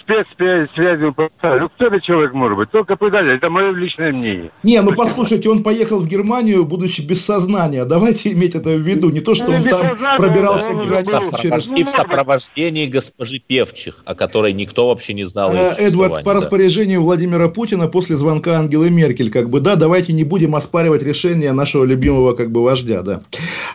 спецсвязью. 0.00 1.14
Ну, 1.16 1.68
кто 1.68 1.86
этот 1.86 2.02
человек 2.02 2.32
может 2.32 2.56
быть? 2.56 2.70
Только 2.70 2.96
предатель. 2.96 3.30
Это 3.30 3.50
мое 3.50 3.72
личное 3.72 4.12
мнение. 4.12 4.50
Не, 4.62 4.80
ну 4.82 4.92
послушайте, 4.94 5.48
он 5.48 5.62
поехал 5.62 5.98
в 5.98 6.06
Германию, 6.06 6.64
будучи 6.64 7.00
без 7.00 7.24
сознания. 7.24 7.84
Давайте 7.84 8.32
иметь 8.32 8.54
это 8.54 8.70
в 8.70 8.80
виду. 8.80 9.10
Не 9.10 9.20
то, 9.20 9.34
что 9.34 9.52
он 9.52 9.62
там 9.62 9.84
пробирался 10.16 10.72
в 10.72 10.86
границу 10.86 11.36
через... 11.40 11.70
И 11.70 11.84
в 11.84 11.88
сопровождении 11.88 12.86
госпожи 12.86 13.38
Певчих, 13.38 14.02
о 14.04 14.14
которой 14.14 14.52
никто 14.52 14.88
вообще 14.88 15.14
не 15.14 15.24
знал. 15.24 15.52
А, 15.52 15.74
Эдвард, 15.78 16.24
по 16.24 16.32
распоряжению 16.32 17.02
Владимира 17.02 17.48
Путина 17.48 17.88
после 17.88 18.16
звонка 18.16 18.58
Ангелы 18.58 18.90
Меркель, 18.90 19.30
как 19.30 19.50
бы, 19.50 19.60
да, 19.60 19.76
давайте 19.76 20.12
не 20.12 20.24
будем 20.24 20.54
оспаривать 20.56 21.02
решение 21.02 21.52
нашего 21.52 21.84
любимого, 21.84 22.34
как 22.34 22.50
бы, 22.50 22.62
вождя, 22.62 23.02
да, 23.02 23.22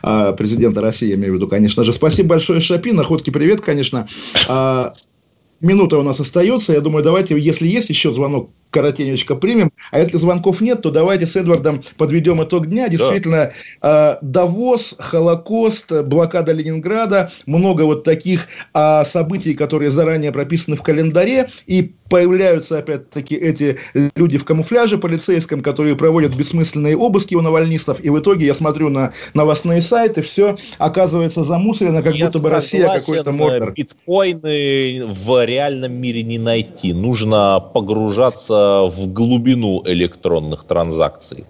а, 0.01 0.33
президента 0.33 0.81
России, 0.81 1.09
я 1.09 1.15
имею 1.15 1.33
в 1.33 1.35
виду, 1.35 1.47
конечно 1.47 1.83
же. 1.83 1.93
Спасибо 1.93 2.29
большое, 2.29 2.61
Шапи. 2.61 2.91
Находки 2.91 3.29
привет, 3.29 3.61
конечно. 3.61 4.07
Минута 5.61 5.97
у 5.97 6.03
нас 6.03 6.19
остается. 6.19 6.73
Я 6.73 6.81
думаю, 6.81 7.03
давайте, 7.03 7.39
если 7.39 7.67
есть 7.67 7.89
еще 7.89 8.11
звонок, 8.11 8.51
коротенечко 8.71 9.35
примем. 9.35 9.71
А 9.91 9.99
если 9.99 10.17
звонков 10.17 10.61
нет, 10.61 10.81
то 10.81 10.89
давайте 10.89 11.27
с 11.27 11.35
Эдвардом 11.35 11.81
подведем 11.97 12.43
итог 12.43 12.67
дня. 12.67 12.89
Действительно, 12.89 13.51
да. 13.81 14.19
Давос, 14.21 14.95
Холокост, 14.97 15.91
блокада 15.91 16.53
Ленинграда, 16.53 17.31
много 17.45 17.83
вот 17.83 18.03
таких 18.03 18.47
а, 18.73 19.05
событий, 19.05 19.53
которые 19.53 19.91
заранее 19.91 20.31
прописаны 20.31 20.75
в 20.75 20.81
календаре. 20.81 21.49
И 21.67 21.93
появляются, 22.09 22.79
опять-таки, 22.79 23.35
эти 23.35 23.77
люди 24.15 24.37
в 24.37 24.43
камуфляже 24.43 24.97
полицейском, 24.97 25.61
которые 25.61 25.95
проводят 25.95 26.35
бессмысленные 26.35 26.97
обыски 26.97 27.35
у 27.35 27.41
навальнистов. 27.41 28.03
И 28.03 28.09
в 28.09 28.19
итоге 28.19 28.45
я 28.45 28.53
смотрю 28.53 28.89
на 28.89 29.13
новостные 29.33 29.81
сайты, 29.81 30.21
все 30.21 30.57
оказывается 30.77 31.45
замусорено, 31.45 32.01
как 32.01 32.15
я 32.15 32.25
будто 32.25 32.39
бы 32.39 32.49
Россия 32.49 32.87
какой-то 32.87 33.31
мордор. 33.31 33.71
Биткоины 33.71 35.05
в 35.05 35.45
реальном 35.45 35.93
мире 35.93 36.23
не 36.23 36.37
найти. 36.37 36.93
Нужно 36.93 37.63
погружаться 37.73 38.60
в 38.87 39.11
глубину 39.11 39.81
электронных 39.85 40.63
транзакций. 40.63 41.45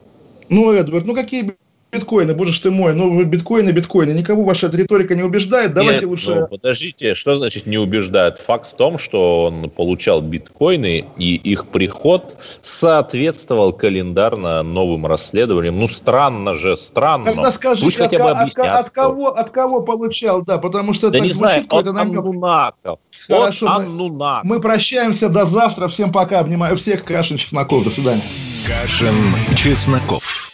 Ну, 0.49 0.72
Эдвард, 0.72 1.05
ну 1.05 1.16
какие 1.16 1.55
биткоины, 1.92 2.34
боже 2.34 2.60
ты 2.60 2.72
мой, 2.72 2.94
ну 2.94 3.24
биткоины, 3.24 3.72
биткоины, 3.72 4.12
никого 4.12 4.44
ваша 4.44 4.68
риторика 4.68 5.16
не 5.16 5.24
убеждает, 5.24 5.74
давайте 5.74 6.02
Нет, 6.02 6.10
лучше... 6.10 6.36
Ну, 6.36 6.48
подождите, 6.48 7.16
что 7.16 7.36
значит 7.36 7.66
не 7.66 7.78
убеждает? 7.78 8.38
Факт 8.38 8.72
в 8.72 8.76
том, 8.76 8.98
что 8.98 9.46
он 9.46 9.70
получал 9.70 10.22
биткоины, 10.22 11.06
и 11.18 11.36
их 11.36 11.68
приход 11.68 12.38
соответствовал 12.62 13.74
календарно 13.74 14.64
новым 14.64 15.06
расследованиям. 15.06 15.80
Ну, 15.80 15.88
странно 15.88 16.56
же, 16.56 16.78
странно. 16.78 17.26
Тогда 17.26 17.52
скажите, 17.52 17.86
Пусть 17.86 18.00
от, 18.00 18.12
хотя 18.12 18.24
бы 18.24 18.30
объяснят, 18.32 18.68
от, 18.68 18.88
от, 18.88 18.89
кого, 18.92 19.28
от 19.28 19.50
кого 19.50 19.82
получал, 19.82 20.44
да, 20.44 20.58
потому 20.58 20.94
что 20.94 21.10
да 21.10 21.18
это 21.18 21.28
не 21.28 21.34
знаю, 21.34 21.66
от 21.70 21.88
Аннунаков. 21.88 23.00
Хорошо, 23.28 23.68
от 23.68 23.88
мы, 23.88 24.39
мы 24.44 24.60
прощаемся 24.62 25.30
до 25.30 25.46
завтра, 25.46 25.88
всем 25.88 26.12
пока, 26.12 26.39
обнимаю 26.39 26.78
всех, 26.78 27.04
Кашин, 27.04 27.38
Чесноков, 27.38 27.84
до 27.84 27.89
свидания. 27.89 28.24
Кашин, 28.66 29.16
Чесноков. 29.56 30.51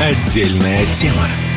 Отдельная 0.00 0.86
тема. 0.94 1.49